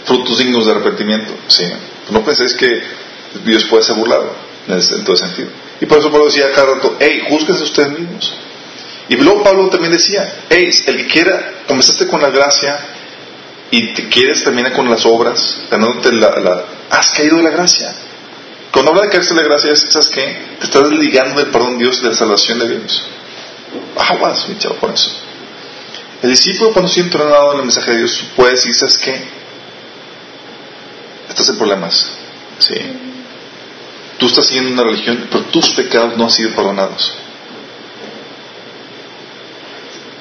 frutos 0.05 0.37
dignos 0.39 0.65
de 0.65 0.71
arrepentimiento. 0.71 1.33
Sí, 1.47 1.63
no 2.09 2.23
penséis 2.23 2.53
que 2.55 2.81
Dios 3.45 3.65
puede 3.65 3.83
ser 3.83 3.95
burlado 3.95 4.33
en, 4.67 5.03
todo 5.03 5.15
sentido. 5.15 5.49
Y 5.79 5.85
por 5.85 5.99
eso 5.99 6.11
Pablo 6.11 6.25
decía 6.27 6.51
cada 6.53 6.75
rato, 6.75 6.95
hey, 6.99 7.23
júzguense 7.29 7.63
ustedes 7.63 7.97
mismos. 7.99 8.33
Y 9.09 9.15
luego 9.17 9.43
Pablo 9.43 9.67
también 9.69 9.91
decía, 9.91 10.33
hey, 10.49 10.69
el 10.87 10.97
que 10.97 11.07
quiera, 11.07 11.53
comenzaste 11.67 12.07
con 12.07 12.21
la 12.21 12.29
gracia 12.29 12.79
y 13.71 13.93
te 13.93 14.07
quieres 14.09 14.43
terminar 14.43 14.73
con 14.73 14.89
las 14.89 15.05
obras, 15.05 15.61
ganándote 15.69 16.11
la, 16.13 16.29
la- 16.39 16.65
has 16.89 17.11
caído 17.11 17.37
de 17.37 17.43
la 17.43 17.49
gracia. 17.51 17.93
Cuando 18.71 18.91
habla 18.91 19.03
de 19.03 19.09
caerse 19.09 19.33
de 19.33 19.41
la 19.41 19.47
gracia, 19.47 19.71
es, 19.73 19.81
¿sabes 19.91 20.07
qué? 20.09 20.21
Te 20.59 20.65
estás 20.65 20.89
desligando 20.89 21.41
del 21.41 21.51
perdón 21.51 21.77
de 21.77 21.85
Dios 21.85 21.97
y 21.99 22.03
de 22.03 22.09
la 22.09 22.15
salvación 22.15 22.59
de 22.59 22.69
Dios. 22.69 23.03
Aguas, 23.97 24.47
mi 24.49 24.57
chavo, 24.57 24.75
por 24.75 24.91
eso. 24.91 25.09
El 26.21 26.29
discípulo, 26.29 26.71
cuando 26.71 26.89
sigue 26.89 27.05
entrenado 27.07 27.53
en 27.53 27.59
el 27.59 27.65
mensaje 27.65 27.91
de 27.91 27.97
Dios, 27.99 28.23
puede 28.35 28.51
decir, 28.51 28.73
¿sabes 28.75 28.97
qué? 28.97 29.21
Estás 31.31 31.49
en 31.49 31.57
problemas. 31.57 32.07
Sí. 32.59 32.75
Tú 34.17 34.27
estás 34.27 34.45
siguiendo 34.45 34.73
una 34.73 34.83
religión, 34.83 35.27
pero 35.31 35.45
tus 35.45 35.69
pecados 35.69 36.15
no 36.17 36.25
han 36.25 36.29
sido 36.31 36.51
perdonados. 36.55 37.13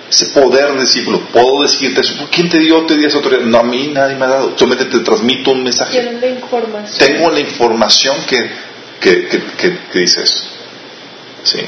Ese 0.08 0.26
poder 0.28 0.72
de 0.74 0.80
discípulo, 0.80 1.20
puedo 1.32 1.62
decirte 1.62 2.00
eso. 2.00 2.14
¿Quién 2.32 2.48
te 2.48 2.58
dio? 2.58 2.84
¿Te 2.84 2.96
dio 2.96 3.06
esa 3.06 3.18
autoridad? 3.18 3.42
No, 3.42 3.58
a 3.58 3.62
mí 3.62 3.88
nadie 3.94 4.16
me 4.16 4.24
ha 4.24 4.28
dado. 4.28 4.58
Solamente 4.58 4.86
te 4.86 5.04
transmito 5.04 5.52
un 5.52 5.62
mensaje. 5.62 5.92
Tienen 5.92 6.20
la 6.20 6.26
información. 6.28 6.98
Tengo 6.98 7.30
la 7.30 7.40
información 7.40 8.16
que, 8.26 8.50
que, 9.00 9.28
que, 9.28 9.42
que- 9.56 9.78
que 9.92 9.98
dice 10.00 10.22
eso. 10.22 10.44
Sí. 11.44 11.58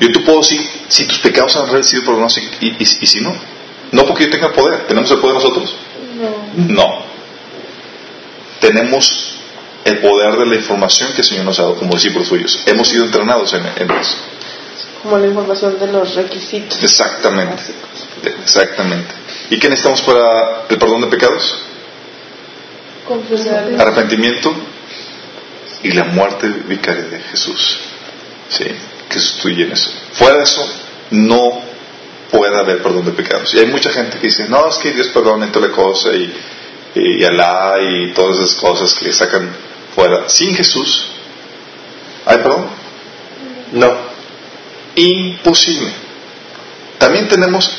Yo 0.00 0.12
te 0.12 0.20
puedo 0.20 0.38
decir 0.38 0.60
si 0.88 1.04
tus 1.04 1.18
pecados 1.18 1.54
han 1.56 1.84
sido 1.84 2.02
perdonados 2.04 2.38
y, 2.38 2.66
y, 2.66 2.68
y- 2.78 2.98
y 3.02 3.06
si 3.06 3.20
no. 3.20 3.34
No 3.92 4.06
porque 4.06 4.24
yo 4.24 4.30
tenga 4.30 4.50
poder. 4.52 4.86
¿Tenemos 4.86 5.10
el 5.10 5.18
poder 5.18 5.34
nosotros? 5.34 5.76
No. 6.16 6.74
No. 6.74 7.09
Tenemos 8.60 9.36
el 9.84 9.98
poder 9.98 10.36
de 10.36 10.46
la 10.46 10.56
información 10.56 11.12
que 11.12 11.22
el 11.22 11.26
Señor 11.26 11.44
nos 11.44 11.58
ha 11.58 11.62
dado 11.62 11.76
como 11.76 11.92
discípulos 11.94 12.28
suyos. 12.28 12.62
Hemos 12.66 12.88
sido 12.88 13.04
entrenados 13.04 13.52
en, 13.54 13.66
en 13.66 13.90
eso. 13.90 14.16
Como 15.02 15.18
la 15.18 15.26
información 15.26 15.78
de 15.78 15.86
los 15.86 16.14
requisitos. 16.14 16.82
Exactamente. 16.82 17.54
básicos. 17.54 18.40
Exactamente. 18.42 19.14
¿Y 19.48 19.58
qué 19.58 19.68
necesitamos 19.68 20.02
para 20.02 20.66
el 20.68 20.78
perdón 20.78 21.00
de 21.00 21.06
pecados? 21.06 21.58
Confesar. 23.08 23.70
Arrepentimiento 23.78 24.54
y 25.82 25.92
la 25.92 26.04
muerte 26.04 26.48
vicaria 26.66 27.04
de 27.04 27.18
Jesús. 27.20 27.78
¿sí? 28.50 28.66
que 29.10 29.18
sustituyen 29.18 29.72
eso. 29.72 29.90
Fuera 30.12 30.36
de 30.36 30.44
eso, 30.44 30.66
no 31.10 31.60
puede 32.30 32.56
haber 32.56 32.82
perdón 32.82 33.04
de 33.06 33.12
pecados. 33.12 33.52
Y 33.54 33.58
hay 33.58 33.66
mucha 33.66 33.90
gente 33.90 34.18
que 34.18 34.28
dice, 34.28 34.48
no, 34.48 34.68
es 34.68 34.78
que 34.78 34.92
Dios 34.92 35.08
perdona 35.08 35.46
y 35.46 35.50
toda 35.50 35.68
la 35.68 35.74
cosa, 35.74 36.12
y, 36.12 36.32
y 36.94 37.24
Alá 37.24 37.74
y 37.80 38.12
todas 38.12 38.38
esas 38.38 38.54
cosas 38.54 38.94
que 38.94 39.12
sacan 39.12 39.48
fuera. 39.94 40.28
Sin 40.28 40.54
Jesús, 40.54 41.06
¿hay 42.26 42.38
perdón? 42.38 42.66
No. 43.72 44.10
Imposible. 44.96 45.92
También 46.98 47.28
tenemos, 47.28 47.72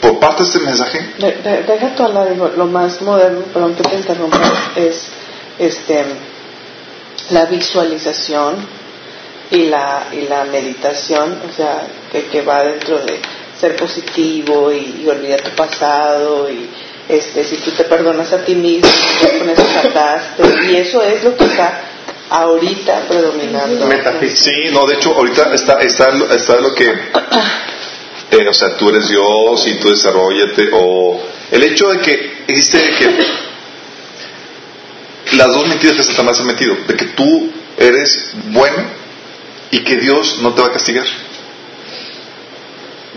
por 0.00 0.18
parte 0.18 0.42
de 0.42 0.48
este 0.48 0.60
mensaje, 0.60 1.14
De- 1.18 1.32
de- 1.36 1.62
deja 1.62 1.94
digo, 2.30 2.52
lo 2.56 2.66
más 2.66 3.00
moderno, 3.02 3.42
perdón 3.52 3.74
te 3.76 3.94
interrumpa, 3.94 4.40
es 4.76 5.08
este, 5.58 6.04
la 7.30 7.44
visualización 7.46 8.56
y 9.50 9.66
la, 9.66 10.08
y 10.12 10.22
la 10.28 10.44
meditación, 10.44 11.38
o 11.48 11.54
sea, 11.54 11.86
que, 12.10 12.24
que 12.24 12.42
va 12.42 12.62
dentro 12.64 12.98
de 12.98 13.20
ser 13.60 13.76
positivo 13.76 14.72
y, 14.72 15.02
y 15.04 15.08
olvidar 15.08 15.40
tu 15.42 15.50
pasado 15.54 16.50
y 16.50 16.68
este, 17.08 17.42
si 17.42 17.56
tú 17.56 17.70
te 17.70 17.84
perdonas 17.84 18.32
a 18.32 18.44
ti 18.44 18.54
mismo, 18.54 18.88
con 19.38 19.48
eso 19.48 19.62
trataste, 19.62 20.42
y 20.70 20.76
eso 20.76 21.02
es 21.02 21.24
lo 21.24 21.36
que 21.36 21.44
está 21.44 21.80
ahorita 22.28 23.06
predominando. 23.08 23.86
Metafísica. 23.86 24.50
Sí, 24.50 24.72
no, 24.72 24.86
de 24.86 24.96
hecho, 24.96 25.14
ahorita 25.14 25.54
está, 25.54 25.78
está, 25.80 26.10
está 26.34 26.60
lo 26.60 26.74
que, 26.74 26.84
eh, 28.30 28.48
o 28.48 28.52
sea, 28.52 28.76
tú 28.76 28.90
eres 28.90 29.08
Dios 29.08 29.66
y 29.66 29.74
tú 29.78 29.88
desarrollate, 29.88 30.68
o 30.72 31.22
el 31.50 31.64
hecho 31.64 31.88
de 31.88 32.00
que 32.00 32.44
existe 32.46 32.78
que 32.98 33.38
las 35.36 35.46
dos 35.54 35.66
mentiras 35.66 35.96
que 35.96 36.04
Satanás 36.04 36.38
ha 36.40 36.44
metido, 36.44 36.76
de 36.86 36.94
que 36.94 37.06
tú 37.06 37.50
eres 37.78 38.32
bueno 38.46 38.84
y 39.70 39.80
que 39.80 39.96
Dios 39.96 40.40
no 40.42 40.52
te 40.52 40.60
va 40.60 40.68
a 40.68 40.72
castigar. 40.72 41.06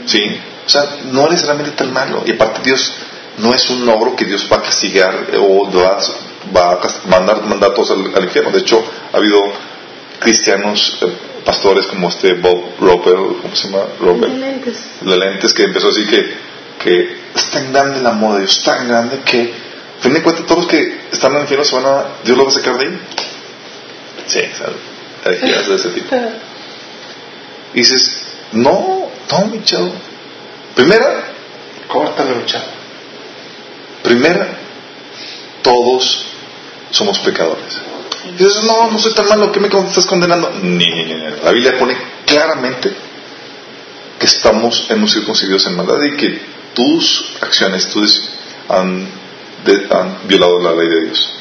Sí, 0.06 0.24
o 0.66 0.70
sea, 0.70 0.98
no 1.12 1.28
eres 1.28 1.44
realmente 1.44 1.72
tan 1.72 1.92
malo, 1.92 2.24
y 2.26 2.32
aparte 2.32 2.62
Dios 2.64 2.94
no 3.42 3.54
es 3.54 3.70
un 3.70 3.88
ogro 3.89 4.16
que 4.16 4.26
Dios 4.26 4.48
va 4.52 4.58
a 4.58 4.62
castigar 4.62 5.28
eh, 5.32 5.38
o 5.38 5.70
va, 5.72 6.72
a 6.72 7.08
mandar, 7.08 7.44
mandar 7.44 7.74
todos 7.74 7.92
al, 7.92 8.14
al 8.16 8.24
infierno. 8.24 8.52
De 8.52 8.60
hecho, 8.60 8.84
ha 9.12 9.18
habido 9.18 9.52
cristianos, 10.20 11.00
eh, 11.02 11.08
pastores 11.44 11.88
como 11.88 12.10
este 12.10 12.34
Bob 12.34 12.76
Roper, 12.80 13.16
¿cómo 13.42 13.56
se 13.56 13.68
llama? 13.68 13.84
Roper, 14.00 14.30
Lentes. 14.30 14.78
de 15.02 15.18
lentes, 15.18 15.54
que 15.54 15.64
empezó 15.64 15.89
así 15.89 16.06
que, 16.06 16.34
que 16.84 17.18
es 17.36 17.50
tan 17.50 17.74
grande 17.74 18.00
el 18.00 18.08
amor 18.08 18.36
de 18.36 18.42
Dios, 18.42 18.64
tan 18.64 18.88
grande 18.88 19.20
que, 19.26 19.54
a 20.00 20.04
fin 20.04 20.14
de 20.14 20.22
cuentas, 20.22 20.46
todos 20.46 20.62
los 20.62 20.68
que 20.68 21.02
están 21.12 21.32
en 21.32 21.38
el 21.38 21.44
infierno 21.44 21.66
se 21.66 21.76
van 21.76 21.86
a, 21.86 22.06
Dios 22.24 22.38
los 22.38 22.46
va 22.46 22.50
a 22.52 22.54
sacar 22.54 22.78
de 22.78 22.88
ahí. 22.88 23.00
Sí, 24.28 24.39
¿sabes? 24.58 25.68
De 25.68 25.76
ese 25.76 25.89
tipo. 25.89 26.16
Y 27.74 27.80
dices, 27.80 28.24
no, 28.52 29.08
no, 29.32 29.46
mi 29.46 29.64
chavo. 29.64 29.94
Primera, 30.76 31.24
Córtalo, 31.88 32.46
chavo. 32.46 32.80
Primera, 34.04 34.58
todos 35.62 36.26
somos 36.91 37.20
pecadores. 37.20 37.80
Y 38.28 38.32
dices, 38.43 38.64
no, 38.64 38.89
no 38.91 38.99
soy 38.99 39.14
tan 39.14 39.28
malo, 39.28 39.52
¿qué 39.52 39.60
me 39.60 39.68
estás 39.68 40.06
condenando? 40.06 40.52
Ni, 40.62 40.86
ni, 40.88 41.04
ni. 41.06 41.18
La 41.43 41.52
Biblia 41.52 41.78
pone 41.78 41.95
claramente 42.26 42.93
que 44.20 44.26
estamos 44.26 44.86
hemos 44.89 45.12
sido 45.12 45.26
concebidos 45.26 45.66
en 45.66 45.76
maldad 45.76 45.97
y 46.04 46.16
que 46.16 46.41
tus 46.74 47.26
acciones 47.41 47.89
tus, 47.89 48.22
han, 48.70 49.08
de- 49.66 49.88
han 49.89 50.20
violado 50.28 50.60
la 50.62 50.72
ley 50.74 50.88
de 50.89 51.02
Dios. 51.06 51.34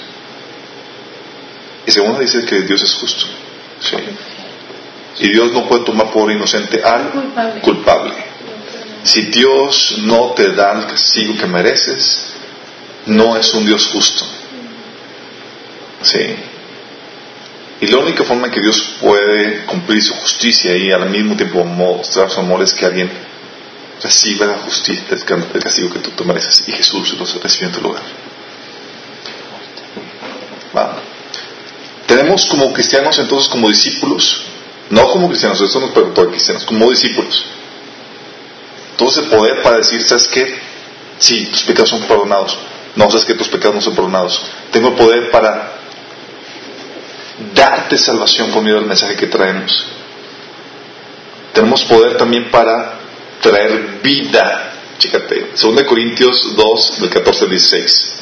Y 1.87 1.91
segunda 1.93 2.21
dice 2.21 2.45
que 2.45 2.63
Dios 2.63 2.83
es 2.83 2.95
justo. 2.95 3.27
Sí. 3.81 3.97
Y 5.25 5.31
Dios 5.33 5.53
no 5.53 5.67
puede 5.69 5.85
tomar 5.85 6.11
por 6.11 6.31
inocente 6.31 6.83
al 6.83 7.11
Culpable. 7.11 7.61
culpable. 7.61 8.15
Si 9.03 9.23
Dios 9.27 9.97
no 9.99 10.33
te 10.33 10.53
da 10.53 10.73
el 10.81 10.87
castigo 10.87 11.35
que 11.37 11.47
mereces, 11.47 12.30
no 13.07 13.37
es 13.37 13.53
un 13.55 13.67
Dios 13.67 13.87
justo. 13.87 14.25
Sí. 16.03 16.37
Y 17.81 17.87
la 17.87 17.99
única 17.99 18.25
forma 18.25 18.47
en 18.47 18.53
que 18.53 18.61
Dios 18.61 18.83
puede 19.01 19.65
cumplir 19.65 20.03
su 20.03 20.15
justicia 20.15 20.77
y 20.77 20.93
al 20.93 21.09
mismo 21.09 21.35
tiempo 21.37 21.65
mostrar 21.65 22.31
su 22.31 22.41
amor 22.41 22.63
es 22.63 22.75
que 22.75 22.85
alguien 22.85 23.11
reciba 24.03 24.47
la 24.47 24.59
justicia, 24.59 25.05
el 25.11 25.25
ca- 25.25 25.47
el 25.55 25.63
castigo 25.63 25.91
que 25.91 25.99
tú 26.01 26.11
te 26.11 26.25
mereces. 26.25 26.69
Y 26.69 26.73
Jesús 26.73 27.13
lo 27.19 27.25
recibió 27.43 27.69
en 27.69 27.73
tu 27.75 27.81
lugar. 27.81 28.03
Tenemos 32.07 32.47
como 32.47 32.73
cristianos 32.73 33.19
entonces 33.19 33.49
como 33.49 33.69
discípulos, 33.69 34.43
no 34.91 35.07
como 35.11 35.29
cristianos, 35.29 35.61
eso 35.61 35.81
no 35.81 35.87
es 35.87 35.93
para 35.93 36.13
todos 36.13 36.29
cristianos, 36.29 36.65
como 36.65 36.91
discípulos. 36.91 37.45
Ese 38.99 39.23
poder 39.23 39.63
para 39.63 39.79
decir, 39.79 40.03
¿sabes 40.07 40.29
qué? 40.29 40.59
Sí, 41.19 41.47
tus 41.47 41.63
pecados 41.63 41.91
son 41.91 42.03
perdonados. 42.03 42.57
No, 42.97 43.09
¿sabes 43.11 43.25
que 43.25 43.35
Tus 43.35 43.49
pecados 43.49 43.75
no 43.75 43.81
son 43.81 43.95
perdonados. 43.95 44.41
Tengo 44.73 44.89
el 44.89 44.95
poder 44.95 45.31
para 45.31 45.73
darte 47.55 47.97
salvación 47.97 48.51
por 48.51 48.63
medio 48.63 48.77
del 48.77 48.87
mensaje 48.87 49.17
que 49.17 49.27
traemos. 49.27 49.87
Tenemos 51.53 51.83
poder 51.85 52.17
también 52.17 52.51
para 52.51 52.95
traer 53.41 54.01
vida. 54.03 54.73
Fíjate, 54.99 55.53
2 55.61 55.83
Corintios 55.85 56.55
2, 56.57 57.01
del 57.01 57.11
14 57.11 57.45
al 57.45 57.51
16. 57.51 58.20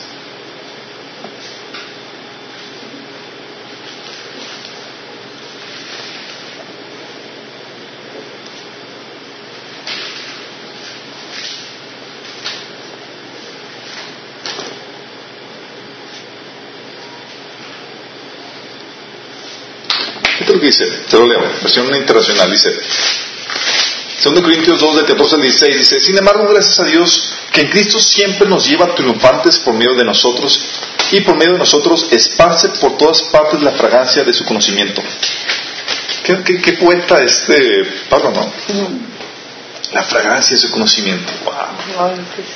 Lo 20.58 20.60
que 20.60 20.66
dice, 20.66 20.84
te 21.08 21.16
lo 21.16 21.26
leo, 21.26 21.40
versión 21.62 21.94
internacional, 21.94 22.50
dice, 22.50 22.76
2 24.24 24.40
Corintios 24.42 24.80
2, 24.80 24.96
del 24.96 25.06
14 25.06 25.34
al 25.36 25.42
16, 25.42 25.78
dice, 25.78 26.00
sin 26.00 26.18
embargo, 26.18 26.46
gracias 26.48 26.80
a 26.80 26.84
Dios, 26.84 27.32
que 27.52 27.60
en 27.62 27.70
Cristo 27.70 28.00
siempre 28.00 28.48
nos 28.48 28.68
lleva 28.68 28.94
triunfantes 28.94 29.58
por 29.58 29.74
medio 29.74 29.94
de 29.94 30.04
nosotros, 30.04 30.60
y 31.12 31.20
por 31.20 31.36
medio 31.36 31.52
de 31.52 31.58
nosotros 31.58 32.08
esparce 32.10 32.68
por 32.80 32.96
todas 32.96 33.22
partes 33.22 33.62
la 33.62 33.72
fragancia 33.72 34.24
de 34.24 34.32
su 34.32 34.44
conocimiento. 34.44 35.02
¿Qué, 36.24 36.42
qué, 36.42 36.60
qué 36.60 36.72
poeta 36.74 37.22
este 37.22 37.84
Pablo, 38.10 38.32
no? 38.32 38.52
La 39.92 40.02
fragancia 40.02 40.54
de 40.54 40.58
su 40.58 40.70
conocimiento. 40.70 41.32
Wow. 41.44 42.10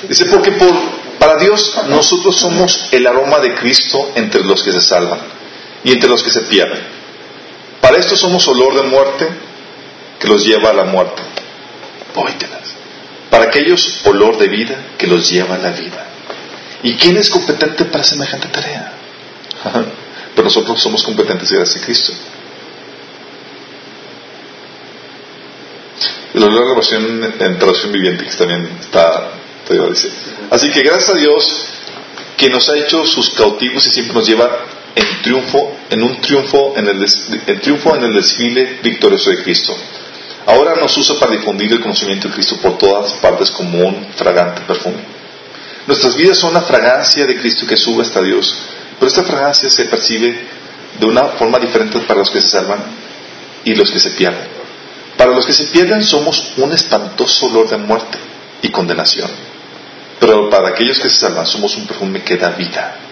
Dice, 0.07 0.25
porque 0.25 0.51
por, 0.51 0.71
para 1.17 1.37
Dios 1.37 1.73
nosotros 1.87 2.37
somos 2.37 2.89
el 2.91 3.07
aroma 3.07 3.39
de 3.39 3.55
Cristo 3.55 4.11
entre 4.15 4.43
los 4.43 4.61
que 4.61 4.71
se 4.71 4.81
salvan 4.81 5.19
y 5.83 5.91
entre 5.91 6.09
los 6.09 6.21
que 6.21 6.29
se 6.29 6.41
pierden. 6.41 7.02
Para 7.93 8.01
esto 8.01 8.15
somos 8.15 8.47
olor 8.47 8.73
de 8.73 8.81
muerte 8.89 9.27
que 10.19 10.27
los 10.27 10.43
lleva 10.43 10.71
a 10.71 10.73
la 10.73 10.83
muerte. 10.83 11.21
Óytelas. 12.15 12.73
Para 13.29 13.43
aquellos 13.43 14.01
olor 14.07 14.39
de 14.39 14.47
vida 14.47 14.75
que 14.97 15.05
los 15.05 15.29
lleva 15.29 15.53
a 15.53 15.57
la 15.59 15.69
vida. 15.69 16.03
¿Y 16.81 16.95
quién 16.95 17.17
es 17.17 17.29
competente 17.29 17.85
para 17.85 18.03
semejante 18.03 18.47
tarea? 18.47 18.93
Pero 20.33 20.43
nosotros 20.43 20.81
somos 20.81 21.03
competentes 21.03 21.51
gracias 21.51 21.83
a 21.83 21.85
Cristo. 21.85 22.13
Lo 26.33 26.49
leo 26.49 26.63
en 26.93 27.21
la 27.21 27.27
en 27.45 27.59
traducción 27.59 27.91
viviente, 27.91 28.25
que 28.25 28.31
también 28.31 28.75
está, 28.81 29.33
dice. 29.69 30.09
Así 30.49 30.71
que 30.71 30.81
gracias 30.81 31.11
a 31.11 31.17
Dios 31.19 31.65
que 32.37 32.49
nos 32.49 32.67
ha 32.69 32.75
hecho 32.75 33.05
sus 33.05 33.29
cautivos 33.35 33.85
y 33.85 33.91
siempre 33.91 34.15
nos 34.15 34.25
lleva 34.27 34.72
en 34.95 35.21
triunfo, 35.21 35.75
en 35.89 36.03
un 36.03 36.21
triunfo, 36.21 36.73
en 36.75 36.87
el, 36.87 37.61
triunfo 37.61 37.95
en 37.95 38.03
el 38.03 38.13
desfile 38.13 38.79
victorioso 38.83 39.29
de 39.29 39.43
Cristo. 39.43 39.75
Ahora 40.45 40.75
nos 40.75 40.95
usa 40.97 41.17
para 41.19 41.31
difundir 41.31 41.71
el 41.71 41.81
conocimiento 41.81 42.27
de 42.27 42.33
Cristo 42.33 42.57
por 42.57 42.77
todas 42.77 43.13
partes 43.13 43.49
como 43.51 43.79
un 43.79 44.07
fragante 44.15 44.61
perfume. 44.61 45.01
Nuestras 45.87 46.15
vidas 46.15 46.37
son 46.37 46.53
la 46.53 46.61
fragancia 46.61 47.25
de 47.25 47.37
Cristo 47.37 47.65
que 47.65 47.77
sube 47.77 48.03
hasta 48.03 48.21
Dios, 48.21 48.55
pero 48.99 49.07
esta 49.07 49.23
fragancia 49.23 49.69
se 49.69 49.85
percibe 49.85 50.47
de 50.99 51.05
una 51.05 51.23
forma 51.29 51.59
diferente 51.59 51.99
para 51.99 52.19
los 52.19 52.29
que 52.29 52.41
se 52.41 52.49
salvan 52.49 52.79
y 53.63 53.73
los 53.75 53.91
que 53.91 53.99
se 53.99 54.11
pierden. 54.11 54.47
Para 55.17 55.31
los 55.31 55.45
que 55.45 55.53
se 55.53 55.65
pierden 55.65 56.03
somos 56.03 56.53
un 56.57 56.73
espantoso 56.73 57.47
olor 57.47 57.69
de 57.69 57.77
muerte 57.77 58.17
y 58.61 58.69
condenación, 58.69 59.29
pero 60.19 60.49
para 60.49 60.69
aquellos 60.69 60.99
que 60.99 61.09
se 61.09 61.15
salvan 61.15 61.45
somos 61.45 61.75
un 61.75 61.87
perfume 61.87 62.23
que 62.23 62.37
da 62.37 62.49
vida. 62.49 63.02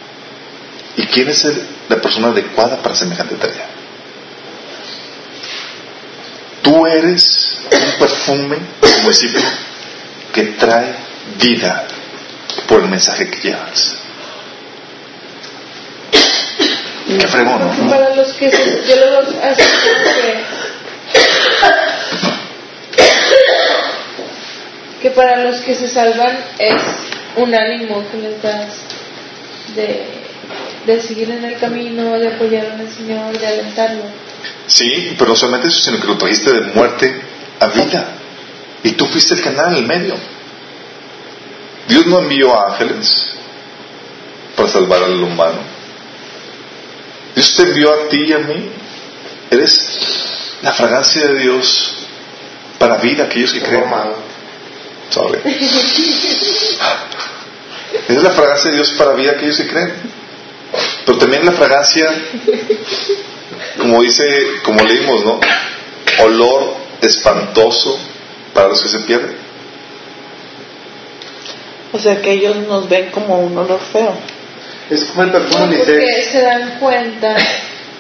¿Y 1.01 1.05
quién 1.07 1.29
es 1.29 1.47
la 1.89 1.95
persona 1.95 2.27
adecuada 2.27 2.77
para 2.77 2.93
semejante 2.93 3.35
tarea? 3.35 3.65
Tú 6.61 6.85
eres 6.85 7.59
un 7.71 7.99
perfume, 7.99 8.57
como 8.79 9.09
discípulo, 9.09 9.43
que 10.31 10.43
trae 10.43 10.93
vida 11.39 11.87
por 12.67 12.81
el 12.81 12.89
mensaje 12.89 13.31
que 13.31 13.49
llevas. 13.49 13.95
Qué 17.07 17.27
fregón, 17.27 17.59
¿no? 17.59 17.89
Para 17.89 18.15
los 18.15 18.33
que 18.33 18.51
se, 18.51 18.83
yo 18.87 18.95
lo 18.97 19.19
así 19.43 19.63
que 25.01 25.09
para 25.09 25.43
los 25.43 25.61
que 25.61 25.73
se 25.73 25.89
salvan 25.89 26.37
es 26.59 26.75
un 27.37 27.55
ánimo 27.55 28.03
que 28.11 28.17
les 28.17 28.41
das 28.43 28.67
de 29.75 30.20
de 30.86 31.01
seguir 31.01 31.29
en 31.29 31.43
el 31.43 31.57
camino, 31.57 32.17
de 32.17 32.34
apoyar 32.34 32.65
al 32.71 32.89
Señor, 32.89 33.38
de 33.38 33.47
alentarlo. 33.47 34.03
Sí, 34.67 35.15
pero 35.17 35.32
no 35.32 35.36
solamente 35.36 35.67
eso, 35.67 35.79
sino 35.79 35.99
que 35.99 36.07
lo 36.07 36.17
trajiste 36.17 36.51
de 36.51 36.61
muerte 36.73 37.21
a 37.59 37.67
vida. 37.67 38.15
Y 38.84 38.91
tú 38.91 39.05
fuiste 39.05 39.36
el 39.36 39.41
canal 39.41 39.73
en 39.73 39.77
el 39.77 39.88
medio. 39.88 40.15
Dios 41.88 42.07
no 42.07 42.19
envió 42.19 42.59
ángeles 42.67 43.36
para 44.55 44.69
salvar 44.69 45.03
al 45.03 45.21
humano. 45.21 45.59
Dios 47.36 47.53
te 47.55 47.63
envió 47.63 47.93
a 47.93 48.09
ti 48.09 48.23
y 48.27 48.34
a 48.34 48.39
mí. 48.39 48.69
Eres 49.51 50.55
la 50.61 50.71
fragancia 50.73 51.27
de 51.27 51.39
Dios 51.39 52.07
para 52.79 52.97
vida, 52.97 53.25
aquellos 53.25 53.53
que 53.53 53.61
creen. 53.61 53.86
Sorry. 55.09 55.39
Es 58.07 58.23
la 58.23 58.32
fragancia 58.32 58.71
de 58.71 58.77
Dios 58.77 58.93
para 58.97 59.11
vida, 59.13 59.34
aquellos 59.34 59.57
que 59.57 59.67
creen. 59.67 60.20
Pero 61.05 61.17
también 61.17 61.45
la 61.45 61.51
fragancia, 61.53 62.05
como 63.77 64.01
dice, 64.01 64.23
como 64.63 64.83
leímos, 64.83 65.25
¿no? 65.25 65.39
Olor 66.23 66.75
espantoso 67.01 67.99
para 68.53 68.67
los 68.69 68.81
que 68.81 68.89
se 68.89 68.99
pierden. 68.99 69.35
O 71.93 71.99
sea 71.99 72.21
que 72.21 72.31
ellos 72.31 72.55
nos 72.67 72.87
ven 72.87 73.09
como 73.11 73.39
un 73.39 73.57
olor 73.57 73.79
feo. 73.91 74.13
Es 74.89 75.03
como 75.05 75.23
el 75.23 75.31
perfume 75.31 75.77
Porque 75.77 75.91
unisex. 75.93 76.31
se 76.31 76.41
dan 76.41 76.79
cuenta 76.79 77.35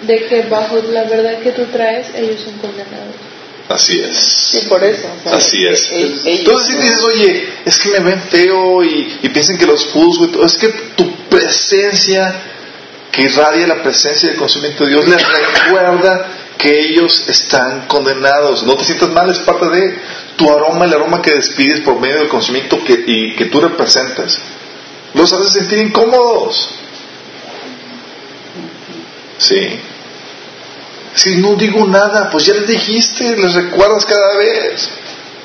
de 0.03 0.25
que 0.25 0.41
bajo 0.43 0.77
la 0.91 1.03
verdad 1.03 1.39
que 1.39 1.51
tú 1.51 1.65
traes, 1.65 2.07
ellos 2.15 2.41
son 2.41 2.53
condenados. 2.57 3.15
Así 3.69 3.99
es. 3.99 4.17
Sí, 4.17 4.61
por 4.67 4.83
eso. 4.83 5.07
o 5.19 5.23
sea, 5.23 5.37
Así 5.37 5.65
es. 5.65 5.89
ellos- 5.91 6.21
Entonces 6.25 6.67
si 6.67 6.81
dices, 6.81 7.01
oye, 7.03 7.49
es 7.65 7.77
que 7.77 7.89
me 7.91 7.99
ven 7.99 8.21
feo 8.21 8.83
y, 8.83 9.19
y 9.23 9.29
piensan 9.29 9.57
que 9.57 9.65
los 9.65 9.85
juzgo 9.87 10.25
y 10.25 10.31
todo, 10.31 10.45
es 10.45 10.57
que 10.57 10.67
tu 10.95 11.09
presencia, 11.29 12.33
que 13.11 13.23
irradia 13.23 13.67
la 13.67 13.83
presencia 13.83 14.27
y 14.27 14.31
el 14.31 14.37
conocimiento 14.37 14.85
de 14.85 14.91
Dios, 14.91 15.07
les 15.07 15.21
recuerda 15.21 16.27
que 16.57 16.79
ellos 16.79 17.25
están 17.27 17.87
condenados. 17.87 18.63
No 18.63 18.75
te 18.75 18.85
sientas 18.85 19.09
mal, 19.09 19.29
es 19.29 19.39
parte 19.39 19.67
de 19.67 19.99
tu 20.37 20.49
aroma, 20.49 20.85
el 20.85 20.93
aroma 20.93 21.21
que 21.21 21.33
despides 21.33 21.81
por 21.81 21.99
medio 21.99 22.19
del 22.19 22.29
conocimiento 22.29 22.83
que, 22.83 23.03
y, 23.05 23.35
que 23.35 23.45
tú 23.45 23.59
representas. 23.59 24.39
Los 25.13 25.33
hace 25.33 25.59
sentir 25.59 25.79
incómodos. 25.79 26.69
Sí. 29.37 29.79
Si 31.15 31.35
no 31.37 31.55
digo 31.55 31.85
nada, 31.87 32.29
pues 32.29 32.45
ya 32.45 32.53
les 32.53 32.67
dijiste, 32.67 33.35
les 33.35 33.53
recuerdas 33.53 34.05
cada 34.05 34.37
vez. 34.37 34.89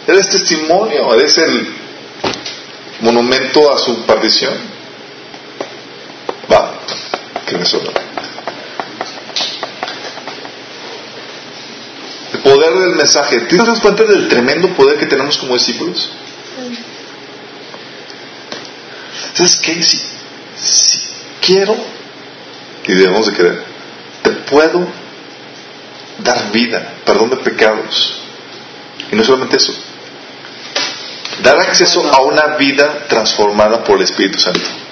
Eres 0.06 0.28
testimonio, 0.28 1.12
eres 1.14 1.36
el 1.38 1.66
monumento 3.00 3.74
a 3.74 3.78
su 3.78 4.02
perdición. 4.02 4.54
Va, 6.52 6.74
que. 7.46 7.54
El 12.32 12.40
poder 12.40 12.74
del 12.74 12.96
mensaje. 12.96 13.40
¿Te 13.40 13.56
das 13.56 13.80
cuenta 13.80 14.04
del 14.04 14.28
tremendo 14.28 14.68
poder 14.70 14.98
que 14.98 15.06
tenemos 15.06 15.38
como 15.38 15.54
discípulos? 15.54 16.10
¿Sabes 19.34 19.56
qué? 19.56 19.82
Si, 19.82 19.98
si 20.56 20.98
quiero, 21.40 21.76
y 22.84 22.94
debemos 22.94 23.26
de 23.26 23.32
querer, 23.32 23.62
te 24.22 24.30
puedo 24.30 24.86
dar 26.18 26.50
vida, 26.52 26.94
perdón 27.04 27.30
de 27.30 27.36
pecados. 27.36 28.20
Y 29.12 29.16
no 29.16 29.22
solamente 29.22 29.56
eso, 29.56 29.72
dar 31.42 31.60
acceso 31.60 32.10
a 32.12 32.22
una 32.22 32.56
vida 32.56 33.06
transformada 33.08 33.84
por 33.84 33.98
el 33.98 34.04
Espíritu 34.04 34.38
Santo. 34.38 34.85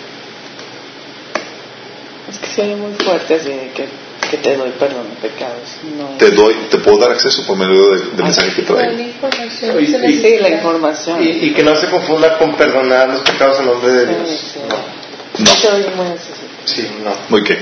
Es 2.54 2.56
que 2.56 2.62
se 2.62 2.62
oye 2.62 2.76
muy 2.76 2.94
fuerte 2.94 3.34
así 3.34 3.48
de 3.48 3.70
que, 3.74 3.88
que 4.30 4.36
te 4.38 4.56
doy 4.56 4.70
perdón 4.78 5.08
de 5.10 5.28
pecados. 5.28 5.58
No. 5.98 6.16
Te 6.18 6.30
doy, 6.30 6.54
te 6.70 6.78
puedo 6.78 6.98
dar 6.98 7.10
acceso 7.12 7.44
por 7.46 7.56
medio 7.56 7.90
del, 7.90 8.16
del 8.16 8.24
mensaje 8.24 8.52
que 8.54 8.62
Toda 8.62 8.82
la 8.82 8.88
traigo. 8.92 9.02
información 9.10 9.76
Y- 9.80 9.84
y-. 9.84 10.20
Sí, 10.22 10.36
la 10.40 10.48
información. 10.50 11.22
Y, 11.22 11.28
y 11.46 11.52
que 11.54 11.62
no 11.64 11.74
se 11.76 11.88
confunda 11.90 12.38
con 12.38 12.54
perdonar 12.56 13.08
los 13.08 13.20
pecados 13.22 13.58
en 13.60 13.66
nombre 13.66 13.92
de 13.92 14.06
Dios. 14.06 14.28
Sí, 14.30 14.46
sí. 14.54 14.58
No. 14.68 14.76
No, 15.36 15.46
Se 15.46 15.68
oye 15.68 15.90
muy. 15.96 16.06
Sí, 16.64 16.88
no. 17.02 17.10
muy 17.28 17.42
qué. 17.42 17.58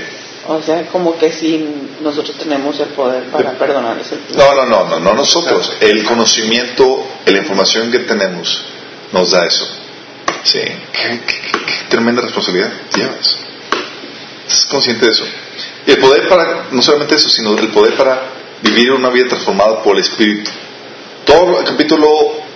O 0.47 0.61
sea, 0.61 0.85
como 0.87 1.17
que 1.17 1.31
si 1.31 1.65
nosotros 2.01 2.37
tenemos 2.37 2.77
el 2.79 2.89
poder 2.89 3.23
para 3.31 3.51
perdonarles 3.53 4.11
el 4.11 4.19
No, 4.37 4.53
no, 4.53 4.65
no, 4.65 4.89
no, 4.89 4.99
no 4.99 5.13
nosotros. 5.13 5.73
El 5.79 6.03
conocimiento, 6.03 7.03
la 7.25 7.37
información 7.37 7.89
que 7.91 7.99
tenemos 7.99 8.61
nos 9.13 9.31
da 9.31 9.45
eso. 9.45 9.65
Sí, 10.43 10.59
qué, 10.59 11.19
qué- 11.25 11.39
qué- 11.51 11.59
qué 11.65 11.73
tremenda 11.89 12.21
responsabilidad 12.21 12.71
llevas. 12.95 13.37
¿Estás 14.47 14.65
consciente 14.65 15.05
de 15.05 15.11
eso? 15.11 15.25
Y 15.85 15.91
el 15.91 15.97
poder 15.99 16.27
para, 16.27 16.67
no 16.71 16.81
solamente 16.81 17.15
eso, 17.15 17.29
sino 17.29 17.57
el 17.57 17.69
poder 17.69 17.95
para 17.95 18.21
vivir 18.61 18.91
una 18.91 19.09
vida 19.09 19.27
transformada 19.27 19.81
por 19.83 19.95
el 19.95 20.01
Espíritu. 20.01 20.51
Todo 21.25 21.59
el 21.59 21.65
capítulo 21.65 22.07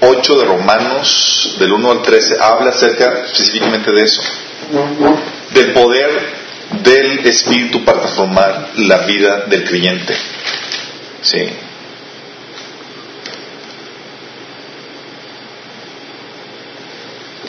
8 0.02 0.40
de 0.40 0.46
Romanos, 0.46 1.56
del 1.60 1.72
1 1.72 1.92
al 1.92 2.02
13, 2.02 2.38
habla 2.40 2.70
acerca 2.72 3.24
específicamente 3.26 3.92
de 3.92 4.04
eso. 4.04 4.22
Del 5.54 5.74
poder 5.74 6.48
del 6.84 7.26
Espíritu 7.28 7.84
para 7.84 8.02
transformar 8.02 8.72
la 8.78 9.00
vida 9.00 9.46
del 9.48 9.64
creyente. 9.64 10.16
Sí. 11.22 11.50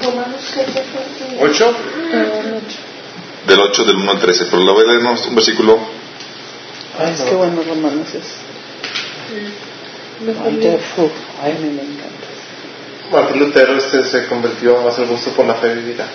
Romanos 0.00 0.40
que 0.54 0.60
te 0.62 0.72
falta. 0.72 1.44
¿Ocho? 1.44 1.74
Del 3.48 3.60
8 3.60 3.84
del 3.84 3.96
1 3.96 4.10
al 4.10 4.18
13. 4.20 4.44
Pero 4.50 4.62
lo 4.62 4.74
voy 4.74 4.84
a 4.84 4.92
leer 4.92 5.00
un 5.04 5.34
versículo. 5.34 5.78
Ay, 6.98 7.12
Es 7.12 7.20
no. 7.20 7.26
que 7.26 7.34
bueno, 7.34 7.62
Romanos 7.66 8.08
es. 8.14 8.24
Mejor 10.24 10.46
Ay, 11.42 11.58
me 11.60 11.82
encanta. 11.82 12.18
Martín 13.12 13.38
Lutero 13.38 13.76
este 13.76 14.04
se 14.04 14.26
convirtió 14.26 14.82
más 14.82 14.98
al 14.98 15.06
gusto 15.06 15.30
por 15.30 15.46
la 15.46 15.54
fe 15.54 15.74
vivida. 15.74 16.06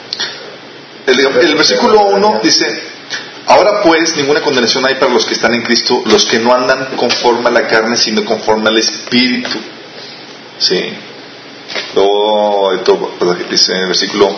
El, 1.08 1.20
el 1.20 1.56
versículo 1.56 2.02
1 2.08 2.40
dice: 2.44 2.84
Ahora 3.48 3.82
pues, 3.82 4.16
ninguna 4.16 4.42
condenación 4.42 4.86
hay 4.86 4.96
para 4.96 5.12
los 5.12 5.26
que 5.26 5.34
están 5.34 5.54
en 5.54 5.64
Cristo, 5.64 6.02
los 6.06 6.26
que 6.26 6.40
no 6.40 6.54
andan 6.54 6.96
conforme 6.96 7.48
a 7.50 7.52
la 7.52 7.68
carne, 7.68 7.98
sino 7.98 8.24
conforme 8.24 8.70
al 8.70 8.78
Espíritu. 8.78 9.58
Sí. 10.58 10.94
Luego, 11.96 12.74
esto, 12.74 13.12
dice 13.50 13.74
en 13.74 13.80
el 13.80 13.88
versículo, 13.88 14.30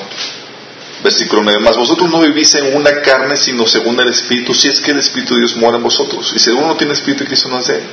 versículo 1.06 1.44
9: 1.44 1.60
Más 1.62 1.78
vosotros 1.78 2.10
no 2.10 2.20
vivís 2.20 2.54
en 2.56 2.76
una 2.76 3.02
carne, 3.02 3.38
sino 3.38 3.66
según 3.66 3.98
el 4.00 4.10
Espíritu, 4.10 4.54
si 4.54 4.68
es 4.68 4.82
que 4.82 4.92
el 4.92 5.00
Espíritu 5.00 5.36
de 5.36 5.42
Dios 5.42 5.56
mora 5.56 5.78
en 5.78 5.84
vosotros. 5.84 6.34
Y 6.36 6.40
si 6.40 6.50
uno 6.50 6.76
tiene 6.76 6.94
Espíritu 6.94 7.24
de 7.24 7.28
Cristo, 7.28 7.48
no 7.48 7.60
es 7.60 7.70
él. 7.70 7.84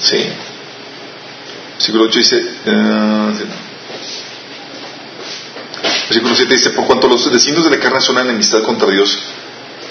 Sí. 0.00 0.28
Versículo 1.74 2.04
8 2.04 2.18
dice: 2.18 2.36
eh, 2.66 3.32
sí. 3.36 3.44
Versículo 6.08 6.34
7 6.34 6.54
dice, 6.54 6.70
por 6.70 6.86
cuanto 6.86 7.06
los 7.06 7.30
designios 7.30 7.64
de 7.64 7.70
la 7.70 7.78
carne 7.78 8.00
son 8.00 8.18
enemistad 8.18 8.62
contra 8.62 8.88
Dios, 8.88 9.18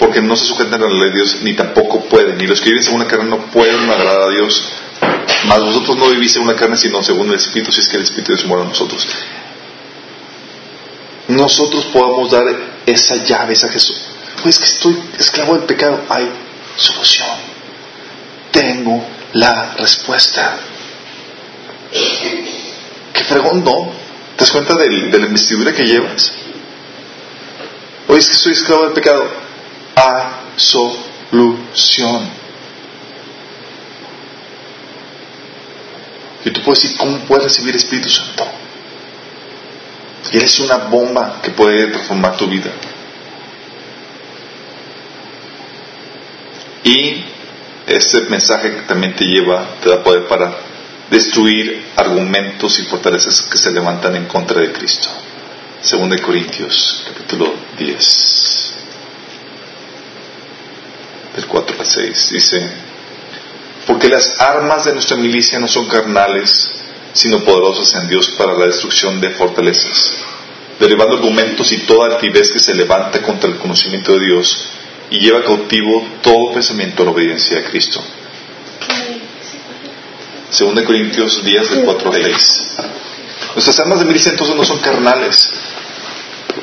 porque 0.00 0.20
no 0.20 0.36
se 0.36 0.46
sujetan 0.46 0.82
a 0.82 0.88
la 0.88 0.94
ley 0.94 1.10
de 1.10 1.16
Dios, 1.16 1.38
ni 1.42 1.54
tampoco 1.54 2.04
pueden, 2.06 2.40
y 2.40 2.46
los 2.46 2.60
que 2.60 2.70
viven 2.70 2.82
según 2.82 3.00
la 3.00 3.06
carne 3.06 3.30
no 3.30 3.38
pueden 3.46 3.88
agradar 3.88 4.22
a 4.22 4.28
Dios, 4.30 4.64
mas 5.46 5.60
vosotros 5.60 5.96
no 5.96 6.10
vivís 6.10 6.32
según 6.32 6.48
la 6.48 6.56
carne, 6.56 6.76
sino 6.76 7.02
según 7.04 7.28
el 7.28 7.34
Espíritu, 7.34 7.70
si 7.70 7.80
es 7.80 7.88
que 7.88 7.98
el 7.98 8.02
Espíritu 8.02 8.32
de 8.32 8.36
Dios 8.36 8.48
mora 8.48 8.62
en 8.62 8.68
nosotros. 8.70 9.06
Nosotros 11.28 11.84
podamos 11.86 12.30
dar 12.30 12.44
esa 12.86 13.16
llave, 13.16 13.52
esa 13.52 13.68
Jesús. 13.68 13.96
Pues 14.42 14.58
que 14.58 14.64
estoy 14.64 14.98
esclavo 15.18 15.54
del 15.54 15.64
pecado, 15.64 16.00
hay 16.08 16.28
solución. 16.76 17.28
Tengo 18.50 19.04
la 19.34 19.74
respuesta. 19.74 20.58
Qué 23.12 23.24
fregón, 23.24 23.62
¿no? 23.62 23.92
¿Te 24.36 24.44
das 24.44 24.50
cuenta 24.50 24.74
de 24.74 25.18
la 25.18 25.26
investidura 25.26 25.72
que 25.72 25.84
llevas? 25.84 26.32
Oye, 28.06 28.20
es 28.20 28.28
que 28.28 28.34
soy 28.34 28.52
esclavo 28.52 28.84
del 28.84 28.92
pecado. 28.92 29.28
A 29.96 30.40
solución. 30.56 32.30
Y 36.44 36.50
tú 36.50 36.62
puedes 36.62 36.82
decir, 36.82 36.96
¿cómo 36.96 37.18
puedes 37.20 37.44
recibir 37.44 37.76
Espíritu 37.76 38.08
Santo? 38.08 38.46
Eres 40.32 40.60
una 40.60 40.76
bomba 40.76 41.40
que 41.42 41.50
puede 41.50 41.86
transformar 41.86 42.36
tu 42.36 42.46
vida. 42.46 42.70
Y 46.84 47.24
este 47.86 48.20
mensaje 48.22 48.70
también 48.86 49.14
te 49.14 49.24
lleva, 49.24 49.66
te 49.82 49.88
da 49.88 50.02
poder 50.02 50.26
para 50.26 50.54
destruir 51.10 51.86
argumentos 51.96 52.78
y 52.78 52.84
fortalezas 52.84 53.42
que 53.42 53.58
se 53.58 53.72
levantan 53.72 54.14
en 54.16 54.26
contra 54.26 54.60
de 54.60 54.72
Cristo. 54.72 55.08
Según 55.80 56.10
de 56.10 56.18
Corintios, 56.18 57.04
capítulo 57.06 57.54
10, 57.78 58.72
del 61.36 61.46
4 61.46 61.76
al 61.78 61.86
6, 61.86 62.30
dice, 62.30 62.70
porque 63.86 64.08
las 64.08 64.38
armas 64.40 64.84
de 64.84 64.92
nuestra 64.92 65.16
milicia 65.16 65.58
no 65.58 65.68
son 65.68 65.86
carnales, 65.86 66.70
sino 67.18 67.42
poderosos 67.42 67.92
en 67.96 68.06
Dios 68.06 68.30
para 68.38 68.56
la 68.56 68.66
destrucción 68.66 69.20
de 69.20 69.30
fortalezas, 69.30 70.14
derribando 70.78 71.16
argumentos 71.16 71.72
y 71.72 71.78
toda 71.78 72.14
altivez 72.14 72.52
que 72.52 72.60
se 72.60 72.76
levanta 72.76 73.20
contra 73.22 73.50
el 73.50 73.56
conocimiento 73.56 74.12
de 74.12 74.24
Dios 74.24 74.68
y 75.10 75.18
lleva 75.18 75.42
cautivo 75.42 76.06
todo 76.22 76.52
pensamiento 76.52 77.02
a 77.02 77.06
la 77.06 77.10
obediencia 77.10 77.58
a 77.58 77.64
Cristo. 77.64 78.00
2 80.56 80.82
Corintios 80.82 81.42
10 81.42 81.70
del 81.70 81.84
4 81.86 82.12
al 82.12 82.22
6. 82.22 82.76
Nuestras 83.54 83.80
armas 83.80 83.98
de 83.98 84.04
milicia 84.04 84.30
entonces 84.30 84.54
no 84.54 84.64
son 84.64 84.78
carnales. 84.78 85.50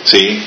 ¿Sí? 0.06 0.41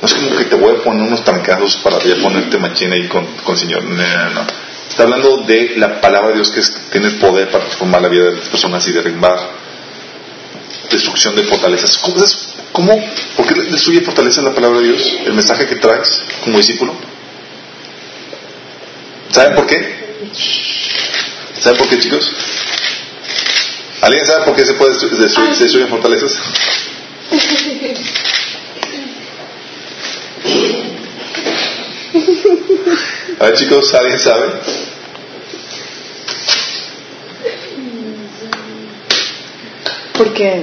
No 0.00 0.06
es 0.06 0.14
como 0.14 0.36
que 0.36 0.44
te 0.44 0.54
voy 0.54 0.76
a 0.76 0.82
poner 0.84 1.02
unos 1.02 1.24
trancazos 1.24 1.74
para 1.78 1.98
ya 1.98 2.22
ponerte 2.22 2.56
machina 2.56 2.94
ahí 2.94 3.08
con, 3.08 3.26
con 3.42 3.54
el 3.54 3.60
Señor. 3.60 3.82
No, 3.82 3.96
no, 3.96 4.30
no. 4.30 4.69
Está 5.00 5.14
hablando 5.14 5.38
de 5.46 5.78
la 5.78 5.98
palabra 5.98 6.28
de 6.28 6.34
Dios 6.34 6.50
que 6.50 6.60
tiene 6.92 7.06
el 7.06 7.16
poder 7.16 7.50
para 7.50 7.64
transformar 7.64 8.02
la 8.02 8.08
vida 8.08 8.24
de 8.24 8.36
las 8.36 8.50
personas 8.50 8.86
y 8.86 8.92
derribar 8.92 9.38
destrucción 10.90 11.34
de 11.36 11.44
fortalezas. 11.44 11.96
¿Cómo, 11.96 12.22
es, 12.22 12.48
¿Cómo? 12.70 13.10
¿Por 13.34 13.46
qué 13.46 13.54
destruye 13.62 14.02
fortaleza 14.02 14.42
la 14.42 14.54
palabra 14.54 14.80
de 14.80 14.88
Dios? 14.88 15.16
El 15.24 15.32
mensaje 15.32 15.66
que 15.66 15.76
traes 15.76 16.20
como 16.44 16.58
discípulo. 16.58 16.94
¿Saben 19.30 19.54
por 19.54 19.66
qué? 19.66 20.28
¿Saben 21.58 21.78
por 21.78 21.88
qué, 21.88 21.98
chicos? 21.98 22.30
¿Alguien 24.02 24.26
sabe 24.26 24.44
por 24.44 24.54
qué 24.54 24.66
se 24.66 24.74
puede 24.74 24.92
destruir, 24.92 25.54
se 25.54 25.62
destruyen 25.62 25.88
fortalezas? 25.88 26.38
A 33.40 33.46
ver, 33.46 33.54
chicos, 33.54 33.94
¿alguien 33.94 34.18
sabe? 34.18 34.50
¿Por 40.20 40.34
qué? 40.34 40.62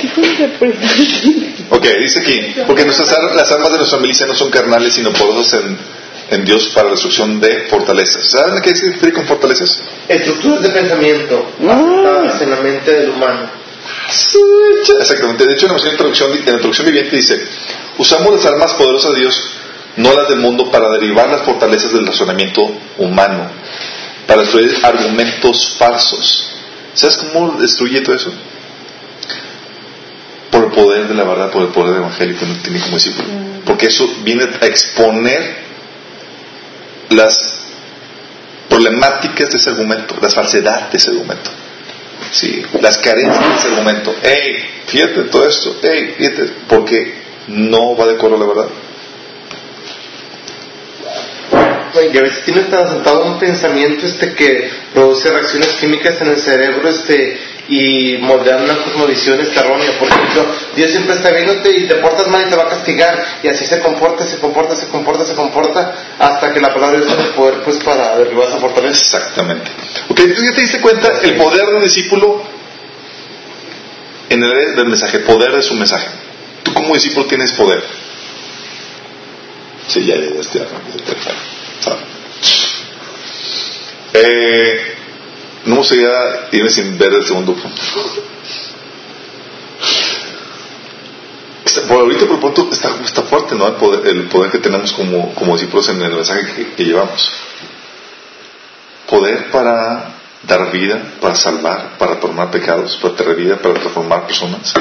¿Qué 0.00 0.08
fue 0.08 0.26
lo 0.26 0.36
que 0.36 1.54
Ok, 1.70 1.86
dice 2.00 2.18
aquí, 2.18 2.54
porque 2.66 2.84
nuestras, 2.84 3.08
las 3.36 3.52
armas 3.52 3.70
de 3.70 3.78
nuestra 3.78 4.00
milicia 4.00 4.26
no 4.26 4.34
son 4.34 4.50
carnales, 4.50 4.94
sino 4.94 5.12
poderosas 5.12 5.62
en, 5.62 5.78
en 6.30 6.44
Dios 6.44 6.70
para 6.74 6.86
la 6.86 6.90
destrucción 6.94 7.38
de 7.38 7.68
fortalezas. 7.70 8.28
¿Saben 8.28 8.60
qué 8.60 8.74
se 8.74 8.90
refiere 8.90 9.12
con 9.12 9.26
fortalezas? 9.26 9.78
Estructuras 10.08 10.62
de 10.62 10.70
pensamiento 10.70 11.52
aceptadas 11.60 12.42
en 12.42 12.50
la 12.50 12.56
mente 12.56 12.90
del 12.90 13.10
humano. 13.10 13.48
Exactamente. 14.98 15.46
De 15.46 15.54
hecho, 15.54 15.66
en 15.66 15.84
la 15.84 15.90
introducción, 15.92 16.32
en 16.32 16.46
la 16.46 16.52
introducción 16.54 16.86
viviente 16.88 17.14
dice, 17.14 17.46
usamos 17.98 18.32
las 18.34 18.46
armas 18.46 18.72
poderosas 18.72 19.12
de 19.12 19.20
Dios, 19.20 19.54
no 19.98 20.12
las 20.14 20.28
del 20.28 20.40
mundo, 20.40 20.68
para 20.68 20.88
derribar 20.90 21.28
las 21.28 21.42
fortalezas 21.42 21.92
del 21.92 22.04
razonamiento 22.04 22.60
humano, 22.98 23.52
para 24.26 24.42
destruir 24.42 24.78
argumentos 24.82 25.74
falsos. 25.78 26.50
¿Sabes 26.94 27.16
cómo 27.16 27.52
destruye 27.58 28.00
todo 28.00 28.16
eso? 28.16 28.32
Por 30.50 30.64
el 30.64 30.70
poder 30.72 31.08
de 31.08 31.14
la 31.14 31.24
verdad, 31.24 31.50
por 31.50 31.62
el 31.62 31.68
poder 31.68 31.96
evangélico 31.96 32.46
que 32.46 32.54
tiene 32.62 32.80
como 32.80 32.96
discípulo. 32.96 33.28
Porque 33.64 33.86
eso 33.86 34.06
viene 34.22 34.44
a 34.60 34.66
exponer 34.66 35.62
las 37.10 37.62
problemáticas 38.68 39.50
de 39.50 39.58
ese 39.58 39.70
argumento, 39.70 40.16
la 40.20 40.30
falsedad 40.30 40.90
de 40.90 40.96
ese 40.96 41.10
argumento, 41.10 41.50
¿sí? 42.30 42.62
las 42.80 42.98
carencias 42.98 43.48
de 43.48 43.54
ese 43.54 43.68
argumento. 43.68 44.14
Hey, 44.22 44.64
fíjate 44.86 45.22
todo 45.24 45.46
esto, 45.46 45.76
hey, 45.82 46.14
fíjate, 46.16 46.52
porque 46.68 47.14
no 47.48 47.96
va 47.96 48.06
de 48.06 48.14
acuerdo 48.14 48.36
a 48.36 48.40
la 48.40 48.46
verdad. 48.46 48.68
Y 52.00 52.16
a 52.16 52.22
veces 52.22 52.44
tiene 52.44 52.62
tan 52.62 52.88
sentado 52.88 53.24
un 53.24 53.38
pensamiento 53.38 54.06
este 54.06 54.34
que 54.34 54.70
produce 54.94 55.30
reacciones 55.30 55.68
químicas 55.74 56.20
en 56.20 56.28
el 56.28 56.38
cerebro 56.38 56.88
este 56.88 57.38
y 57.68 58.18
moldear 58.18 58.60
una 58.62 58.76
cosmovisión 58.82 59.40
errónea. 59.40 59.98
Por 59.98 60.08
ejemplo, 60.08 60.46
Dios 60.76 60.90
siempre 60.90 61.14
está 61.14 61.30
viéndote 61.30 61.76
y 61.76 61.86
te 61.86 61.96
portas 61.96 62.28
mal 62.28 62.46
y 62.46 62.50
te 62.50 62.56
va 62.56 62.64
a 62.64 62.68
castigar. 62.68 63.40
Y 63.42 63.48
así 63.48 63.64
se 63.64 63.80
comporta, 63.80 64.24
se 64.26 64.38
comporta, 64.38 64.74
se 64.74 64.88
comporta, 64.88 65.24
se 65.24 65.34
comporta, 65.34 65.94
hasta 66.18 66.52
que 66.52 66.60
la 66.60 66.72
palabra 66.72 66.98
de 66.98 67.04
Dios 67.04 67.16
tiene 67.16 67.30
poder 67.32 67.62
pues, 67.62 67.78
para 67.78 68.18
derribar 68.18 68.48
esa 68.48 68.58
fortaleza. 68.58 69.00
Exactamente. 69.00 69.70
Ok, 70.08 70.20
entonces 70.20 70.50
ya 70.50 70.54
te 70.54 70.60
diste 70.62 70.80
cuenta 70.80 71.20
el 71.22 71.36
poder 71.36 71.66
de 71.66 71.74
un 71.74 71.84
discípulo 71.84 72.42
en 74.28 74.42
el 74.42 74.74
del 74.74 74.86
mensaje, 74.86 75.20
poder 75.20 75.52
de 75.52 75.62
su 75.62 75.74
mensaje. 75.74 76.06
Tú 76.62 76.72
como 76.72 76.94
discípulo 76.94 77.26
tienes 77.26 77.52
poder. 77.52 77.82
Sí, 79.88 80.04
ya, 80.04 80.16
ya, 80.16 80.28
ya, 80.30 80.60
ya, 80.60 80.66
eh, 84.14 84.94
no 85.64 85.74
me 85.74 85.78
gustaría 85.78 86.48
irme 86.52 86.70
sin 86.70 86.98
ver 86.98 87.12
el 87.12 87.24
segundo 87.24 87.54
punto. 87.54 87.82
Por 91.88 92.00
ahorita, 92.00 92.26
por 92.26 92.40
pronto, 92.40 92.68
está, 92.70 92.90
está 93.04 93.22
fuerte, 93.22 93.54
¿no? 93.54 93.66
El 93.66 93.74
poder, 93.74 94.06
el 94.06 94.24
poder, 94.24 94.50
que 94.50 94.58
tenemos 94.58 94.92
como, 94.92 95.34
como 95.34 95.54
discípulos 95.54 95.88
en 95.88 96.02
el 96.02 96.12
mensaje 96.12 96.74
que, 96.76 96.84
llevamos. 96.84 97.32
Poder 99.08 99.50
para 99.50 100.14
dar 100.42 100.70
vida, 100.70 101.00
para 101.20 101.34
salvar, 101.34 101.96
para 101.98 102.20
perdonar 102.20 102.50
pecados, 102.50 102.96
para 102.96 103.14
tener 103.14 103.36
vida, 103.36 103.56
para 103.56 103.74
transformar 103.74 104.26
personas, 104.26 104.72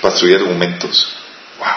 para 0.00 0.12
destruir 0.12 0.36
argumentos. 0.36 1.16
¡Wow! 1.58 1.68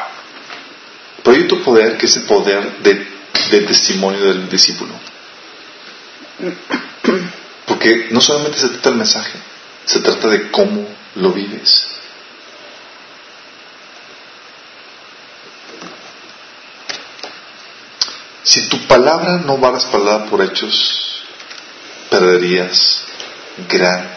Pero 1.24 1.38
hay 1.38 1.44
otro 1.44 1.64
poder 1.64 1.98
que 1.98 2.06
es 2.06 2.16
el 2.18 2.24
poder 2.24 2.78
de, 2.80 3.13
del 3.52 3.66
testimonio 3.66 4.26
del 4.26 4.50
discípulo. 4.50 4.94
Porque 7.66 8.08
no 8.12 8.22
solamente 8.22 8.58
se 8.58 8.70
trata 8.70 8.90
del 8.90 8.98
mensaje, 9.00 9.38
se 9.86 10.00
trata 10.00 10.28
de 10.30 10.52
cómo 10.52 10.88
lo 11.16 11.32
vives. 11.32 11.88
Si 18.44 18.68
tu 18.68 18.78
palabra 18.88 19.38
no 19.38 19.60
va 19.60 19.72
respaldada 19.72 20.26
por 20.26 20.44
hechos, 20.44 21.24
perderías 22.10 23.06
gran, 23.70 24.10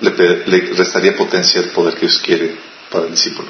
le, 0.00 0.10
restaría 0.76 1.16
potencia 1.16 1.60
al 1.60 1.70
poder 1.70 1.94
que 1.94 2.00
Dios 2.02 2.18
quiere 2.18 2.56
para 2.90 3.06
el 3.06 3.12
discípulo. 3.12 3.48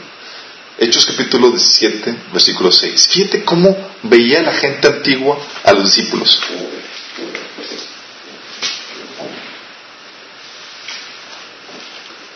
Hechos 0.81 1.07
capítulo 1.07 1.51
17, 1.51 2.17
versículo 2.33 2.71
6. 2.71 3.09
Fíjate 3.09 3.45
cómo 3.45 3.77
veía 4.05 4.43
la 4.43 4.53
gente 4.53 4.87
antigua 4.87 5.37
a 5.65 5.73
los 5.73 5.87
discípulos. 5.87 6.41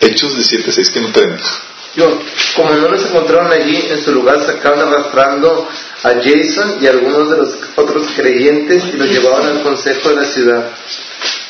Hechos 0.01 0.37
17.6 0.37 0.93
que 0.93 1.01
no 1.01 1.13
tenemos. 1.13 1.63
Yo, 1.95 2.19
como 2.57 2.71
no 2.71 2.89
los 2.89 3.05
encontraron 3.05 3.53
allí, 3.53 3.77
en 3.89 4.03
su 4.03 4.13
lugar 4.13 4.43
sacaron 4.45 4.81
arrastrando 4.81 5.69
a 6.03 6.09
Jason 6.15 6.79
y 6.81 6.89
algunos 6.89 7.31
de 7.31 7.37
los 7.37 7.59
otros 7.77 8.09
creyentes 8.17 8.83
y 8.93 8.97
los 8.97 9.09
llevaban 9.09 9.47
al 9.47 9.63
consejo 9.63 10.09
de 10.09 10.17
la 10.17 10.25
ciudad. 10.25 10.71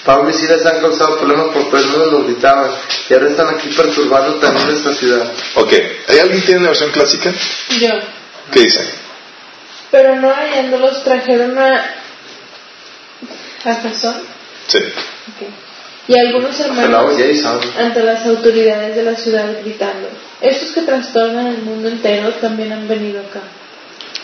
Pablo 0.05 0.31
y 0.31 0.33
Silas 0.33 0.67
han 0.67 0.81
causado 0.81 1.19
problemas 1.19 1.49
por 1.49 1.65
mundo, 1.65 2.11
lo 2.11 2.25
gritaban, 2.25 2.71
y 3.09 3.15
ahora 3.15 3.29
están 3.29 3.49
aquí 3.55 3.69
perturbando 3.69 4.35
también 4.41 4.71
esta 4.71 4.93
ciudad. 4.93 5.33
Ok, 5.55 5.73
¿hay 6.09 6.19
alguien 6.19 6.41
que 6.41 6.47
tiene 6.47 6.63
la 6.63 6.69
versión 6.69 6.91
clásica? 6.91 7.33
Yo. 7.81 7.91
¿Qué 8.51 8.61
dice? 8.61 8.95
Pero 9.91 10.17
no 10.17 10.33
hallándolos 10.33 11.05
trajeron 11.05 11.59
a... 11.59 11.85
¿A 13.65 13.75
Jasón? 13.75 14.23
Sí. 14.67 14.79
Okay 15.37 15.49
y 16.09 16.19
algunos 16.19 16.59
hermanos 16.59 17.17
ante 17.79 18.03
las 18.03 18.27
autoridades 18.27 18.97
de 18.97 19.03
la 19.05 19.17
ciudad 19.17 19.57
gritando, 19.63 20.09
estos 20.41 20.73
que 20.73 20.83
trastornan 20.83 21.47
el 21.47 21.63
mundo 21.63 21.89
entero 21.89 22.31
también 22.35 22.73
han 22.73 22.89
venido 22.89 23.21
acá. 23.21 23.41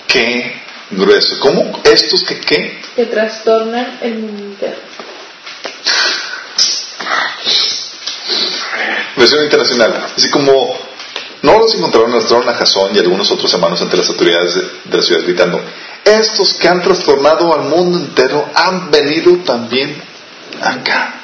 Qué 0.09 0.55
grueso. 0.91 1.39
¿Cómo? 1.41 1.81
¿Estos 1.85 2.25
que 2.25 2.41
qué? 2.41 2.81
Que 2.97 3.07
trastornan 3.07 3.99
el 4.03 4.15
mundo 4.15 4.43
entero. 4.43 4.77
Versión 9.19 9.45
internacional. 9.45 10.13
Así 10.17 10.31
como 10.31 10.77
no 11.43 11.59
los 11.59 11.75
encontraron, 11.75 12.13
arrastraron 12.13 12.49
a 12.49 12.55
Jasón 12.55 12.95
y 12.95 12.99
algunos 12.99 13.31
otros 13.31 13.53
hermanos 13.53 13.81
ante 13.83 13.97
las 13.97 14.09
autoridades 14.09 14.55
de, 14.55 14.63
de 14.85 14.97
la 14.97 15.03
ciudad 15.03 15.23
gritando, 15.23 15.61
estos 16.05 16.55
que 16.55 16.69
han 16.69 16.83
trastornado 16.83 17.53
al 17.53 17.69
mundo 17.69 17.99
entero 17.99 18.49
han 18.55 18.91
venido 18.91 19.37
también 19.39 20.01
acá. 20.61 21.15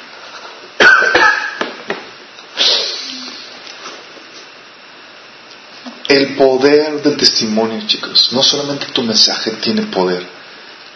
El 6.07 6.35
poder 6.35 7.01
del 7.01 7.17
testimonio, 7.17 7.81
chicos. 7.87 8.31
No 8.31 8.43
solamente 8.43 8.87
tu 8.87 9.01
mensaje 9.01 9.51
tiene 9.53 9.83
poder, 9.83 10.25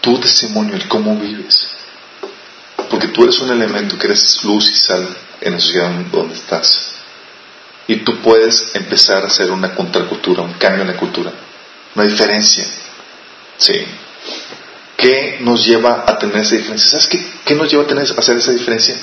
tu 0.01 0.19
testimonio, 0.19 0.75
el 0.75 0.87
cómo 0.87 1.15
vives. 1.15 1.71
Porque 2.89 3.07
tú 3.07 3.23
eres 3.23 3.39
un 3.39 3.49
elemento 3.49 3.97
que 3.97 4.07
eres 4.07 4.43
luz 4.43 4.69
y 4.69 4.75
sal 4.75 5.17
en 5.41 5.53
la 5.53 5.59
sociedad 5.59 5.91
donde 6.11 6.35
estás. 6.35 6.88
Y 7.89 7.97
tú 7.97 8.21
puedes 8.21 8.73
empezar 8.75 9.23
a 9.23 9.27
hacer 9.27 9.51
una 9.51 9.75
contracultura, 9.75 10.43
un 10.43 10.53
cambio 10.53 10.83
en 10.83 10.87
la 10.87 10.95
cultura, 10.95 11.33
una 11.95 12.05
diferencia. 12.05 12.65
Sí. 13.57 13.85
¿qué 14.99 15.37
nos 15.39 15.65
lleva 15.65 16.03
a 16.05 16.19
tener 16.19 16.37
esa 16.37 16.55
diferencia? 16.55 16.89
¿Sabes 16.89 17.07
qué, 17.07 17.25
qué 17.45 17.55
nos 17.55 17.71
lleva 17.71 17.83
a, 17.83 17.87
tener, 17.87 18.05
a 18.05 18.19
hacer 18.19 18.37
esa 18.37 18.51
diferencia? 18.51 18.95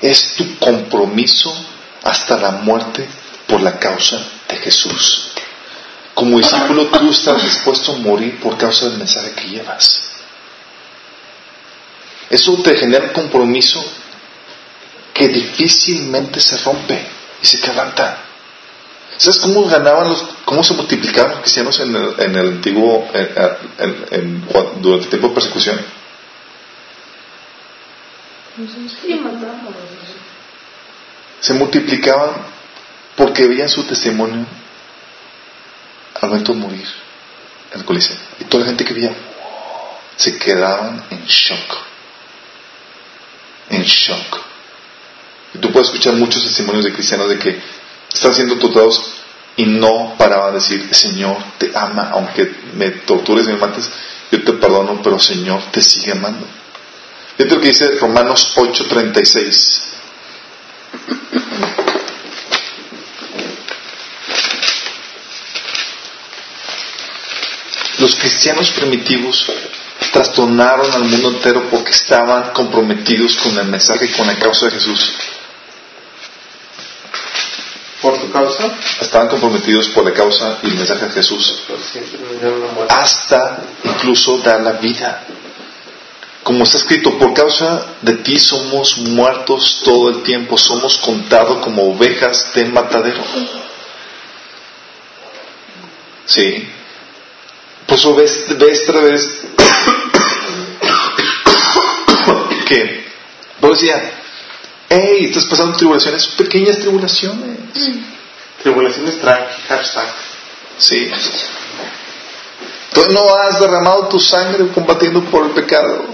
Es 0.00 0.34
tu 0.34 0.58
compromiso 0.58 1.52
hasta 2.04 2.36
la 2.36 2.50
muerte 2.52 3.08
por 3.46 3.62
la 3.62 3.78
causa 3.78 4.22
de 4.48 4.56
Jesús. 4.56 5.28
Como 6.14 6.38
discípulo 6.38 6.86
tú 6.88 7.10
estás 7.10 7.42
dispuesto 7.42 7.92
a 7.92 7.98
morir 7.98 8.38
por 8.40 8.58
causa 8.58 8.88
del 8.88 8.98
mensaje 8.98 9.32
que 9.32 9.48
llevas. 9.48 10.02
Eso 12.28 12.56
te 12.62 12.76
genera 12.76 13.06
un 13.06 13.12
compromiso 13.12 13.82
que 15.14 15.28
difícilmente 15.28 16.40
se 16.40 16.58
rompe 16.58 17.06
y 17.42 17.46
se 17.46 17.60
quebranta. 17.60 18.18
¿Sabes 19.16 19.38
cómo 19.40 19.64
ganaban 19.68 20.08
los, 20.08 20.24
cómo 20.44 20.64
se 20.64 20.74
multiplicaban 20.74 21.32
los 21.32 21.40
cristianos 21.40 21.78
en 21.80 21.94
el, 21.94 22.14
en 22.18 22.36
el 22.36 22.48
antiguo, 22.48 23.06
en, 23.12 24.46
durante 24.80 25.04
el 25.04 25.08
tiempo 25.08 25.28
de 25.28 25.34
persecución? 25.34 25.80
Se 31.40 31.54
multiplicaban 31.54 32.32
porque 33.16 33.46
veían 33.46 33.68
su 33.68 33.84
testimonio 33.84 34.46
al 36.20 36.28
momento 36.28 36.52
de 36.52 36.58
morir 36.58 36.88
en 37.72 37.80
el 37.80 37.84
coliseo. 37.84 38.16
Y 38.38 38.44
toda 38.44 38.64
la 38.64 38.68
gente 38.70 38.84
que 38.84 38.94
veía 38.94 39.14
se 40.16 40.38
quedaban 40.38 41.04
en 41.10 41.24
shock. 41.24 41.78
En 43.70 43.82
shock. 43.82 44.49
Y 45.54 45.58
tú 45.58 45.72
puedes 45.72 45.88
escuchar 45.88 46.14
muchos 46.14 46.42
testimonios 46.44 46.84
de 46.84 46.92
cristianos 46.92 47.28
de 47.28 47.38
que 47.38 47.60
están 48.12 48.34
siendo 48.34 48.56
torturados 48.56 49.12
y 49.56 49.66
no 49.66 50.14
paraban 50.16 50.52
de 50.52 50.60
decir, 50.60 50.94
Señor 50.94 51.36
te 51.58 51.72
ama, 51.74 52.10
aunque 52.12 52.50
me 52.74 52.90
tortures 52.90 53.46
y 53.46 53.52
me 53.52 53.58
mates, 53.58 53.90
yo 54.30 54.42
te 54.42 54.52
perdono, 54.52 55.00
pero 55.02 55.18
Señor 55.18 55.60
te 55.72 55.82
sigue 55.82 56.12
amando. 56.12 56.46
Fíjate 57.36 57.54
lo 57.54 57.60
que 57.60 57.68
dice 57.68 57.90
Romanos 57.98 58.52
8:36. 58.54 59.86
Los 67.98 68.14
cristianos 68.16 68.70
primitivos 68.70 69.52
trastornaron 70.12 70.90
al 70.92 71.04
mundo 71.04 71.28
entero 71.28 71.68
porque 71.70 71.90
estaban 71.90 72.52
comprometidos 72.52 73.36
con 73.36 73.58
el 73.58 73.66
mensaje 73.66 74.06
y 74.06 74.08
con 74.08 74.26
la 74.26 74.38
causa 74.38 74.66
de 74.66 74.72
Jesús. 74.72 75.12
¿Por 78.00 78.18
tu 78.18 78.30
causa? 78.30 78.78
Estaban 79.00 79.28
comprometidos 79.28 79.88
por 79.88 80.04
la 80.04 80.12
causa 80.12 80.58
y 80.62 80.68
el 80.68 80.74
mensaje 80.74 81.06
de 81.06 81.12
Jesús. 81.12 81.62
Hasta 82.88 83.62
incluso 83.84 84.38
dar 84.38 84.62
la 84.62 84.72
vida. 84.72 85.24
Como 86.42 86.64
está 86.64 86.78
escrito, 86.78 87.18
por 87.18 87.34
causa 87.34 87.84
de 88.00 88.14
ti 88.14 88.40
somos 88.40 88.96
muertos 88.98 89.82
todo 89.84 90.08
el 90.08 90.22
tiempo, 90.22 90.56
somos 90.56 90.96
contados 90.96 91.58
como 91.58 91.92
ovejas 91.92 92.54
de 92.54 92.64
matadero. 92.64 93.22
Sí. 96.24 96.66
Por 97.86 97.98
eso 97.98 98.14
ves, 98.14 98.46
ves 98.56 98.88
otra 98.88 99.02
vez 99.02 99.42
que, 102.66 103.04
decía, 103.60 104.19
hey, 104.90 105.26
estás 105.26 105.46
pasando 105.46 105.76
tribulaciones, 105.76 106.26
pequeñas 106.26 106.78
tribulaciones. 106.78 107.58
Tribulaciones 108.62 109.20
tranqui, 109.20 109.62
hashtag. 109.68 110.06
Sí. 110.76 111.10
Tú 112.92 113.02
no 113.12 113.34
has 113.36 113.60
derramado 113.60 114.08
tu 114.08 114.18
sangre 114.18 114.66
combatiendo 114.74 115.24
por 115.26 115.46
el 115.46 115.52
pecado. 115.52 116.06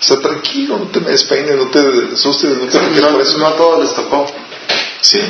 O 0.00 0.04
sea, 0.04 0.18
tranquilo, 0.18 0.78
no 0.78 0.86
te 0.86 1.00
despeines, 1.00 1.56
no 1.56 1.68
te 1.68 1.78
asustes, 2.12 2.56
no 2.56 2.66
te 2.66 3.00
no, 3.00 3.10
por 3.10 3.20
eso. 3.20 3.38
No 3.38 3.46
a 3.46 3.56
todos 3.56 3.84
les 3.84 3.94
tocó. 3.94 4.26
Sí. 5.00 5.20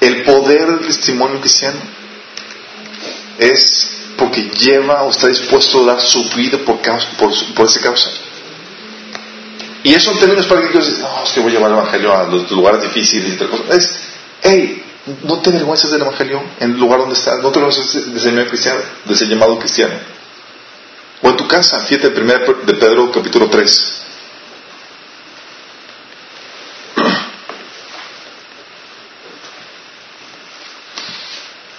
El 0.00 0.22
poder 0.22 0.66
del 0.66 0.86
testimonio 0.86 1.40
cristiano 1.40 1.80
es 3.38 3.90
porque 4.16 4.42
lleva 4.50 5.02
o 5.02 5.10
está 5.10 5.26
dispuesto 5.26 5.82
a 5.82 5.94
dar 5.94 6.00
su 6.00 6.22
vida 6.30 6.58
por, 6.58 6.80
causa, 6.80 7.08
por, 7.18 7.32
por 7.54 7.66
esa 7.66 7.80
causa. 7.80 8.10
Y 9.84 9.94
eso 9.94 10.10
en 10.12 10.18
términos 10.18 10.46
prácticos 10.46 10.88
es, 10.88 10.98
no, 11.00 11.22
es 11.22 11.30
que 11.30 11.40
voy 11.40 11.50
a 11.50 11.56
llevar 11.56 11.70
el 11.70 11.76
Evangelio 11.76 12.16
a 12.16 12.24
los 12.24 12.50
lugares 12.50 12.80
difíciles 12.80 13.34
y 13.34 13.36
tal 13.36 13.50
cosa. 13.50 13.64
Es, 13.74 14.00
hey, 14.42 14.82
no 15.24 15.40
te 15.40 15.50
avergüences 15.50 15.90
del 15.90 16.00
Evangelio 16.00 16.42
en 16.58 16.70
el 16.70 16.78
lugar 16.78 17.00
donde 17.00 17.14
estás, 17.14 17.42
no 17.42 17.52
te 17.52 17.58
avergüences 17.58 18.14
de 18.14 18.18
ese, 18.18 18.46
cristiano, 18.48 18.80
de 19.04 19.26
llamado 19.26 19.58
cristiano. 19.58 19.92
O 21.20 21.28
en 21.28 21.36
tu 21.36 21.46
casa, 21.46 21.80
fíjate, 21.80 22.12
primera 22.12 22.38
de 22.38 22.74
Pedro 22.74 23.12
capítulo 23.12 23.50
3. 23.50 24.02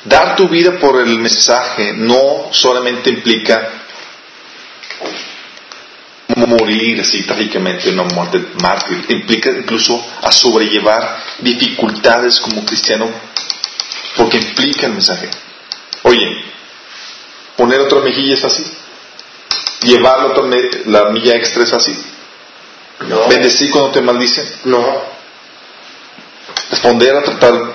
Dar 0.04 0.36
tu 0.36 0.48
vida 0.48 0.78
por 0.78 1.02
el 1.02 1.18
mensaje 1.18 1.94
no 1.94 2.50
solamente 2.52 3.10
implica 3.10 3.85
morir 6.36 7.00
así 7.00 7.24
trágicamente, 7.24 7.90
una 7.90 8.04
muerte 8.04 8.46
mártir, 8.62 9.06
implica 9.10 9.50
incluso 9.52 10.04
a 10.22 10.32
sobrellevar 10.32 11.24
dificultades 11.40 12.40
como 12.40 12.66
cristiano, 12.66 13.10
porque 14.18 14.38
implica 14.38 14.88
el 14.88 14.94
mensaje. 14.94 15.30
Oye, 16.04 16.44
poner 17.56 17.80
otra 17.82 18.00
mejilla 18.00 18.34
es 18.34 18.44
así, 18.44 18.64
llevar 19.84 20.20
la, 20.20 20.26
otra 20.28 20.44
la 20.86 21.10
milla 21.12 21.36
extra 21.36 21.64
es 21.64 21.74
así, 21.74 21.98
no. 23.08 23.28
bendecir 23.28 23.72
cuando 23.72 23.92
te 23.92 24.02
maldicen, 24.02 24.46
no, 24.66 25.04
responder 26.70 27.16
a 27.16 27.24
tratar 27.24 27.74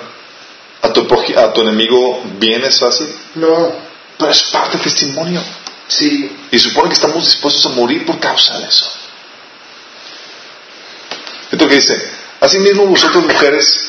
a 0.83 0.93
tu, 0.93 1.09
a 1.37 1.53
tu 1.53 1.61
enemigo 1.63 2.23
bien 2.39 2.65
es 2.65 2.79
fácil, 2.79 3.09
no, 3.37 3.73
pero 4.19 4.31
es 4.31 4.43
parte 4.45 4.77
del 4.77 4.83
testimonio. 4.83 5.43
Sí. 5.91 6.31
Y 6.53 6.59
supone 6.59 6.89
que 6.89 6.95
estamos 6.95 7.25
dispuestos 7.25 7.67
a 7.67 7.71
morir 7.71 8.07
por 8.07 8.21
causa 8.21 8.59
de 8.59 8.69
eso. 8.69 8.87
Esto 11.51 11.69
que 11.69 11.75
dice, 11.75 12.11
asimismo 12.41 12.87
vosotros 12.87 13.25
mujeres, 13.25 13.89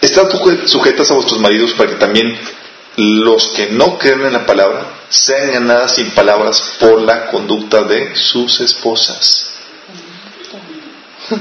estad 0.00 0.28
sujetas 0.66 1.10
a 1.10 1.14
vuestros 1.14 1.38
maridos 1.38 1.74
para 1.74 1.90
que 1.90 1.96
también 1.96 2.36
los 2.96 3.52
que 3.54 3.68
no 3.68 3.96
creen 3.98 4.26
en 4.26 4.32
la 4.32 4.44
palabra 4.44 4.94
sean 5.08 5.52
ganadas 5.52 5.94
sin 5.94 6.10
palabras 6.10 6.60
por 6.80 7.00
la 7.02 7.26
conducta 7.26 7.84
de 7.84 8.16
sus 8.16 8.58
esposas. 8.60 9.46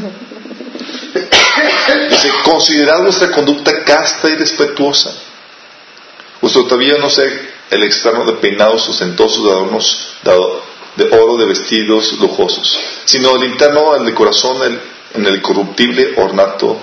Dice, 2.10 2.30
considerad 2.44 3.02
vuestra 3.02 3.32
conducta 3.32 3.84
casta 3.84 4.30
y 4.30 4.36
respetuosa. 4.36 5.12
Usted 6.42 6.62
todavía 6.62 6.98
no 7.00 7.10
sé 7.10 7.57
el 7.70 7.84
externo 7.84 8.26
de 8.26 8.34
peinados 8.34 8.88
ostentosos, 8.88 9.44
de 9.44 9.52
adornos 9.52 10.08
de 10.96 11.04
oro, 11.12 11.38
de 11.38 11.46
vestidos 11.46 12.14
lujosos, 12.20 12.80
sino 13.06 13.36
el 13.36 13.44
interno, 13.44 13.96
el 13.96 14.06
de 14.06 14.14
corazón, 14.14 14.80
en 15.14 15.26
el 15.26 15.42
corruptible 15.42 16.14
ornato 16.18 16.80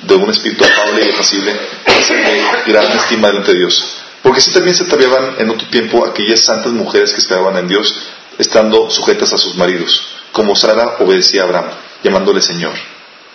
de 0.00 0.14
un 0.14 0.30
espíritu 0.30 0.64
afable 0.64 1.06
y 1.06 1.10
apacible, 1.10 1.52
de 1.52 2.72
gran 2.72 2.90
estima 2.92 3.28
delante 3.28 3.52
de 3.52 3.58
Dios. 3.58 3.84
Porque 4.22 4.38
así 4.38 4.52
también 4.52 4.74
se 4.74 4.84
ataviaban 4.84 5.36
en 5.38 5.50
otro 5.50 5.68
tiempo 5.68 6.06
aquellas 6.06 6.44
santas 6.44 6.72
mujeres 6.72 7.12
que 7.12 7.20
esperaban 7.20 7.56
en 7.56 7.68
Dios, 7.68 7.94
estando 8.38 8.90
sujetas 8.90 9.32
a 9.32 9.38
sus 9.38 9.56
maridos, 9.56 10.02
como 10.32 10.56
Sara 10.56 10.96
obedecía 11.00 11.42
a 11.42 11.44
Abraham, 11.44 11.70
llamándole 12.02 12.40
Señor, 12.40 12.72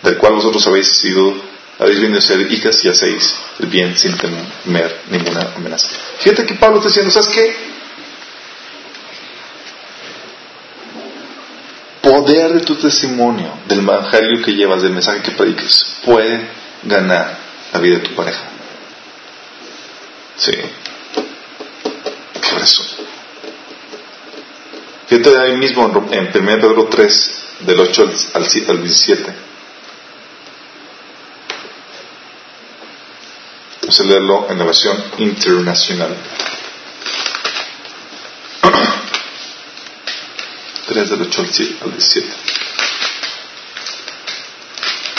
del 0.02 0.16
cual 0.16 0.34
vosotros 0.34 0.66
habéis 0.66 0.88
sido 0.88 1.34
habéis 1.78 2.00
venido 2.00 2.18
a 2.18 2.22
ser 2.22 2.50
hijas 2.50 2.82
y 2.84 2.88
hacéis 2.88 3.34
el 3.58 3.66
bien 3.66 3.96
sin 3.96 4.16
temer 4.16 5.02
ninguna 5.10 5.52
amenaza. 5.56 5.88
Fíjate 6.18 6.46
que 6.46 6.54
Pablo 6.54 6.78
está 6.78 6.88
diciendo, 6.88 7.10
¿sabes 7.10 7.28
qué? 7.28 7.56
Poder 12.02 12.52
de 12.54 12.60
tu 12.60 12.76
testimonio, 12.76 13.52
del 13.66 13.80
evangelio 13.80 14.42
que 14.42 14.52
llevas, 14.52 14.82
del 14.82 14.92
mensaje 14.92 15.22
que 15.22 15.32
predicas, 15.32 16.00
puede 16.04 16.48
ganar 16.84 17.36
la 17.72 17.80
vida 17.80 17.98
de 17.98 18.08
tu 18.08 18.14
pareja. 18.14 18.44
Sí. 20.36 20.52
Por 22.50 22.62
eso. 22.62 22.84
Fíjate 25.08 25.36
ahí 25.38 25.56
mismo 25.56 25.84
en 26.12 26.26
1 26.26 26.32
Pedro 26.32 26.86
3, 26.86 27.42
del 27.60 27.80
8 27.80 28.10
al 28.68 28.82
17 28.82 29.55
Vamos 33.86 34.00
a 34.00 34.02
leerlo 34.02 34.46
en 34.50 34.58
la 34.58 34.64
versión 34.64 35.00
internacional. 35.18 36.16
3 40.88 41.10
del 41.10 41.22
8 41.22 41.42
al 41.82 41.92
17. 41.92 42.28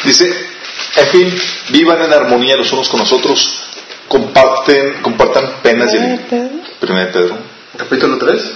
Dice, 0.04 0.50
en 0.98 1.08
fin, 1.08 1.34
vivan 1.70 2.02
en 2.02 2.12
armonía 2.12 2.58
los 2.58 2.70
unos 2.74 2.90
con 2.90 3.00
los 3.00 3.14
otros, 3.14 3.64
comparten, 4.10 5.02
compartan 5.02 5.62
penas 5.64 5.94
y? 5.94 6.00
Primera 6.82 7.10
Pedro 7.10 7.38
Capítulo 7.78 8.18
3, 8.18 8.52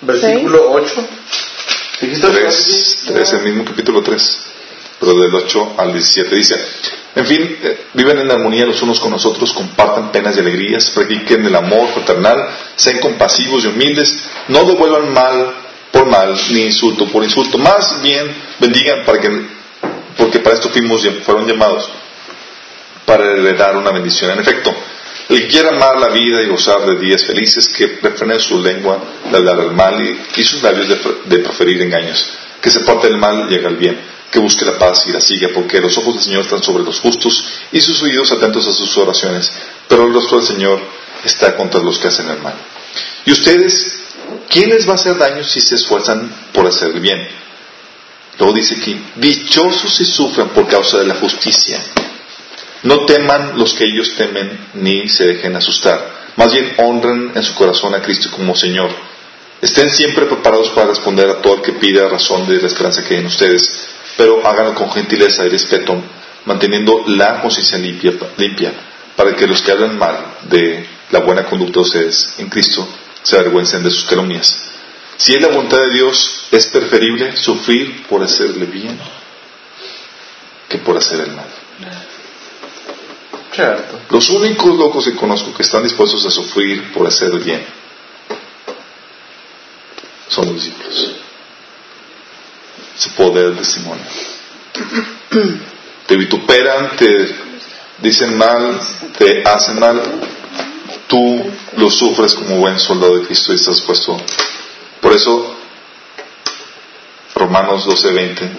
versículo 0.00 0.72
8. 0.72 1.08
¿Dijiste 2.00 2.26
3, 2.26 3.04
3, 3.08 3.32
el 3.34 3.42
mismo 3.42 3.66
capítulo 3.66 4.02
3, 4.02 4.40
pero 4.98 5.12
del 5.12 5.34
8 5.34 5.74
al 5.76 5.92
17 5.92 6.34
dice, 6.34 6.56
en 7.18 7.26
fin, 7.26 7.58
eh, 7.62 7.86
viven 7.94 8.20
en 8.20 8.30
armonía 8.30 8.64
los 8.64 8.80
unos 8.80 9.00
con 9.00 9.10
los 9.10 9.26
otros, 9.26 9.52
compartan 9.52 10.12
penas 10.12 10.36
y 10.36 10.40
alegrías, 10.40 10.90
practiquen 10.90 11.44
el 11.44 11.56
amor 11.56 11.88
fraternal, 11.88 12.48
sean 12.76 13.00
compasivos 13.00 13.64
y 13.64 13.68
humildes, 13.68 14.22
no 14.46 14.64
devuelvan 14.64 15.12
mal 15.12 15.54
por 15.90 16.06
mal 16.06 16.36
ni 16.50 16.62
insulto 16.62 17.06
por 17.06 17.24
insulto, 17.24 17.58
más 17.58 18.00
bien 18.02 18.32
bendigan 18.60 19.04
para 19.04 19.20
que, 19.20 19.30
porque 20.16 20.38
para 20.38 20.54
esto 20.54 20.68
fuimos, 20.68 21.04
fueron 21.24 21.48
llamados, 21.48 21.90
para 23.04 23.24
heredar 23.24 23.76
una 23.76 23.90
bendición. 23.90 24.30
En 24.30 24.38
efecto, 24.38 24.72
el 25.28 25.40
que 25.40 25.48
quiera 25.48 25.70
amar 25.70 25.98
la 25.98 26.10
vida 26.10 26.40
y 26.40 26.46
gozar 26.46 26.86
de 26.86 27.00
días 27.00 27.24
felices, 27.24 27.68
que 27.76 27.98
refrene 28.00 28.38
su 28.38 28.62
lengua 28.62 29.02
de 29.28 29.36
hablar 29.36 29.58
el 29.58 29.72
mal 29.72 30.00
y, 30.36 30.44
sus 30.44 30.62
labios 30.62 30.88
de, 31.24 31.38
proferir 31.40 31.82
engaños. 31.82 32.32
Que 32.62 32.70
se 32.70 32.80
parte 32.80 33.08
del 33.08 33.18
mal 33.18 33.46
y 33.48 33.54
llega 33.54 33.68
el 33.68 33.76
bien. 33.76 33.98
Que 34.30 34.38
busque 34.38 34.64
la 34.64 34.78
paz 34.78 35.04
y 35.06 35.12
la 35.12 35.20
siga, 35.20 35.48
porque 35.54 35.80
los 35.80 35.96
ojos 35.98 36.14
del 36.14 36.24
Señor 36.24 36.42
están 36.42 36.62
sobre 36.62 36.84
los 36.84 37.00
justos 37.00 37.44
y 37.72 37.80
sus 37.80 38.02
oídos 38.02 38.30
atentos 38.32 38.66
a 38.66 38.72
sus 38.72 38.96
oraciones. 38.98 39.50
Pero 39.88 40.06
el 40.06 40.12
rostro 40.12 40.38
del 40.38 40.46
Señor 40.46 40.80
está 41.24 41.56
contra 41.56 41.80
los 41.80 41.98
que 41.98 42.08
hacen 42.08 42.28
el 42.28 42.40
mal. 42.40 42.54
Y 43.24 43.32
ustedes, 43.32 44.00
¿quién 44.48 44.70
les 44.70 44.86
va 44.86 44.92
a 44.92 44.96
hacer 44.96 45.16
daño 45.16 45.42
si 45.44 45.60
se 45.60 45.76
esfuerzan 45.76 46.50
por 46.52 46.66
hacer 46.66 46.90
el 46.90 47.00
bien? 47.00 47.26
Luego 48.38 48.54
dice 48.54 48.76
aquí, 48.76 49.02
dichosos 49.16 49.94
si 49.96 50.04
sufren 50.04 50.48
por 50.50 50.68
causa 50.68 50.98
de 50.98 51.06
la 51.06 51.14
justicia 51.16 51.82
no 52.82 53.04
teman 53.06 53.58
los 53.58 53.74
que 53.74 53.84
ellos 53.84 54.14
temen 54.16 54.68
ni 54.74 55.08
se 55.08 55.26
dejen 55.26 55.56
asustar. 55.56 56.18
Más 56.36 56.52
bien 56.52 56.74
honren 56.78 57.32
en 57.34 57.42
su 57.42 57.54
corazón 57.54 57.94
a 57.94 58.02
Cristo 58.02 58.30
como 58.30 58.54
Señor. 58.54 58.90
Estén 59.60 59.90
siempre 59.90 60.26
preparados 60.26 60.70
para 60.70 60.86
responder 60.86 61.28
a 61.28 61.42
todo 61.42 61.56
el 61.56 61.62
que 61.62 61.72
pida 61.72 62.08
razón 62.08 62.46
de 62.46 62.60
la 62.60 62.68
esperanza 62.68 63.02
que 63.04 63.14
hay 63.14 63.20
en 63.20 63.26
ustedes, 63.26 63.88
pero 64.18 64.44
háganlo 64.44 64.74
con 64.74 64.90
gentileza 64.90 65.46
y 65.46 65.48
respeto, 65.48 65.96
manteniendo 66.44 67.04
la 67.06 67.40
conciencia 67.40 67.78
limpia, 67.78 68.12
limpia, 68.36 68.72
para 69.14 69.34
que 69.36 69.46
los 69.46 69.62
que 69.62 69.70
hablan 69.70 69.96
mal 69.96 70.38
de 70.50 70.84
la 71.12 71.20
buena 71.20 71.44
conducta 71.44 71.74
de 71.74 71.86
ustedes 71.86 72.34
en 72.38 72.48
Cristo 72.48 72.86
se 73.22 73.36
avergüencen 73.36 73.80
de 73.84 73.92
sus 73.92 74.04
calumnias. 74.06 74.70
Si 75.16 75.34
es 75.34 75.40
la 75.40 75.48
voluntad 75.48 75.78
de 75.78 75.90
Dios, 75.90 76.48
es 76.50 76.66
preferible 76.66 77.36
sufrir 77.36 78.06
por 78.08 78.20
hacerle 78.24 78.66
bien 78.66 78.98
que 80.68 80.78
por 80.78 80.96
hacer 80.96 81.20
el 81.20 81.30
mal. 81.30 81.46
Los 84.10 84.30
únicos 84.30 84.76
locos 84.76 85.04
que 85.04 85.14
conozco 85.14 85.54
que 85.54 85.62
están 85.62 85.84
dispuestos 85.84 86.26
a 86.26 86.30
sufrir 86.30 86.92
por 86.92 87.06
hacer 87.06 87.30
el 87.30 87.38
bien 87.38 87.64
son 90.28 90.46
los 90.46 90.56
discípulos. 90.56 91.27
Ese 92.98 93.10
poder 93.10 93.50
de 93.50 93.60
testimonio. 93.60 94.04
Te 96.06 96.16
vituperan, 96.16 96.96
te 96.96 97.36
dicen 97.98 98.36
mal, 98.36 98.80
te 99.16 99.44
hacen 99.44 99.78
mal. 99.78 100.02
Tú 101.06 101.44
lo 101.76 101.90
sufres 101.90 102.34
como 102.34 102.56
buen 102.56 102.80
soldado 102.80 103.18
de 103.18 103.26
Cristo 103.26 103.52
y 103.52 103.56
estás 103.56 103.76
dispuesto. 103.76 104.20
Por 105.00 105.12
eso, 105.12 105.56
Romanos 107.36 107.86
12:20. 107.86 108.50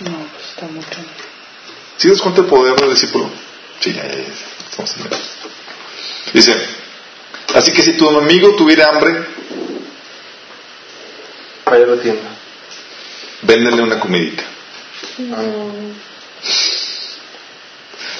No, 0.00 0.26
pues 0.30 0.46
está 0.50 0.66
mucho. 0.66 0.98
¿Sí 1.96 2.08
das 2.10 2.20
cuenta 2.20 2.42
el 2.42 2.48
poder 2.48 2.76
del 2.76 2.90
discípulo? 2.90 3.30
Sí, 3.80 3.94
ya, 3.94 4.06
ya, 4.06 4.24
Dice, 6.34 6.54
así 7.54 7.72
que 7.72 7.82
si 7.82 7.92
tu 7.92 8.10
amigo 8.10 8.54
tuviera 8.56 8.90
hambre, 8.90 9.24
vaya 11.66 11.84
a 11.84 11.88
la 11.88 12.00
tienda. 12.00 12.30
Véndele 13.42 13.82
una 13.82 13.98
comidita. 14.00 14.44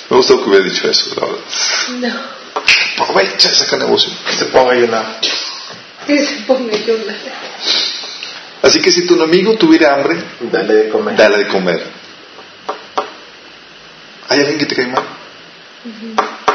Me 0.08 0.16
gusta 0.16 0.34
que 0.34 0.40
hubiera 0.40 0.64
dicho 0.64 0.90
eso, 0.90 1.14
la 1.14 1.26
verdad. 1.26 1.40
No. 2.00 3.02
Aprovecha, 3.02 3.54
saca 3.54 3.76
negocio. 3.76 4.10
Que 4.26 4.32
se 4.32 4.44
ponga 4.46 4.72
a 4.72 4.74
ayunar. 4.76 5.20
Que 6.06 6.24
se 6.24 6.34
ponga 6.46 6.72
a 6.72 6.76
ayunar. 6.76 7.16
Así 8.62 8.80
que 8.80 8.90
si 8.90 9.06
tu 9.06 9.20
amigo 9.22 9.56
tuviera 9.56 9.94
hambre, 9.94 10.16
dale 10.40 10.74
de 10.74 10.88
comer. 10.88 11.16
Dale 11.16 11.38
de 11.38 11.48
comer. 11.48 11.86
¿Hay 14.28 14.40
alguien 14.40 14.58
que 14.58 14.66
te 14.66 14.74
cae 14.74 14.86
mal? 14.88 15.04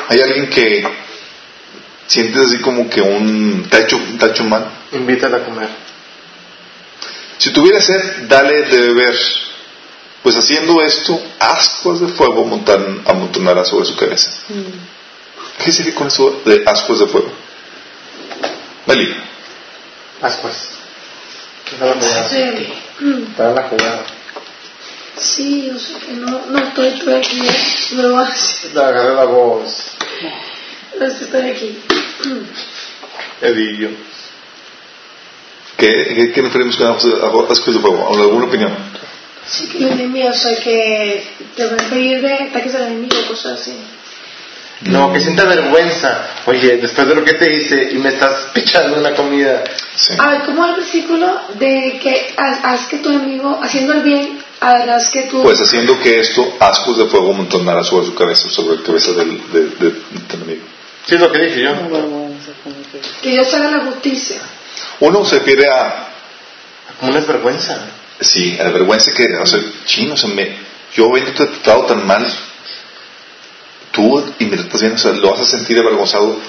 ¿Hay 0.10 0.20
alguien 0.20 0.50
que 0.50 0.86
sientes 2.08 2.42
así 2.42 2.60
como 2.60 2.90
que 2.90 3.02
un 3.02 3.66
tacho, 3.70 3.98
tacho 4.20 4.44
mal? 4.44 4.70
Invítala 4.92 5.38
a 5.38 5.46
comer. 5.46 5.70
Si 7.42 7.50
tuviera 7.50 7.82
sed, 7.82 8.28
dale 8.28 8.66
de 8.66 8.78
beber. 8.78 9.18
Pues 10.22 10.36
haciendo 10.36 10.80
esto, 10.84 11.20
ascuas 11.40 12.00
de 12.00 12.08
fuego 12.10 12.46
montan, 12.46 13.02
amontonará 13.04 13.66
sobre 13.66 13.86
su 13.86 13.96
cabeza. 13.96 14.30
Mm. 14.50 15.64
¿Qué 15.64 15.72
sigue 15.72 15.96
con 15.96 16.06
eso 16.06 16.40
de 16.46 16.62
ascuas 16.68 17.00
de 17.00 17.08
fuego? 17.08 17.32
Meli. 18.86 19.16
Ascuas. 20.22 20.70
Para 23.36 23.54
la 23.54 23.64
jugada. 23.64 24.04
Sí, 25.18 25.66
yo 25.66 25.80
sé 25.80 25.96
que 25.98 26.12
no, 26.14 26.46
no 26.46 26.60
estoy 26.60 27.14
aquí, 27.16 27.42
me 27.96 28.04
lo 28.04 28.20
hace. 28.20 28.70
Agarré 28.70 29.16
la 29.16 29.26
voz. 29.26 29.94
No 31.00 31.06
estoy 31.08 31.50
aquí. 31.50 31.80
Edillo. 33.42 33.90
¿Qué, 35.82 36.14
qué, 36.16 36.32
qué 36.32 36.42
referimos 36.44 36.78
con 36.78 36.92
ascuas 37.50 37.76
de 37.76 37.82
fuego? 37.82 38.08
¿Alguna 38.08 38.46
opinión? 38.46 38.72
Sí, 39.48 39.66
que 39.66 39.80
el 39.80 39.94
enemigo, 39.94 40.30
o 40.30 40.34
sea, 40.34 40.56
que 40.62 41.26
te 41.56 41.66
van 41.66 41.82
a 41.84 41.90
pedir 41.90 42.22
de 42.22 42.34
ataques 42.36 42.76
al 42.76 42.84
enemigo, 42.84 43.18
cosas 43.28 43.60
así. 43.60 43.74
No, 44.82 45.12
que 45.12 45.20
sienta 45.20 45.44
vergüenza. 45.46 46.28
Oye, 46.46 46.78
después 46.78 47.08
de 47.08 47.16
lo 47.16 47.26
que 47.26 47.34
te 47.34 47.52
hice 47.52 47.94
y 47.94 47.98
me 47.98 48.10
estás 48.10 48.50
pichando 48.54 49.00
una 49.00 49.16
comida. 49.16 49.64
Sí. 49.96 50.14
A 50.20 50.30
ver, 50.30 50.44
¿cómo 50.44 50.64
el 50.68 50.76
versículo 50.76 51.42
de 51.58 52.00
que 52.00 52.36
haz 52.38 52.86
que 52.86 53.00
tu 53.00 53.10
enemigo, 53.10 53.60
haciendo 53.60 53.94
el 53.94 54.04
bien, 54.04 54.38
harás 54.60 55.10
que 55.10 55.24
tú... 55.24 55.42
Pues 55.42 55.60
haciendo 55.62 56.00
que 56.00 56.20
esto, 56.20 56.58
ascos 56.60 57.00
de 57.00 57.06
fuego 57.06 57.34
montonara 57.34 57.84
sobre 57.84 58.06
su 58.06 58.14
cabeza, 58.14 58.52
sobre 58.52 58.78
la 58.78 58.84
cabeza 58.84 59.14
del, 59.14 59.52
de, 59.52 59.62
de, 59.62 59.96
enemigo. 60.36 60.64
Sí, 61.08 61.16
es 61.16 61.22
lo 61.22 61.32
que 61.32 61.40
dije 61.40 61.64
yo. 61.64 61.74
Que 63.24 63.30
Dios 63.32 63.52
haga 63.56 63.72
la 63.72 63.86
justicia. 63.86 64.40
Uno 65.02 65.26
se 65.26 65.40
refiere 65.40 65.68
a... 65.68 66.08
Una 67.02 67.20
vergüenza. 67.22 67.80
Sí, 68.20 68.58
a 68.60 68.66
la 68.66 68.70
vergüenza 68.70 69.12
que, 69.14 69.26
o 69.36 69.46
sea, 69.46 69.60
chino, 69.86 70.14
o 70.14 70.18
sea, 70.18 70.30
me, 70.30 70.56
yo 70.94 71.10
habiéndote 71.10 71.48
tratado 71.48 71.86
tan 71.86 72.06
mal, 72.06 72.28
tú 73.92 74.24
y 74.38 74.46
me 74.46 74.58
lo 74.58 74.62
estás 74.62 74.82
viendo, 74.82 74.98
o 74.98 75.02
sea, 75.02 75.12
lo 75.14 75.32
vas 75.32 75.42
a 75.42 75.58
sentir 75.58 75.80
avergonzado 75.80 76.40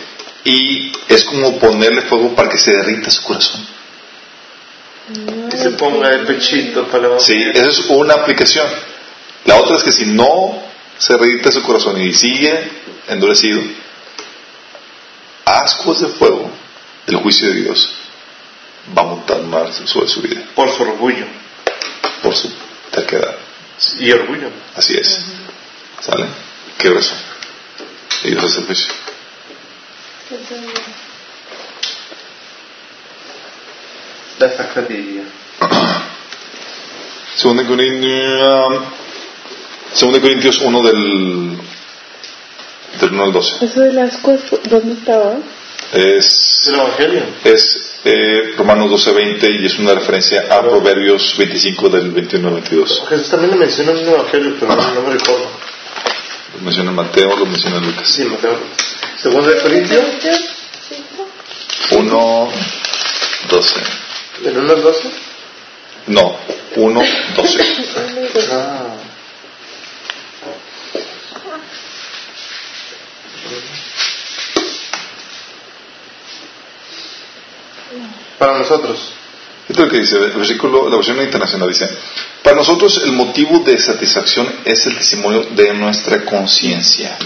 y 0.45 0.93
es 1.09 1.25
como 1.25 1.59
ponerle 1.59 2.03
fuego 2.03 2.35
para 2.35 2.51
que 2.51 2.59
se 2.59 2.73
derrita 2.73 3.11
su 3.11 3.23
corazón. 3.23 3.67
Que 5.51 5.57
se 5.57 5.71
ponga 5.71 6.11
el 6.11 6.27
pechito 6.27 6.87
para 6.89 7.19
Sí, 7.21 7.43
esa 7.55 7.69
es 7.69 7.87
una 7.89 8.15
aplicación. 8.15 8.67
La 9.45 9.57
otra 9.57 9.77
es 9.77 9.83
que 9.83 9.93
si 9.93 10.07
no 10.07 10.63
se 10.99 11.15
derrita 11.15 11.51
su 11.51 11.63
corazón 11.63 12.01
y 12.01 12.13
sigue 12.13 12.71
endurecido, 13.09 13.63
ascuas 15.45 16.01
de 16.01 16.09
fuego 16.09 16.51
del 17.07 17.17
juicio 17.17 17.49
de 17.49 17.55
Dios 17.55 18.02
va 18.97 19.03
a 19.03 19.07
montar 19.07 19.43
más 19.43 19.77
sobre 19.85 20.09
su 20.09 20.23
vida. 20.23 20.43
Por 20.55 20.71
su 20.71 20.83
orgullo. 20.83 21.27
Por 22.23 22.37
su 22.37 22.51
terquedad. 22.91 23.37
Y 23.99 24.11
orgullo. 24.13 24.51
Así 24.77 24.95
es. 24.95 25.25
¿Sale? 26.01 26.27
Qué 26.79 26.91
razón. 26.91 27.19
Y 28.25 28.31
Dios 28.31 28.45
hace 28.45 28.61
el 28.61 28.67
juicio. 28.67 28.93
La 34.39 34.57
sacradería. 34.57 35.23
Segunda 37.37 37.67
Corintios, 37.67 38.83
Segunda 39.95 40.21
Corintios 40.21 40.61
1 40.61 40.83
del, 40.83 41.59
del 43.01 43.13
1 43.13 43.23
al 43.23 43.33
12. 43.33 43.65
¿Eso 43.65 43.81
de 43.81 43.93
las 43.93 44.17
cosas 44.19 44.61
dónde 44.65 44.95
estaba? 44.95 45.37
Es, 45.93 46.63
¿El 46.67 46.75
Evangelio? 46.75 47.23
Es 47.45 47.92
eh, 48.05 48.55
Romanos 48.57 48.91
12, 48.91 49.13
20 49.13 49.51
y 49.51 49.67
es 49.67 49.79
una 49.79 49.95
referencia 49.95 50.47
a 50.51 50.61
Proverbios 50.61 51.37
25 51.37 51.89
del 51.89 52.11
21 52.11 52.49
al 52.49 52.55
22. 52.55 53.03
Jesús 53.09 53.31
también 53.31 53.53
lo 53.53 53.57
menciona 53.57 53.93
en 53.93 53.99
el 53.99 54.09
Evangelio, 54.09 54.57
pero 54.59 54.75
no, 54.75 55.03
me 55.03 55.13
recuerdo. 55.13 55.47
Lo 56.55 56.65
menciona 56.65 56.91
Mateo, 56.91 57.37
lo 57.37 57.47
menciona 57.47 57.79
Lucas. 57.79 58.09
Sí, 58.09 58.25
Mateo. 58.25 58.59
Segunda 59.23 59.51
de 59.51 59.61
Corintios. 59.61 60.05
1, 61.91 62.49
12. 63.51 63.81
¿El 64.45 64.59
1 64.59 64.73
al 64.73 64.83
12? 64.83 65.11
No, 66.09 66.37
1, 66.77 67.03
12. 67.37 67.59
ah. 68.51 68.97
Para 78.39 78.59
nosotros. 78.59 79.13
Esto 79.69 79.83
es 79.83 79.87
lo 79.87 79.89
que 79.89 80.01
dice 80.01 80.17
el 80.17 80.33
versículo, 80.33 80.89
la 80.89 80.97
versión 80.97 81.23
internacional 81.23 81.69
dice, 81.69 81.89
para 82.43 82.57
nosotros 82.57 83.01
el 83.05 83.13
motivo 83.13 83.61
de 83.61 83.79
satisfacción 83.79 84.53
es 84.65 84.87
el 84.87 84.99
testimonio 84.99 85.47
de 85.53 85.73
nuestra 85.75 86.25
conciencia. 86.25 87.17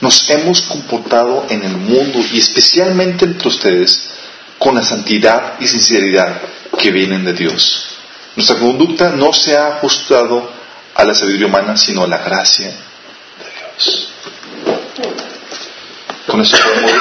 Nos 0.00 0.28
hemos 0.30 0.62
comportado 0.62 1.46
en 1.48 1.62
el 1.62 1.76
mundo 1.76 2.20
y 2.32 2.38
especialmente 2.38 3.24
entre 3.26 3.48
ustedes 3.48 4.10
con 4.58 4.74
la 4.74 4.82
santidad 4.82 5.54
y 5.60 5.68
sinceridad 5.68 6.40
que 6.78 6.90
vienen 6.90 7.24
de 7.24 7.34
Dios. 7.34 7.86
Nuestra 8.36 8.58
conducta 8.58 9.10
no 9.10 9.32
se 9.32 9.56
ha 9.56 9.76
ajustado 9.76 10.50
a 10.94 11.04
la 11.04 11.14
sabiduría 11.14 11.46
humana, 11.46 11.76
sino 11.76 12.04
a 12.04 12.08
la 12.08 12.18
gracia 12.18 12.68
de 12.68 12.74
Dios. 13.76 14.08
Con 16.26 16.40
eso 16.40 16.56
podemos 16.56 16.92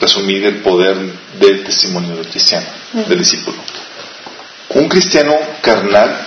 resumir 0.00 0.44
el 0.46 0.56
poder 0.56 0.96
del 1.38 1.64
testimonio 1.64 2.16
del 2.16 2.26
cristiano, 2.26 2.66
del 2.92 3.18
discípulo. 3.18 3.58
Un 4.70 4.88
cristiano 4.88 5.36
carnal 5.60 6.26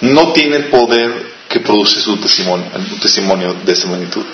no 0.00 0.32
tiene 0.32 0.56
el 0.56 0.64
poder 0.66 1.32
que 1.48 1.60
produce 1.60 2.00
su 2.00 2.16
testimonio, 2.18 2.66
un 2.74 3.00
testimonio 3.00 3.54
de 3.64 3.72
esa 3.72 3.88
magnitud. 3.88 4.24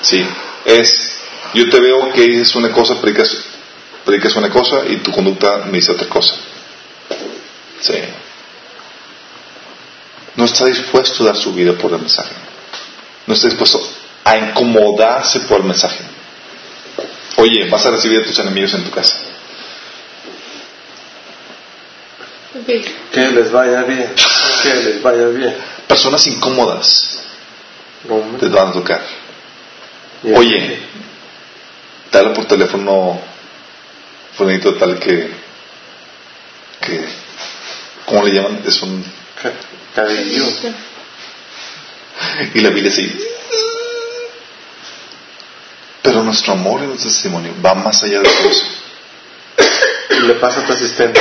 Sí, 0.00 0.24
es, 0.64 1.18
yo 1.54 1.68
te 1.68 1.80
veo 1.80 2.12
que 2.12 2.22
dices 2.22 2.54
una 2.54 2.72
cosa, 2.72 3.00
predicas, 3.00 3.36
predicas 4.04 4.34
una 4.36 4.48
cosa 4.48 4.82
y 4.88 4.96
tu 4.96 5.12
conducta 5.12 5.66
me 5.66 5.78
dice 5.78 5.92
otra 5.92 6.08
cosa. 6.08 6.34
Sí. 7.80 7.98
No 10.36 10.44
está 10.44 10.64
dispuesto 10.66 11.22
a 11.22 11.26
dar 11.26 11.36
su 11.36 11.52
vida 11.52 11.72
por 11.74 11.92
el 11.92 11.98
mensaje. 11.98 12.32
No 13.26 13.34
está 13.34 13.48
dispuesto 13.48 13.82
a 14.24 14.36
incomodarse 14.36 15.40
por 15.40 15.58
el 15.58 15.64
mensaje. 15.64 15.98
Oye, 17.40 17.68
vas 17.70 17.84
a 17.86 17.90
recibir 17.90 18.20
a 18.20 18.24
tus 18.24 18.38
enemigos 18.38 18.74
en 18.74 18.84
tu 18.84 18.90
casa. 18.90 19.14
Que 23.12 23.30
les 23.30 23.50
vaya 23.50 23.82
bien. 23.84 24.12
Que 24.62 24.74
les 24.74 25.02
vaya 25.02 25.26
bien. 25.28 25.54
Personas 25.86 26.26
incómodas 26.26 27.22
te 28.38 28.48
van 28.48 28.68
a 28.68 28.72
tocar. 28.72 29.00
Oye, 30.34 30.78
dale 32.12 32.30
por 32.30 32.44
teléfono 32.46 33.20
fulanito 34.36 34.74
tal 34.74 34.98
que, 34.98 35.30
que, 36.80 37.04
¿cómo 38.06 38.24
le 38.24 38.32
llaman? 38.34 38.62
Es 38.66 38.82
un, 38.82 39.02
ca- 39.42 39.52
Cariño. 39.94 40.44
y 42.54 42.60
la 42.60 42.68
Biblia 42.70 42.90
así. 42.92 43.18
Pero 46.02 46.22
nuestro 46.22 46.54
amor 46.54 46.82
y 46.82 46.86
nuestro 46.86 47.10
testimonio 47.10 47.54
va 47.64 47.74
más 47.74 48.02
allá 48.02 48.20
de 48.20 48.28
eso. 48.28 48.64
Y 50.10 50.26
le 50.26 50.34
pasa 50.34 50.60
a 50.60 50.66
tu 50.66 50.72
asistente. 50.72 51.20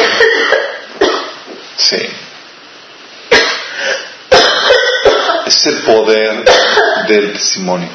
Sí. 1.77 1.97
Es 5.45 5.65
el 5.65 5.77
poder 5.80 6.45
del 7.07 7.34
testimonio. 7.34 7.89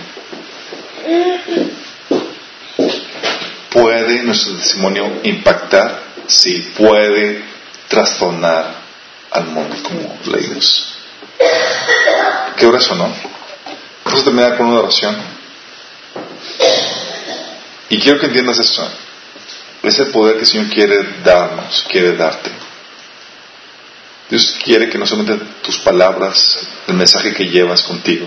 ¿Puede 3.70 4.22
nuestro 4.22 4.54
testimonio 4.54 5.20
impactar? 5.22 6.02
Sí, 6.26 6.72
puede 6.76 7.44
trastornar 7.88 8.74
al 9.30 9.46
mundo, 9.46 9.76
como 9.82 10.18
leímos. 10.26 10.94
¿Qué 12.56 12.66
oración, 12.66 12.98
no? 12.98 13.12
Vamos 14.04 14.20
a 14.20 14.24
terminar 14.24 14.56
con 14.56 14.66
una 14.66 14.80
oración. 14.80 15.33
Y 17.90 17.98
quiero 17.98 18.18
que 18.18 18.26
entiendas 18.26 18.58
esto. 18.58 18.88
Es 19.82 19.98
el 19.98 20.06
poder 20.08 20.36
que 20.36 20.42
el 20.42 20.46
Señor 20.46 20.68
quiere 20.68 21.20
darnos, 21.22 21.84
quiere 21.88 22.16
darte. 22.16 22.50
Dios 24.30 24.56
quiere 24.64 24.88
que 24.88 24.98
no 24.98 25.06
solamente 25.06 25.44
tus 25.62 25.78
palabras, 25.78 26.66
el 26.88 26.94
mensaje 26.94 27.34
que 27.34 27.44
llevas 27.44 27.82
contigo, 27.82 28.26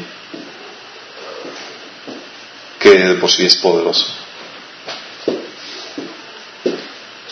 que 2.79 2.89
de 2.89 3.15
por 3.15 3.31
sí 3.31 3.45
es 3.45 3.55
poderoso, 3.55 4.07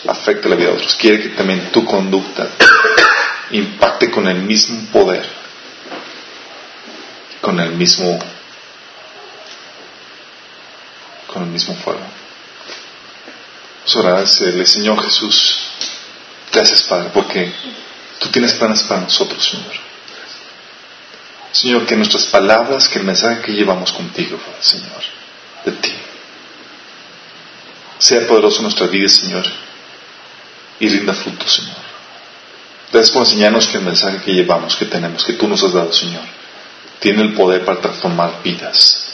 afecte 0.08 0.48
la 0.48 0.56
vida 0.56 0.68
de 0.68 0.74
otros. 0.74 0.96
Quiere 0.96 1.22
que 1.22 1.28
también 1.30 1.70
tu 1.70 1.84
conducta 1.84 2.48
impacte 3.50 4.10
con 4.10 4.26
el 4.26 4.38
mismo 4.38 4.90
poder, 4.92 5.24
con 7.40 7.60
el 7.60 7.70
mismo, 7.72 8.18
con 11.36 11.44
el 11.44 11.50
mismo 11.50 11.74
fuego. 11.74 12.00
Vamos 13.94 14.20
decirle, 14.20 14.64
Señor 14.64 15.04
Jesús, 15.04 15.58
gracias 16.50 16.84
Padre, 16.84 17.10
porque 17.12 17.52
tú 18.18 18.30
tienes 18.30 18.54
planes 18.54 18.82
para 18.84 19.02
nosotros, 19.02 19.46
Señor. 19.46 19.74
Señor, 21.52 21.84
que 21.84 21.94
nuestras 21.94 22.24
palabras, 22.24 22.88
que 22.88 23.00
el 23.00 23.04
mensaje 23.04 23.42
que 23.42 23.52
llevamos 23.52 23.92
contigo, 23.92 24.38
Señor, 24.60 25.02
de 25.66 25.72
ti, 25.72 25.92
sea 27.98 28.26
poderoso 28.26 28.56
en 28.56 28.62
nuestra 28.62 28.86
vida, 28.86 29.08
Señor, 29.08 29.44
y 30.80 30.88
rinda 30.88 31.12
fruto, 31.12 31.46
Señor. 31.46 31.76
Gracias 32.90 33.10
por 33.10 33.24
enseñarnos 33.24 33.66
que 33.66 33.76
el 33.76 33.84
mensaje 33.84 34.22
que 34.24 34.32
llevamos, 34.32 34.74
que 34.74 34.86
tenemos, 34.86 35.22
que 35.22 35.34
tú 35.34 35.46
nos 35.46 35.62
has 35.62 35.74
dado, 35.74 35.92
Señor, 35.92 36.24
tiene 36.98 37.20
el 37.20 37.34
poder 37.34 37.62
para 37.62 37.78
transformar 37.78 38.40
vidas, 38.42 39.05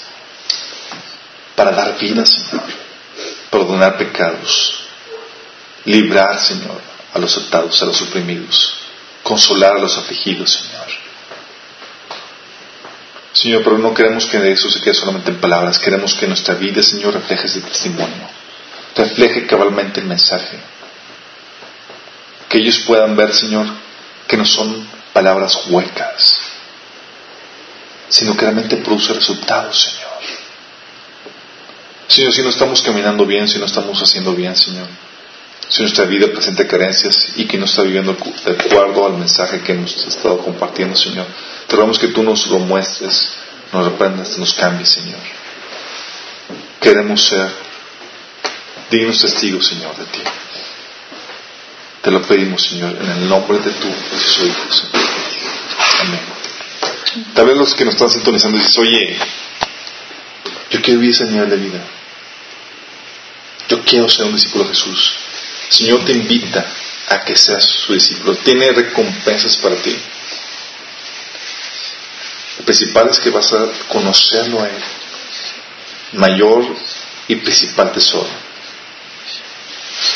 para 1.55 1.73
dar 1.73 1.99
vida, 1.99 2.25
Señor, 2.27 2.65
perdonar 3.51 3.99
pecados, 3.99 4.85
librar, 5.85 6.39
Señor, 6.39 6.81
a 7.15 7.19
los 7.19 7.37
atados, 7.37 7.83
a 7.83 7.87
los 7.87 8.01
oprimidos, 8.03 8.75
consolar 9.23 9.77
a 9.77 9.81
los 9.81 9.97
afligidos, 9.99 10.51
Señor. 10.51 11.03
Señor, 13.33 13.63
pero 13.65 13.79
no 13.79 13.95
queremos 13.95 14.27
que 14.27 14.53
eso 14.53 14.71
se 14.71 14.81
quede 14.81 14.95
solamente 14.95 15.31
en 15.31 15.41
palabras, 15.41 15.79
queremos 15.79 16.15
que 16.15 16.27
nuestra 16.27 16.55
vida, 16.55 16.83
Señor, 16.83 17.15
refleje 17.15 17.47
ese 17.47 17.63
testimonio, 17.63 18.29
refleje 18.95 19.47
cabalmente 19.47 20.01
el 20.01 20.07
mensaje. 20.07 20.59
Que 22.49 22.59
ellos 22.59 22.81
puedan 22.87 23.17
ver, 23.17 23.33
Señor, 23.33 23.67
que 24.29 24.37
no 24.37 24.45
son 24.45 24.87
palabras 25.13 25.67
huecas, 25.67 26.39
sino 28.09 28.37
que 28.37 28.43
realmente 28.43 28.77
produce 28.77 29.15
resultados, 29.15 29.81
Señor. 29.81 30.12
Señor, 32.13 32.35
si 32.35 32.43
no 32.43 32.51
estamos 32.51 32.83
caminando 32.83 33.25
bien, 33.25 33.49
si 33.49 33.59
no 33.59 33.65
estamos 33.65 33.99
haciendo 34.03 34.35
bien, 34.35 34.55
Señor, 34.55 34.87
si 35.67 35.81
nuestra 35.81 36.05
vida 36.05 36.27
presenta 36.27 36.67
carencias 36.67 37.33
y 37.37 37.47
que 37.47 37.57
no 37.57 37.65
está 37.65 37.81
viviendo 37.81 38.15
de 38.45 38.53
acuerdo 38.53 39.07
al 39.07 39.15
mensaje 39.15 39.63
que 39.63 39.73
hemos 39.73 39.97
estado 40.07 40.37
compartiendo, 40.37 40.95
Señor, 40.95 41.27
te 41.67 41.75
rogamos 41.75 41.99
que 41.99 42.09
tú 42.09 42.23
nos 42.23 42.49
lo 42.49 42.59
muestres, 42.59 43.33
nos 43.73 43.87
reprendas, 43.87 44.37
nos 44.37 44.53
cambies, 44.53 44.91
Señor. 44.91 45.21
Queremos 46.83 47.25
ser 47.25 47.51
dignos 48.91 49.19
testigos, 49.19 49.67
Señor, 49.67 49.97
de 49.97 50.05
ti. 50.05 50.21
Te 52.03 52.11
lo 52.11 52.21
pedimos, 52.21 52.63
Señor, 52.63 52.95
en 53.01 53.09
el 53.09 53.27
nombre 53.27 53.57
de 53.57 53.71
tu 53.71 53.89
precioso 53.89 54.45
Hijo, 54.45 54.71
Señor. 54.71 55.03
Amén. 56.03 56.21
Tal 57.33 57.47
vez 57.47 57.57
los 57.57 57.75
que 57.75 57.87
nos 57.87 57.95
están 57.95 58.11
sintonizando 58.11 58.59
dicen, 58.59 58.83
oye, 58.83 59.17
yo 60.73 60.83
quiero 60.83 61.01
vivir 61.01 61.15
ese 61.15 61.25
nivel 61.25 61.49
de 61.49 61.57
vida. 61.57 61.83
Yo 63.73 63.83
quiero 63.85 64.07
ser 64.07 64.27
un 64.27 64.35
discípulo 64.35 64.65
de 64.65 64.75
Jesús. 64.75 65.15
El 65.71 65.73
Señor 65.73 66.05
te 66.05 66.13
invita 66.13 66.63
a 67.09 67.25
que 67.25 67.35
seas 67.35 67.65
su 67.65 67.95
discípulo. 67.95 68.37
Tiene 68.37 68.71
recompensas 68.71 69.57
para 69.57 69.77
ti. 69.77 69.97
Lo 72.59 72.67
principal 72.67 73.09
es 73.09 73.19
que 73.19 73.31
vas 73.31 73.51
a 73.55 73.67
conocerlo 73.89 74.61
a 74.61 74.69
Él. 74.69 74.83
Mayor 76.13 76.67
y 77.29 77.37
principal 77.37 77.93
tesoro. 77.93 78.29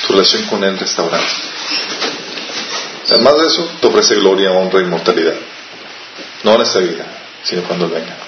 Tu 0.06 0.12
relación 0.12 0.42
con 0.48 0.62
Él 0.62 0.78
restaurada. 0.78 1.26
Además 3.08 3.38
de 3.40 3.46
eso, 3.46 3.70
te 3.80 3.86
ofrece 3.86 4.16
gloria, 4.16 4.52
honra 4.52 4.82
inmortalidad. 4.82 5.36
No 6.42 6.56
en 6.56 6.60
esta 6.60 6.80
vida, 6.80 7.06
sino 7.42 7.62
cuando 7.62 7.88
venga. 7.88 8.18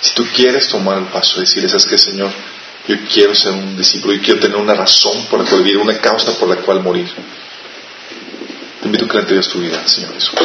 Si 0.00 0.14
tú 0.14 0.26
quieres 0.34 0.66
tomar 0.66 0.98
el 0.98 1.04
paso 1.04 1.36
y 1.36 1.42
decirle, 1.42 1.68
¿sabes 1.68 1.86
qué, 1.86 1.96
Señor? 1.96 2.32
Yo 2.90 2.96
quiero 3.08 3.36
ser 3.36 3.52
un 3.52 3.76
discípulo, 3.76 4.14
yo 4.14 4.20
quiero 4.20 4.40
tener 4.40 4.56
una 4.56 4.74
razón 4.74 5.24
por 5.26 5.38
la 5.38 5.48
cual 5.48 5.62
vivir, 5.62 5.78
una 5.78 5.96
causa 5.98 6.32
por 6.32 6.48
la 6.48 6.56
cual 6.56 6.82
morir. 6.82 7.08
Te 8.80 8.86
invito 8.86 9.04
a 9.04 9.08
que 9.08 9.14
le 9.14 9.20
entregues 9.20 9.48
tu 9.48 9.60
vida, 9.60 9.86
Señor 9.86 10.12
Jesús. 10.12 10.40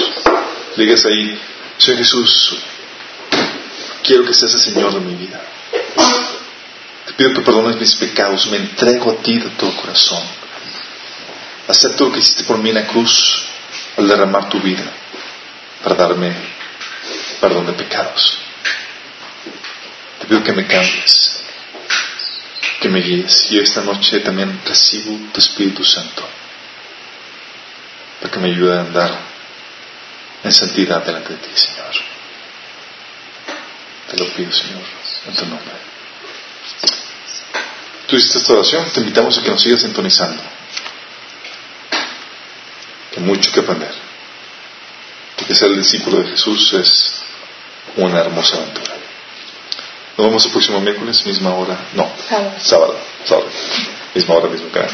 Digas 0.78 1.04
ahí, 1.06 1.42
Señor 1.80 1.98
Jesús, 1.98 2.58
quiero 4.04 4.26
que 4.26 4.34
seas 4.36 4.54
el 4.54 4.62
Señor 4.62 4.94
de 4.94 5.00
mi 5.00 5.16
vida. 5.16 5.42
Te 7.08 7.14
pido 7.14 7.34
que 7.34 7.42
perdones 7.42 7.78
mis 7.78 7.96
pecados, 7.96 8.46
me 8.46 8.58
entrego 8.58 9.14
a 9.14 9.16
ti 9.24 9.40
de 9.40 9.50
todo 9.50 9.76
corazón. 9.78 10.22
Acepto 11.68 12.06
lo 12.06 12.12
que 12.12 12.20
hiciste 12.20 12.44
por 12.44 12.60
mí 12.60 12.70
en 12.70 12.76
la 12.76 12.86
cruz 12.86 13.42
al 13.98 14.08
derramar 14.08 14.50
tu 14.50 14.60
vida 14.60 14.84
para 15.82 15.96
darme 15.96 16.32
perdón 17.42 17.66
de 17.66 17.74
pecados. 17.74 18.38
Te 20.20 20.28
pido 20.28 20.44
que 20.44 20.54
me 20.54 20.68
cambies, 20.68 21.35
que 22.86 22.92
me 22.92 23.02
guíes. 23.02 23.48
Y 23.50 23.58
esta 23.58 23.82
noche 23.82 24.20
también 24.20 24.62
recibo 24.64 25.18
tu 25.34 25.40
Espíritu 25.40 25.84
Santo 25.84 26.24
para 28.22 28.32
que 28.32 28.40
me 28.40 28.50
ayude 28.50 28.78
a 28.78 28.82
andar 28.82 29.12
en 30.44 30.54
santidad 30.54 31.04
delante 31.04 31.34
de 31.34 31.40
ti, 31.40 31.50
Señor. 31.56 31.96
Te 34.12 34.18
lo 34.18 34.30
pido, 34.34 34.52
Señor, 34.52 34.84
en 35.28 35.34
tu 35.34 35.46
nombre. 35.48 35.76
Tú 38.06 38.18
hiciste 38.18 38.38
esta 38.38 38.54
oración, 38.54 38.86
te 38.92 39.00
invitamos 39.00 39.36
a 39.36 39.42
que 39.42 39.50
nos 39.50 39.64
sigas 39.64 39.82
sintonizando. 39.82 40.44
Que 43.14 43.20
mucho 43.20 43.52
que 43.52 43.62
aprender. 43.62 43.96
Porque 45.38 45.56
ser 45.56 45.76
discípulo 45.76 46.20
de 46.20 46.30
Jesús 46.30 46.72
es 46.74 47.24
una 47.96 48.20
hermosa 48.20 48.58
aventura. 48.58 48.95
Nos 50.18 50.28
vemos 50.28 50.46
el 50.46 50.52
próximo 50.52 50.80
miércoles, 50.80 51.26
misma 51.26 51.54
hora. 51.56 51.78
No, 51.94 52.10
Sábado. 52.30 52.54
sábado. 52.58 52.96
sábado. 53.26 53.48
Misma 54.14 54.36
hora, 54.36 54.48
mismo 54.48 54.70
canal. 54.70 54.90